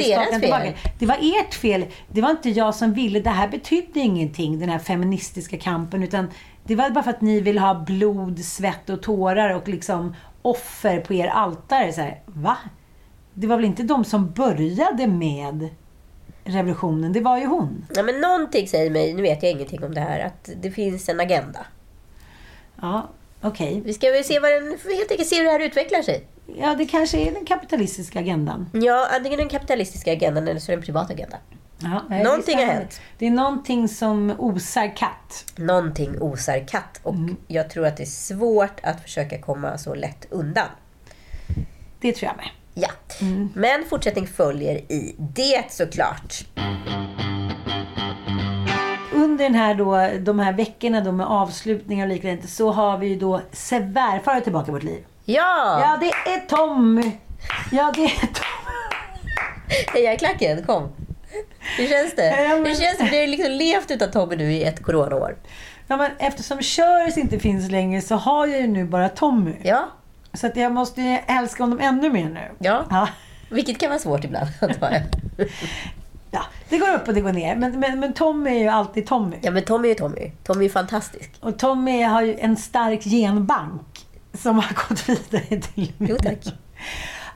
fel. 0.00 0.40
tillbaka. 0.40 0.72
Det 0.98 1.06
var 1.06 1.16
ert 1.20 1.54
fel. 1.54 1.86
Det 2.08 2.20
var 2.20 2.30
inte 2.30 2.50
jag 2.50 2.74
som 2.74 2.92
ville. 2.92 3.20
Det 3.20 3.30
här 3.30 3.48
betydde 3.48 4.00
ingenting, 4.00 4.58
den 4.58 4.68
här 4.68 4.78
feministiska 4.78 5.58
kampen. 5.58 6.02
Utan 6.02 6.30
det 6.64 6.74
var 6.74 6.90
bara 6.90 7.04
för 7.04 7.10
att 7.10 7.20
ni 7.20 7.40
vill 7.40 7.58
ha 7.58 7.74
blod, 7.74 8.44
svett 8.44 8.90
och 8.90 9.02
tårar 9.02 9.54
och 9.54 9.68
liksom 9.68 10.14
offer 10.42 11.00
på 11.00 11.14
er 11.14 11.26
altare. 11.26 11.92
Så 11.92 12.00
här, 12.00 12.20
va? 12.26 12.56
Det 13.34 13.46
var 13.46 13.56
väl 13.56 13.64
inte 13.64 13.82
de 13.82 14.04
som 14.04 14.30
började 14.30 15.06
med 15.06 15.68
revolutionen? 16.44 17.12
Det 17.12 17.20
var 17.20 17.38
ju 17.38 17.46
hon. 17.46 17.86
Ja, 17.94 18.02
men 18.02 18.20
någonting 18.20 18.68
säger 18.68 18.90
mig, 18.90 19.14
nu 19.14 19.22
vet 19.22 19.42
jag 19.42 19.52
ingenting 19.52 19.84
om 19.84 19.94
det 19.94 20.00
här, 20.00 20.20
att 20.20 20.50
det 20.62 20.70
finns 20.70 21.08
en 21.08 21.20
agenda. 21.20 21.60
Ja, 22.80 23.08
okej. 23.40 23.82
Vi 23.84 23.94
ska 23.94 24.10
väl 24.10 24.24
se 24.24 24.38
vad 24.40 24.52
den, 24.52 24.78
helt 24.98 25.10
enkelt 25.10 25.28
se 25.28 25.36
hur 25.36 25.44
det 25.44 25.50
här 25.50 25.60
utvecklar 25.60 26.02
sig. 26.02 26.26
Ja, 26.56 26.74
det 26.74 26.86
kanske 26.86 27.18
är 27.18 27.32
den 27.32 27.44
kapitalistiska 27.44 28.18
agendan. 28.18 28.70
Ja, 28.72 29.08
antingen 29.16 29.38
den 29.38 29.48
kapitalistiska 29.48 30.12
agendan 30.12 30.48
eller 30.48 30.60
så 30.60 30.72
den 30.72 30.82
privata 30.82 31.12
agendan. 31.12 31.40
Ja, 31.78 32.02
nej, 32.08 32.24
Någonting 32.24 32.56
det 32.56 32.62
är 32.62 32.66
har 32.66 32.74
hänt. 32.74 33.00
Det 33.18 33.26
är 33.26 33.30
någonting 33.30 33.88
som 33.88 34.34
osar 34.38 34.96
katt. 34.96 35.52
Någonting 35.56 36.22
osar 36.22 36.68
katt 36.68 37.00
och 37.02 37.14
jag 37.46 37.70
tror 37.70 37.86
att 37.86 37.96
det 37.96 38.02
är 38.02 38.06
svårt 38.06 38.80
att 38.82 39.02
försöka 39.02 39.38
komma 39.38 39.78
så 39.78 39.94
lätt 39.94 40.26
undan. 40.30 40.68
Det 42.00 42.12
tror 42.12 42.30
jag 42.30 42.36
med. 42.36 42.48
Ja, 42.74 42.90
men 43.54 43.84
fortsättning 43.88 44.26
följer 44.26 44.92
i 44.92 45.14
det 45.18 45.64
såklart. 45.72 46.44
Under 49.24 49.44
den 49.44 49.54
här 49.54 49.74
då, 49.74 50.08
de 50.20 50.38
här 50.38 50.52
veckorna 50.52 51.00
då 51.00 51.12
med 51.12 51.26
avslutningar 51.26 52.06
och 52.06 52.12
liknande 52.12 52.46
så 52.46 52.70
har 52.72 52.98
vi 52.98 53.06
ju 53.06 53.16
då 53.16 53.40
svärfar 53.52 54.40
tillbaka 54.40 54.70
i 54.70 54.72
vårt 54.74 54.82
liv. 54.82 55.04
Ja! 55.24 55.80
Ja, 55.80 55.98
det 56.00 56.30
är 56.32 56.40
Tommy! 56.46 57.10
Ja, 57.72 57.92
det 57.96 58.04
är 58.04 58.08
Tommy. 58.20 58.94
Heja 59.94 60.16
klacken, 60.16 60.62
kom! 60.66 60.88
Hur 61.78 61.88
känns 61.88 62.16
det? 62.16 62.42
Ja, 62.42 62.48
men- 62.48 62.66
Hur 62.66 62.74
känns 62.74 62.98
det? 62.98 63.08
Vi 63.10 63.16
har 63.16 63.24
ju 63.24 63.26
liksom 63.30 63.50
levt 63.52 63.90
utan 63.90 64.10
Tommy 64.10 64.36
nu 64.36 64.52
i 64.52 64.64
ett 64.64 64.82
coronaår. 64.82 65.36
Ja, 65.86 65.96
men 65.96 66.10
eftersom 66.18 66.62
Köris 66.62 67.18
inte 67.18 67.38
finns 67.38 67.70
längre 67.70 68.00
så 68.00 68.14
har 68.14 68.46
jag 68.46 68.60
ju 68.60 68.66
nu 68.66 68.84
bara 68.84 69.08
Tommy. 69.08 69.52
Ja, 69.62 69.88
Så 70.32 70.46
att 70.46 70.56
jag 70.56 70.72
måste 70.72 71.00
ju 71.02 71.18
älska 71.26 71.62
honom 71.62 71.80
ännu 71.80 72.10
mer 72.10 72.24
nu. 72.28 72.48
ja. 72.58 72.84
Ja. 72.90 73.08
Vilket 73.50 73.78
kan 73.80 73.88
vara 73.88 73.98
svårt 73.98 74.24
ibland, 74.24 74.46
antar 74.60 74.90
jag. 74.90 75.02
Ja, 76.30 76.40
det 76.68 76.78
går 76.78 76.94
upp 76.94 77.08
och 77.08 77.14
det 77.14 77.20
går 77.20 77.32
ner. 77.32 77.56
Men, 77.56 77.80
men, 77.80 78.00
men 78.00 78.12
Tommy 78.12 78.50
är 78.50 78.60
ju 78.60 78.68
alltid 78.68 79.06
Tommy. 79.06 79.36
Ja, 79.42 79.50
men 79.50 79.64
Tommy 79.64 79.90
är 79.90 79.94
Tommy. 79.94 80.30
Tommy 80.44 80.64
är 80.64 80.68
fantastisk. 80.68 81.30
Och 81.40 81.58
Tommy 81.58 82.02
har 82.02 82.22
ju 82.22 82.38
en 82.38 82.56
stark 82.56 83.02
genbank 83.04 84.06
som 84.32 84.56
har 84.56 84.88
gått 84.88 85.08
vidare 85.08 85.60
till 85.60 85.92
Jo, 85.98 86.16
tack. 86.22 86.44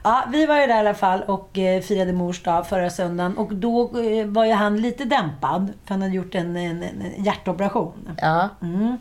Ja, 0.03 0.23
vi 0.31 0.45
var 0.45 0.59
ju 0.59 0.67
där 0.67 0.75
i 0.75 0.79
alla 0.79 0.93
fall 0.93 1.21
och 1.21 1.57
eh, 1.57 1.81
firade 1.81 2.13
mors 2.13 2.43
dag 2.43 2.67
förra 2.67 2.89
söndagen. 2.89 3.37
Och 3.37 3.55
då 3.55 3.99
eh, 3.99 4.25
var 4.25 4.45
ju 4.45 4.51
han 4.51 4.81
lite 4.81 5.05
dämpad. 5.05 5.73
För 5.85 5.93
han 5.93 6.01
hade 6.01 6.13
gjort 6.13 6.35
en, 6.35 6.55
en, 6.55 6.83
en 6.83 7.23
hjärtoperation. 7.23 8.09
Ja. 8.21 8.49
Mm. 8.61 8.97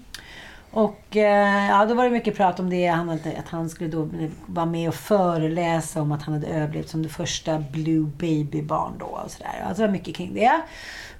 Och 0.73 1.17
eh, 1.17 1.69
ja, 1.69 1.85
då 1.87 1.95
var 1.95 2.05
det 2.05 2.11
mycket 2.11 2.37
prat 2.37 2.61
om 2.61 2.71
det. 2.71 2.87
Han 2.87 3.09
hade, 3.09 3.39
att 3.39 3.49
han 3.49 3.69
skulle 3.69 3.91
då 3.91 4.09
vara 4.47 4.67
med 4.67 4.89
och 4.89 4.95
föreläsa 4.95 6.03
om 6.03 6.13
att 6.13 6.23
han 6.23 6.35
hade 6.35 6.47
överlevt 6.47 6.89
som 6.89 7.03
det 7.03 7.09
första 7.09 7.59
Blue 7.59 8.11
Baby-barn 8.19 8.93
då. 8.99 9.07
Och 9.07 9.31
sådär. 9.31 9.65
Alltså 9.67 9.83
det 9.83 9.87
var 9.87 9.93
mycket 9.93 10.17
kring 10.17 10.35
det. 10.35 10.61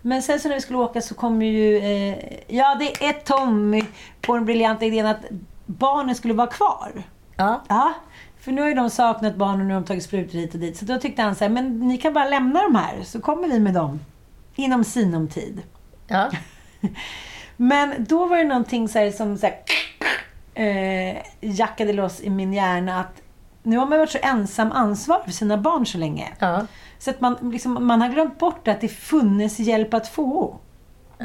Men 0.03 0.23
sen 0.23 0.41
så 0.41 0.49
när 0.49 0.55
vi 0.55 0.61
skulle 0.61 0.79
åka 0.79 1.01
så 1.01 1.15
kom 1.15 1.43
ju... 1.43 1.77
Eh, 1.77 2.17
ja, 2.47 2.77
det 2.79 3.05
är 3.05 3.13
Tommy 3.13 3.85
på 4.21 4.35
den 4.35 4.45
briljanta 4.45 4.85
idén 4.85 5.07
att 5.07 5.25
barnen 5.67 6.15
skulle 6.15 6.35
vara 6.35 6.47
kvar. 6.47 6.93
Ja. 7.37 7.63
Ja, 7.69 7.93
för 8.41 8.53
nu 8.53 8.63
har 8.63 8.69
ju 8.69 8.75
de 8.75 8.91
saknat 8.91 9.37
barnen 9.37 9.61
och 9.61 9.67
nu 9.67 9.75
har 9.75 9.81
de 9.81 9.87
tagit 9.87 10.05
sprutor 10.05 10.39
hit 10.39 10.55
och 10.55 10.61
dit. 10.61 10.77
Så 10.77 10.85
då 10.85 10.99
tyckte 10.99 11.23
han 11.23 11.35
så 11.35 11.45
här, 11.45 11.51
men 11.51 11.89
ni 11.89 11.99
kan 11.99 12.13
bara 12.13 12.29
lämna 12.29 12.63
de 12.63 12.75
här 12.75 13.03
så 13.03 13.21
kommer 13.21 13.49
vi 13.49 13.61
med 13.61 13.75
dem. 13.75 14.01
Inom 14.55 14.85
sinom 14.85 15.29
tid. 15.29 15.63
Ja. 16.07 16.31
Men 17.57 17.95
då 17.99 18.27
var 18.27 18.37
det 18.37 18.45
någonting 18.45 18.89
så 18.89 18.99
här, 18.99 19.11
som 19.11 19.39
så 19.39 19.47
här, 19.47 19.57
eh, 20.55 21.23
jackade 21.41 21.93
loss 21.93 22.21
i 22.21 22.31
min 22.31 22.53
hjärna 22.53 23.01
att 23.01 23.23
nu 23.63 23.77
har 23.77 23.87
man 23.87 23.99
varit 23.99 24.11
så 24.11 24.19
ensam 24.23 24.73
ansvar 24.73 25.23
för 25.25 25.31
sina 25.31 25.59
barn 25.59 25.87
så 25.87 25.99
länge. 25.99 26.29
Ja. 26.39 26.67
Så 26.99 27.11
att 27.11 27.21
man, 27.21 27.37
liksom, 27.53 27.87
man 27.87 28.03
har 28.03 28.09
glömt 28.09 28.39
bort 28.39 28.69
att 28.69 28.81
det 28.81 28.89
funnits 28.89 29.59
hjälp 29.59 29.95
att 29.95 30.09
få. 30.09 30.57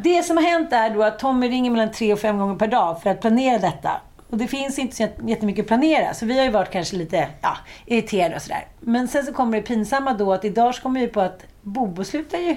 Det 0.03 0.23
som 0.23 0.37
har 0.37 0.43
hänt 0.43 0.73
är 0.73 0.89
då 0.89 1.03
att 1.03 1.19
Tommy 1.19 1.49
ringer 1.49 1.71
mellan 1.71 1.91
tre 1.91 2.13
och 2.13 2.19
fem 2.19 2.37
gånger 2.37 2.55
per 2.55 2.67
dag 2.67 3.01
för 3.01 3.09
att 3.09 3.21
planera 3.21 3.59
detta. 3.59 3.91
Och 4.29 4.37
det 4.37 4.47
finns 4.47 4.79
inte 4.79 4.95
så 4.95 5.07
jättemycket 5.25 5.63
att 5.63 5.67
planera, 5.67 6.13
så 6.13 6.25
vi 6.25 6.37
har 6.37 6.45
ju 6.45 6.51
varit 6.51 6.71
kanske 6.71 6.95
lite 6.95 7.27
ja, 7.41 7.57
irriterade 7.85 8.35
och 8.35 8.41
sådär. 8.41 8.67
Men 8.79 9.07
sen 9.07 9.25
så 9.25 9.33
kommer 9.33 9.57
det 9.57 9.63
pinsamma 9.63 10.13
då 10.13 10.33
att 10.33 10.45
idag 10.45 10.75
så 10.75 10.81
kommer 10.81 10.99
vi 10.99 11.07
på 11.07 11.21
att 11.21 11.45
Bobo 11.61 12.03
slutar 12.03 12.37
ju 12.37 12.55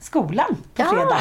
skolan 0.00 0.56
på 0.74 0.82
Ja. 0.82 1.18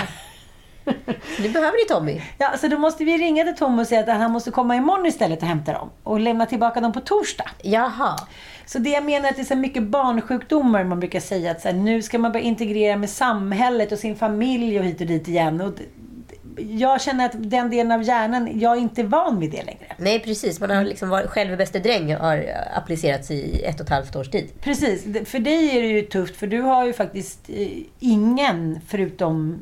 Nu 1.39 1.49
behöver 1.49 1.83
ni 1.83 1.87
Tommy. 1.87 2.21
Ja, 2.37 2.57
så 2.57 2.67
då 2.67 2.77
måste 2.77 3.05
vi 3.05 3.17
ringa 3.17 3.43
till 3.43 3.55
Tom 3.55 3.79
och 3.79 3.87
säga 3.87 4.01
att 4.01 4.19
han 4.19 4.31
måste 4.31 4.51
komma 4.51 4.75
imorgon 4.75 5.05
istället 5.05 5.41
och 5.41 5.47
hämta 5.47 5.73
dem. 5.73 5.89
Och 6.03 6.19
lämna 6.19 6.45
tillbaka 6.45 6.81
dem 6.81 6.93
på 6.93 6.99
torsdag. 6.99 7.49
Jaha. 7.61 8.15
Så 8.65 8.79
det 8.79 8.89
jag 8.89 9.05
menar 9.05 9.25
är 9.25 9.29
att 9.29 9.35
det 9.35 9.41
är 9.41 9.45
så 9.45 9.55
mycket 9.55 9.83
barnsjukdomar 9.83 10.83
man 10.83 10.99
brukar 10.99 11.19
säga 11.19 11.51
att 11.51 11.61
så 11.61 11.67
här, 11.67 11.75
nu 11.75 12.01
ska 12.01 12.19
man 12.19 12.31
börja 12.31 12.45
integrera 12.45 12.97
med 12.97 13.09
samhället 13.09 13.91
och 13.91 13.99
sin 13.99 14.15
familj 14.15 14.79
och 14.79 14.85
hit 14.85 15.01
och 15.01 15.07
dit 15.07 15.27
igen. 15.27 15.61
Och 15.61 15.73
jag 16.57 17.01
känner 17.01 17.25
att 17.25 17.31
den 17.35 17.69
delen 17.69 17.91
av 17.91 18.03
hjärnan, 18.03 18.59
jag 18.59 18.77
är 18.77 18.81
inte 18.81 19.03
van 19.03 19.39
vid 19.39 19.51
det 19.51 19.63
längre. 19.63 19.95
Nej, 19.97 20.19
precis. 20.19 20.59
Man 20.59 20.69
har 20.69 20.83
liksom 20.83 21.09
varit 21.09 21.29
själv 21.29 21.57
bäste 21.57 21.79
dräng 21.79 22.15
har 22.15 22.45
applicerats 22.73 23.31
i 23.31 23.63
ett 23.63 23.79
och 23.79 23.85
ett 23.85 23.89
halvt 23.89 24.15
års 24.15 24.29
tid. 24.29 24.49
Precis, 24.61 25.03
för 25.29 25.39
dig 25.39 25.77
är 25.77 25.81
det 25.81 25.87
ju 25.87 26.01
tufft 26.01 26.35
för 26.35 26.47
du 26.47 26.61
har 26.61 26.85
ju 26.85 26.93
faktiskt 26.93 27.49
eh, 27.49 27.67
ingen 27.99 28.79
förutom 28.87 29.59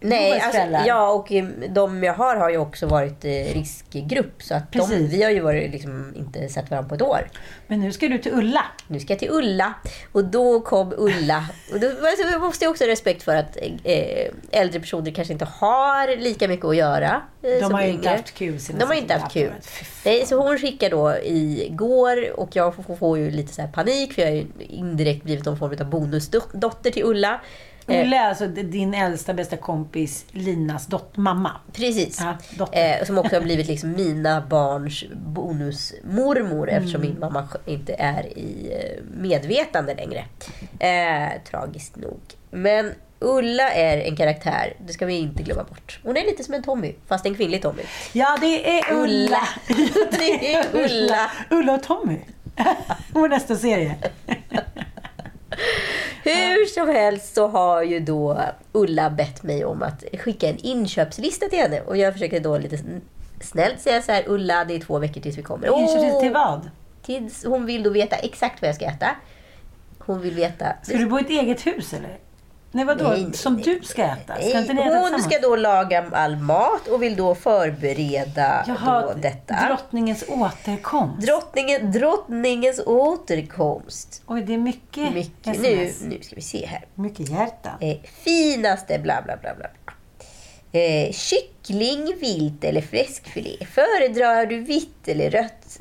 Nej, 0.00 0.40
alltså, 0.40 0.60
ja 0.86 1.10
och 1.10 1.32
eh, 1.32 1.44
de 1.68 2.02
jag 2.04 2.14
har 2.14 2.36
har 2.36 2.50
ju 2.50 2.56
också 2.56 2.86
varit 2.86 3.24
eh, 3.24 3.30
riskgrupp. 3.30 4.42
Så 4.42 4.54
att 4.54 4.72
de, 4.72 5.06
vi 5.08 5.22
har 5.22 5.30
ju 5.30 5.40
varit, 5.40 5.72
liksom, 5.72 6.14
inte 6.16 6.48
sett 6.48 6.70
varandra 6.70 6.88
på 6.88 6.94
ett 6.94 7.02
år. 7.02 7.30
Men 7.66 7.80
nu 7.80 7.92
ska 7.92 8.08
du 8.08 8.18
till 8.18 8.32
Ulla. 8.32 8.64
Nu 8.86 9.00
ska 9.00 9.12
jag 9.12 9.18
till 9.18 9.30
Ulla. 9.30 9.74
Och 10.12 10.24
då 10.24 10.60
kom 10.60 10.94
Ulla. 10.96 11.44
Och 11.72 11.80
då 11.80 11.86
alltså, 11.86 12.38
måste 12.38 12.64
jag 12.64 12.70
också 12.70 12.84
ha 12.84 12.90
respekt 12.90 13.22
för 13.22 13.36
att 13.36 13.56
eh, 13.84 14.30
äldre 14.50 14.80
personer 14.80 15.10
kanske 15.10 15.32
inte 15.32 15.44
har 15.44 16.16
lika 16.16 16.48
mycket 16.48 16.66
att 16.66 16.76
göra. 16.76 17.22
De 17.40 17.72
har 17.72 17.82
ju 17.82 17.88
inte 17.88 18.08
haft 18.08 18.34
kul 18.34 18.58
De 18.78 18.84
har 18.84 18.94
inte 18.94 19.14
haft 19.14 19.32
kul. 19.32 19.52
Nej, 20.04 20.26
så 20.26 20.42
hon 20.42 20.58
skickar 20.58 20.90
då 20.90 21.16
igår 21.24 22.40
och 22.40 22.56
jag 22.56 22.74
får, 22.74 22.96
får 22.96 23.18
ju 23.18 23.30
lite 23.30 23.54
så 23.54 23.62
här 23.62 23.68
panik 23.68 24.12
för 24.12 24.22
jag 24.22 24.28
har 24.28 24.36
ju 24.36 24.46
indirekt 24.58 25.24
blivit 25.24 25.44
någon 25.44 25.58
form 25.58 25.76
av 25.80 25.90
bonusdotter 25.90 26.90
till 26.90 27.04
Ulla. 27.04 27.40
Eh, 27.90 28.02
Ulla 28.06 28.16
är 28.16 28.28
alltså 28.28 28.46
din 28.46 28.94
äldsta 28.94 29.34
bästa 29.34 29.56
kompis 29.56 30.24
Linas 30.30 30.86
dot 30.86 31.16
mamma. 31.16 31.50
Precis. 31.72 32.20
Ja, 32.20 32.34
dotter. 32.58 33.00
eh, 33.00 33.06
som 33.06 33.18
också 33.18 33.36
har 33.36 33.42
blivit 33.42 33.66
liksom 33.66 33.92
mina 33.92 34.40
barns 34.40 35.04
bonusmormor 35.26 36.70
eftersom 36.70 37.00
min 37.00 37.18
mamma 37.20 37.48
inte 37.66 37.94
är 37.98 38.38
i 38.38 38.72
eh, 38.80 39.04
medvetande 39.20 39.94
längre. 39.94 40.24
Eh, 40.78 41.42
tragiskt 41.50 41.96
nog. 41.96 42.20
Men 42.50 42.92
Ulla 43.22 43.70
är 43.70 43.98
en 43.98 44.16
karaktär, 44.16 44.74
det 44.86 44.92
ska 44.92 45.06
vi 45.06 45.14
inte 45.18 45.42
glömma 45.42 45.64
bort. 45.64 46.00
Hon 46.04 46.16
är 46.16 46.24
lite 46.24 46.44
som 46.44 46.54
en 46.54 46.62
Tommy, 46.62 46.94
fast 47.08 47.26
en 47.26 47.34
kvinnlig 47.34 47.62
Tommy. 47.62 47.82
Ja, 48.12 48.36
det 48.40 48.78
är 48.78 48.92
Ulla. 48.94 49.48
Det 50.10 50.54
är 50.54 50.66
Ulla. 50.72 51.30
Ulla 51.50 51.72
och 51.74 51.82
Tommy. 51.82 52.16
Vår 53.12 53.28
nästa 53.28 53.56
serie. 53.56 53.94
Hur 56.34 56.66
som 56.66 56.88
helst 56.88 57.34
så 57.34 57.46
har 57.48 57.82
ju 57.82 58.00
då 58.00 58.40
Ulla 58.72 59.10
bett 59.10 59.42
mig 59.42 59.64
om 59.64 59.82
att 59.82 60.04
skicka 60.18 60.48
en 60.48 60.56
inköpslista 60.58 61.46
till 61.48 61.58
henne. 61.58 61.80
Och 61.80 61.96
jag 61.96 62.12
försöker 62.12 62.40
då 62.40 62.58
lite 62.58 62.76
sn- 62.76 63.00
snällt 63.40 63.80
säga 63.80 64.02
så 64.02 64.12
här, 64.12 64.24
Ulla 64.26 64.64
det 64.64 64.74
är 64.74 64.80
två 64.80 64.98
veckor 64.98 65.20
tills 65.20 65.38
vi 65.38 65.42
kommer. 65.42 65.80
Inköpslista 65.80 66.20
till 66.20 66.32
vad? 66.32 66.70
Tills 67.02 67.44
hon 67.44 67.66
vill 67.66 67.82
då 67.82 67.90
veta 67.90 68.16
exakt 68.16 68.62
vad 68.62 68.68
jag 68.68 68.74
ska 68.74 68.84
äta. 68.84 69.16
Hon 69.98 70.20
vill 70.20 70.34
veta... 70.34 70.66
Ska 70.82 70.96
du 70.98 71.06
bo 71.06 71.18
i 71.18 71.22
ett 71.22 71.30
eget 71.30 71.66
hus 71.66 71.92
eller? 71.92 72.18
Nej, 72.72 72.84
vadå? 72.84 73.08
Nej, 73.08 73.32
Som 73.32 73.56
du 73.60 73.80
ska 73.82 74.02
äta? 74.04 74.34
Ska 74.34 74.58
inte 74.58 74.72
ni 74.72 74.80
äta 74.80 74.90
hon 74.90 74.92
tillsammans? 75.12 75.24
ska 75.24 75.38
då 75.48 75.56
laga 75.56 76.04
all 76.12 76.36
mat 76.36 76.88
och 76.88 77.02
vill 77.02 77.16
då 77.16 77.34
förbereda 77.34 78.64
Jaha, 78.66 79.02
då 79.02 79.14
detta. 79.20 79.66
drottningens 79.66 80.24
återkomst. 80.28 81.26
Drottningen, 81.26 81.92
drottningens 81.92 82.80
återkomst. 82.86 84.22
Oj, 84.26 84.42
det 84.42 84.54
är 84.54 84.58
mycket, 84.58 85.14
Mycket, 85.14 85.60
nu, 85.60 85.92
nu 86.02 86.18
ska 86.22 86.36
vi 86.36 86.42
se 86.42 86.66
här. 86.66 86.84
Mycket 86.94 87.28
hjärta. 87.28 87.70
Eh, 87.80 87.96
finaste 88.24 88.98
bla 88.98 89.22
bla 89.22 89.36
bla. 89.36 89.54
bla. 89.54 89.66
Eh, 90.80 91.12
kyckling, 91.12 92.16
vilt 92.20 92.64
eller 92.64 92.80
fläskfilé. 92.80 93.66
Föredrar 93.66 94.46
du 94.46 94.60
vitt 94.60 95.08
eller 95.08 95.30
rött 95.30 95.80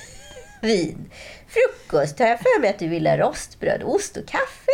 vin? 0.62 1.10
Frukost 1.48 2.18
har 2.18 2.26
jag 2.26 2.38
för 2.40 2.60
mig 2.60 2.70
att 2.70 2.78
du 2.78 2.88
vill 2.88 3.06
ha 3.06 3.16
rostbröd, 3.16 3.82
ost 3.84 4.16
och 4.16 4.26
kaffe. 4.26 4.72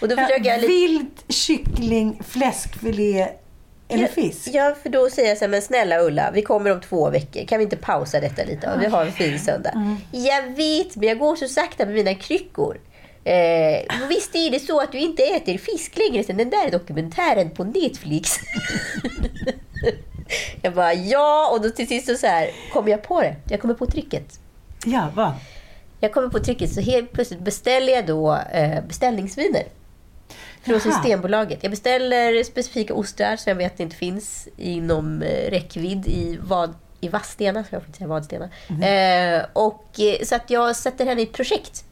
Och 0.00 0.08
då 0.08 0.16
försöker 0.16 0.44
jag 0.44 0.60
lite... 0.60 0.72
Vilt, 0.72 1.24
kyckling, 1.28 2.22
fläskfilé 2.28 3.28
eller 3.88 4.06
fisk? 4.06 4.48
Ja, 4.52 4.74
för 4.82 4.88
då 4.88 5.10
säger 5.10 5.28
jag 5.28 5.38
så 5.38 5.44
här, 5.44 5.50
men 5.50 5.62
snälla 5.62 6.00
Ulla, 6.00 6.30
vi 6.30 6.42
kommer 6.42 6.72
om 6.72 6.80
två 6.80 7.10
veckor. 7.10 7.46
Kan 7.46 7.58
vi 7.58 7.64
inte 7.64 7.76
pausa 7.76 8.20
detta 8.20 8.44
lite? 8.44 8.76
Vi 8.80 8.86
har 8.86 9.04
en 9.04 9.12
fin 9.12 9.38
söndag. 9.38 9.70
Mm. 9.70 9.96
Jag 10.10 10.42
vet, 10.42 10.96
men 10.96 11.08
jag 11.08 11.18
går 11.18 11.36
så 11.36 11.48
sakta 11.48 11.84
med 11.84 11.94
mina 11.94 12.14
kryckor. 12.14 12.80
Eh, 13.24 14.08
visst 14.08 14.34
är 14.34 14.50
det 14.50 14.60
så 14.60 14.80
att 14.80 14.92
du 14.92 14.98
inte 14.98 15.22
äter 15.22 15.58
fisk 15.58 15.96
längre 15.96 16.24
sen 16.24 16.36
den 16.36 16.50
där 16.50 16.70
dokumentären 16.70 17.50
på 17.50 17.64
Netflix? 17.64 18.30
jag 20.62 20.74
bara, 20.74 20.94
ja, 20.94 21.50
och 21.52 21.62
då 21.62 21.70
till 21.70 21.88
sist 21.88 22.06
så, 22.06 22.14
så 22.14 22.26
här, 22.26 22.50
kom 22.72 22.88
jag 22.88 23.02
på 23.02 23.20
det. 23.20 23.36
Jag 23.48 23.60
kommer 23.60 23.74
på 23.74 23.86
tricket. 23.86 24.40
Ja, 24.84 25.08
vad? 25.14 25.32
Jag 26.00 26.12
kommer 26.12 26.28
på 26.28 26.38
tricket, 26.38 26.72
så 26.72 26.80
helt 26.80 27.12
plötsligt 27.12 27.40
beställer 27.40 27.92
jag 27.92 28.06
då 28.06 28.38
eh, 28.52 28.84
beställningsviner. 28.84 29.62
Från. 30.66 30.80
Systembolaget. 30.80 31.58
Jag 31.62 31.70
beställer 31.70 32.44
specifika 32.44 32.94
ostrar 32.94 33.36
som 33.36 33.50
jag 33.50 33.56
vet 33.56 33.80
inte 33.80 33.96
finns 33.96 34.48
inom 34.56 35.22
eh, 35.22 35.50
räckvidd 35.50 36.06
i, 36.06 36.38
vad, 36.42 36.74
i 37.00 37.08
Vadstena. 37.08 37.64
Ska 37.64 37.76
jag 37.76 37.82
inte 37.82 37.98
säga 37.98 38.08
Vadstena. 38.08 38.48
Mhm. 38.68 38.82
Eh, 38.82 39.46
och, 39.52 40.00
eh, 40.00 40.24
så 40.24 40.34
att 40.34 40.50
jag 40.50 40.76
sätter 40.76 41.06
henne 41.06 41.20
i 41.20 41.24
ett 41.24 41.32
projekt. 41.32 41.84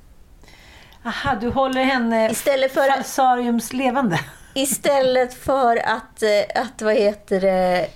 Aha, 1.04 1.34
du 1.40 1.48
håller 1.48 1.84
henne 1.84 2.30
Istället 2.30 2.72
för 2.72 2.90
falsariums 2.90 3.72
levande. 3.72 4.20
Istället 4.54 5.34
för 5.34 5.76
att, 5.76 6.22
eh, 6.22 6.62
att 6.62 6.82
vad 6.82 6.94
heter 6.94 7.40
det, 7.40 7.88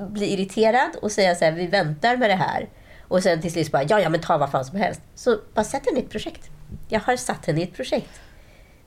bli 0.00 0.32
irriterad 0.32 0.90
och 1.02 1.12
säga 1.12 1.34
så 1.34 1.44
här, 1.44 1.52
vi 1.52 1.66
väntar 1.66 2.16
med 2.16 2.30
det 2.30 2.36
här. 2.36 2.68
Och 3.08 3.22
sen 3.22 3.42
till 3.42 3.52
slut 3.52 3.72
bara, 3.72 3.82
ja, 3.82 4.00
ja 4.00 4.08
men 4.08 4.20
ta 4.20 4.38
vad 4.38 4.50
fan 4.50 4.64
som 4.64 4.78
helst. 4.78 5.00
Så 5.14 5.38
bara 5.54 5.64
sätt 5.64 5.82
henne 5.86 5.98
i 5.98 6.02
ett 6.02 6.10
projekt. 6.10 6.50
Jag 6.88 7.00
har 7.00 7.16
satt 7.16 7.46
henne 7.46 7.60
i 7.60 7.62
ett 7.62 7.74
projekt. 7.74 8.20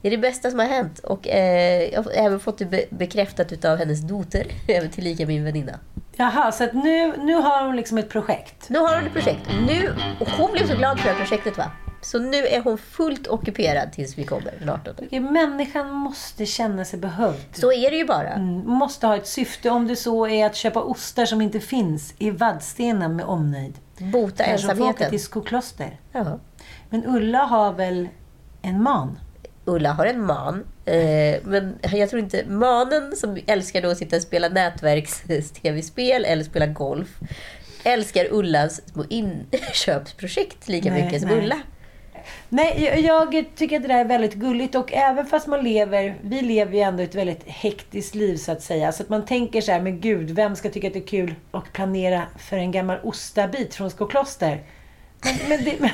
Det 0.03 0.07
är 0.09 0.11
det 0.11 0.17
bästa 0.17 0.49
som 0.49 0.59
har 0.59 0.65
hänt. 0.65 0.99
Och 0.99 1.27
eh, 1.27 1.83
jag 1.93 2.03
har 2.03 2.11
även 2.11 2.39
fått 2.39 2.57
det 2.57 2.65
be- 2.65 2.85
bekräftat 2.89 3.65
av 3.65 3.77
hennes 3.77 4.01
dotter, 4.01 4.45
även 4.67 4.89
tillika 4.89 5.25
min 5.25 5.43
väninna. 5.43 5.79
Jaha, 6.15 6.51
så 6.51 6.63
att 6.63 6.73
nu, 6.73 7.17
nu 7.17 7.35
har 7.35 7.65
hon 7.65 7.75
liksom 7.75 7.97
ett 7.97 8.09
projekt. 8.09 8.69
Nu 8.69 8.79
har 8.79 8.95
hon 8.95 9.05
ett 9.07 9.13
projekt. 9.13 9.39
Nu, 9.67 9.93
och 10.19 10.29
hon 10.29 10.51
blev 10.51 10.67
så 10.67 10.75
glad 10.75 10.99
för 10.99 11.07
det 11.09 11.13
här 11.13 11.19
projektet 11.25 11.57
va. 11.57 11.71
Så 12.01 12.19
nu 12.19 12.37
är 12.37 12.61
hon 12.63 12.77
fullt 12.77 13.27
ockuperad 13.27 13.91
tills 13.93 14.17
vi 14.17 14.23
kommer 14.23 14.53
den 14.59 14.69
18. 14.69 14.95
Människan 15.33 15.91
måste 15.91 16.45
känna 16.45 16.85
sig 16.85 16.99
behövd. 16.99 17.39
Så 17.53 17.71
är 17.73 17.91
det 17.91 17.97
ju 17.97 18.05
bara. 18.05 18.29
Mm, 18.29 18.67
måste 18.69 19.07
ha 19.07 19.15
ett 19.17 19.27
syfte, 19.27 19.69
om 19.69 19.87
det 19.87 19.95
så 19.95 20.27
är 20.27 20.45
att 20.45 20.55
köpa 20.55 20.81
ostar 20.81 21.25
som 21.25 21.41
inte 21.41 21.59
finns 21.59 22.13
i 22.17 22.29
Vadstena 22.31 23.07
med 23.07 23.25
omnejd. 23.25 23.73
Bota 23.97 24.43
Kanske 24.43 24.67
ensamheten. 24.71 25.09
till 25.09 25.23
Skokloster. 25.23 25.99
Ja. 26.11 26.39
Men 26.89 27.05
Ulla 27.05 27.39
har 27.43 27.73
väl 27.73 28.07
en 28.61 28.83
man? 28.83 29.19
Ulla 29.65 29.91
har 29.91 30.05
en 30.05 30.25
man. 30.25 30.63
Eh, 30.85 31.35
men 31.43 31.79
jag 31.91 32.09
tror 32.09 32.19
inte... 32.21 32.45
Manen 32.47 33.15
som 33.15 33.39
älskar 33.47 33.81
då 33.81 33.89
att 33.89 33.97
sitta 33.97 34.15
och 34.15 34.21
spela 34.21 34.49
nätverks-tv-spel 34.49 36.25
eller 36.27 36.43
spela 36.43 36.67
golf 36.67 37.09
älskar 37.83 38.27
Ullas 38.31 38.81
små 38.89 39.05
inköpsprojekt 39.09 40.67
lika 40.67 40.91
Nej, 40.91 41.03
mycket 41.03 41.21
som 41.21 41.29
nej. 41.29 41.39
Ulla. 41.39 41.61
Nej, 42.49 42.83
jag, 42.83 43.33
jag 43.33 43.45
tycker 43.55 43.75
att 43.75 43.81
det 43.81 43.87
där 43.87 43.99
är 43.99 44.05
väldigt 44.05 44.33
gulligt 44.33 44.75
och 44.75 44.93
även 44.93 45.25
fast 45.25 45.47
man 45.47 45.63
lever, 45.63 46.15
vi 46.21 46.41
lever 46.41 46.73
ju 46.73 46.79
ändå 46.79 47.03
ett 47.03 47.15
väldigt 47.15 47.43
hektiskt 47.47 48.15
liv 48.15 48.37
så 48.37 48.51
att 48.51 48.61
säga. 48.61 48.91
Så 48.91 49.03
att 49.03 49.09
man 49.09 49.25
tänker 49.25 49.61
så 49.61 49.71
här, 49.71 49.81
men 49.81 49.99
gud, 49.99 50.29
vem 50.29 50.55
ska 50.55 50.69
tycka 50.69 50.87
att 50.87 50.93
det 50.93 50.99
är 50.99 51.07
kul 51.07 51.35
att 51.51 51.73
planera 51.73 52.23
för 52.37 52.57
en 52.57 52.71
gammal 52.71 52.97
ostabit 53.03 53.75
från 53.75 53.89
Skokloster? 53.89 54.63
Men, 55.23 55.35
men, 55.49 55.63
det, 55.63 55.77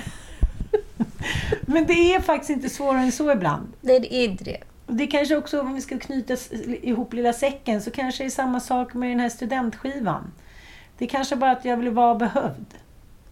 men 1.61 1.85
det 1.87 1.93
är 2.13 2.19
faktiskt 2.19 2.49
inte 2.49 2.69
svårare 2.69 3.01
än 3.01 3.11
så 3.11 3.31
ibland. 3.31 3.67
Nej, 3.81 3.99
det 3.99 4.13
är 4.15 4.23
inte 4.25 4.43
det. 4.43 4.57
Det 4.87 5.07
kanske 5.07 5.35
också, 5.37 5.61
om 5.61 5.73
vi 5.73 5.81
ska 5.81 5.99
knyta 5.99 6.35
ihop 6.81 7.13
lilla 7.13 7.33
säcken, 7.33 7.81
så 7.81 7.91
kanske 7.91 8.23
det 8.23 8.27
är 8.27 8.31
samma 8.31 8.59
sak 8.59 8.93
med 8.93 9.09
den 9.09 9.19
här 9.19 9.29
studentskivan. 9.29 10.31
Det 10.97 11.05
är 11.05 11.09
kanske 11.09 11.35
bara 11.35 11.51
att 11.51 11.65
jag 11.65 11.77
vill 11.77 11.89
vara 11.89 12.15
behövd. 12.15 12.65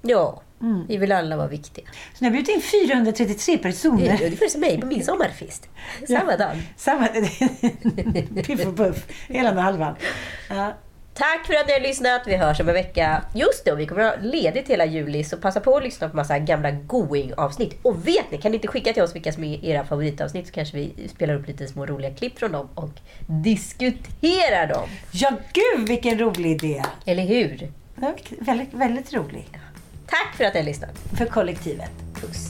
Ja, 0.02 0.42
Mm. 0.62 0.86
vi 0.88 0.98
vill 0.98 1.12
alla 1.12 1.38
vara 1.38 1.48
viktiga. 1.48 1.86
Så 1.86 2.24
när 2.24 2.26
jag 2.28 2.32
bjudit 2.34 2.56
in 2.56 2.62
433 2.62 3.56
Det 3.56 3.58
personer. 3.64 4.06
är 4.06 4.26
ungefär 4.26 4.48
som 4.48 4.62
mig 4.62 4.82
på 4.82 4.88
min 4.88 5.04
sommarfest. 5.04 5.68
Samma 6.08 6.38
dag. 6.38 6.62
Samma... 6.78 7.08
Piff 8.44 8.66
och 8.68 8.78
puff, 8.78 9.06
hela 9.28 9.50
den 9.52 9.60
halvan. 9.64 9.96
Ja. 10.50 10.74
Tack 11.18 11.46
för 11.46 11.54
att 11.54 11.68
ni 11.68 11.74
har 11.74 11.80
lyssnat. 11.80 12.22
Vi 12.26 12.36
hörs 12.36 12.60
om 12.60 12.68
en 12.68 12.74
vecka. 12.74 13.24
Just 13.34 13.66
det, 13.66 13.72
och 13.72 13.80
vi 13.80 13.88
kommer 13.88 14.02
att 14.02 14.16
ha 14.16 14.24
ledigt 14.24 14.68
hela 14.68 14.86
juli. 14.86 15.24
Så 15.24 15.38
passa 15.38 15.60
på 15.60 15.78
att 15.78 15.84
lyssna 15.84 16.10
på 16.10 16.16
massa 16.16 16.40
gamla 16.40 16.72
going-avsnitt. 16.72 17.80
Och 17.82 18.08
vet 18.08 18.32
ni, 18.32 18.38
kan 18.38 18.52
ni 18.52 18.56
inte 18.56 18.68
skicka 18.68 18.94
till 18.94 19.04
oss 19.04 19.16
vilka 19.16 19.32
som 19.32 19.44
är 19.44 19.66
era 19.66 19.86
favoritavsnitt 19.86 20.48
så 20.48 20.54
kanske 20.54 20.78
vi 20.78 21.10
spelar 21.16 21.34
upp 21.36 21.48
lite 21.48 21.68
små 21.68 21.86
roliga 21.86 22.14
klipp 22.14 22.40
från 22.40 22.52
dem 22.52 22.70
och 22.76 22.90
diskuterar 23.28 24.68
dem. 24.68 24.90
Ja, 25.12 25.32
gud 25.54 25.88
vilken 25.88 26.20
rolig 26.20 26.52
idé! 26.52 26.84
Eller 27.06 27.24
hur? 27.24 27.72
Väldigt, 28.40 28.74
väldigt 28.74 29.14
rolig. 29.14 29.48
Tack 30.08 30.36
för 30.36 30.44
att 30.44 30.54
ni 30.54 30.60
har 30.60 30.66
lyssnat. 30.66 30.98
För 31.18 31.26
kollektivet. 31.26 31.92
Puss. 32.22 32.50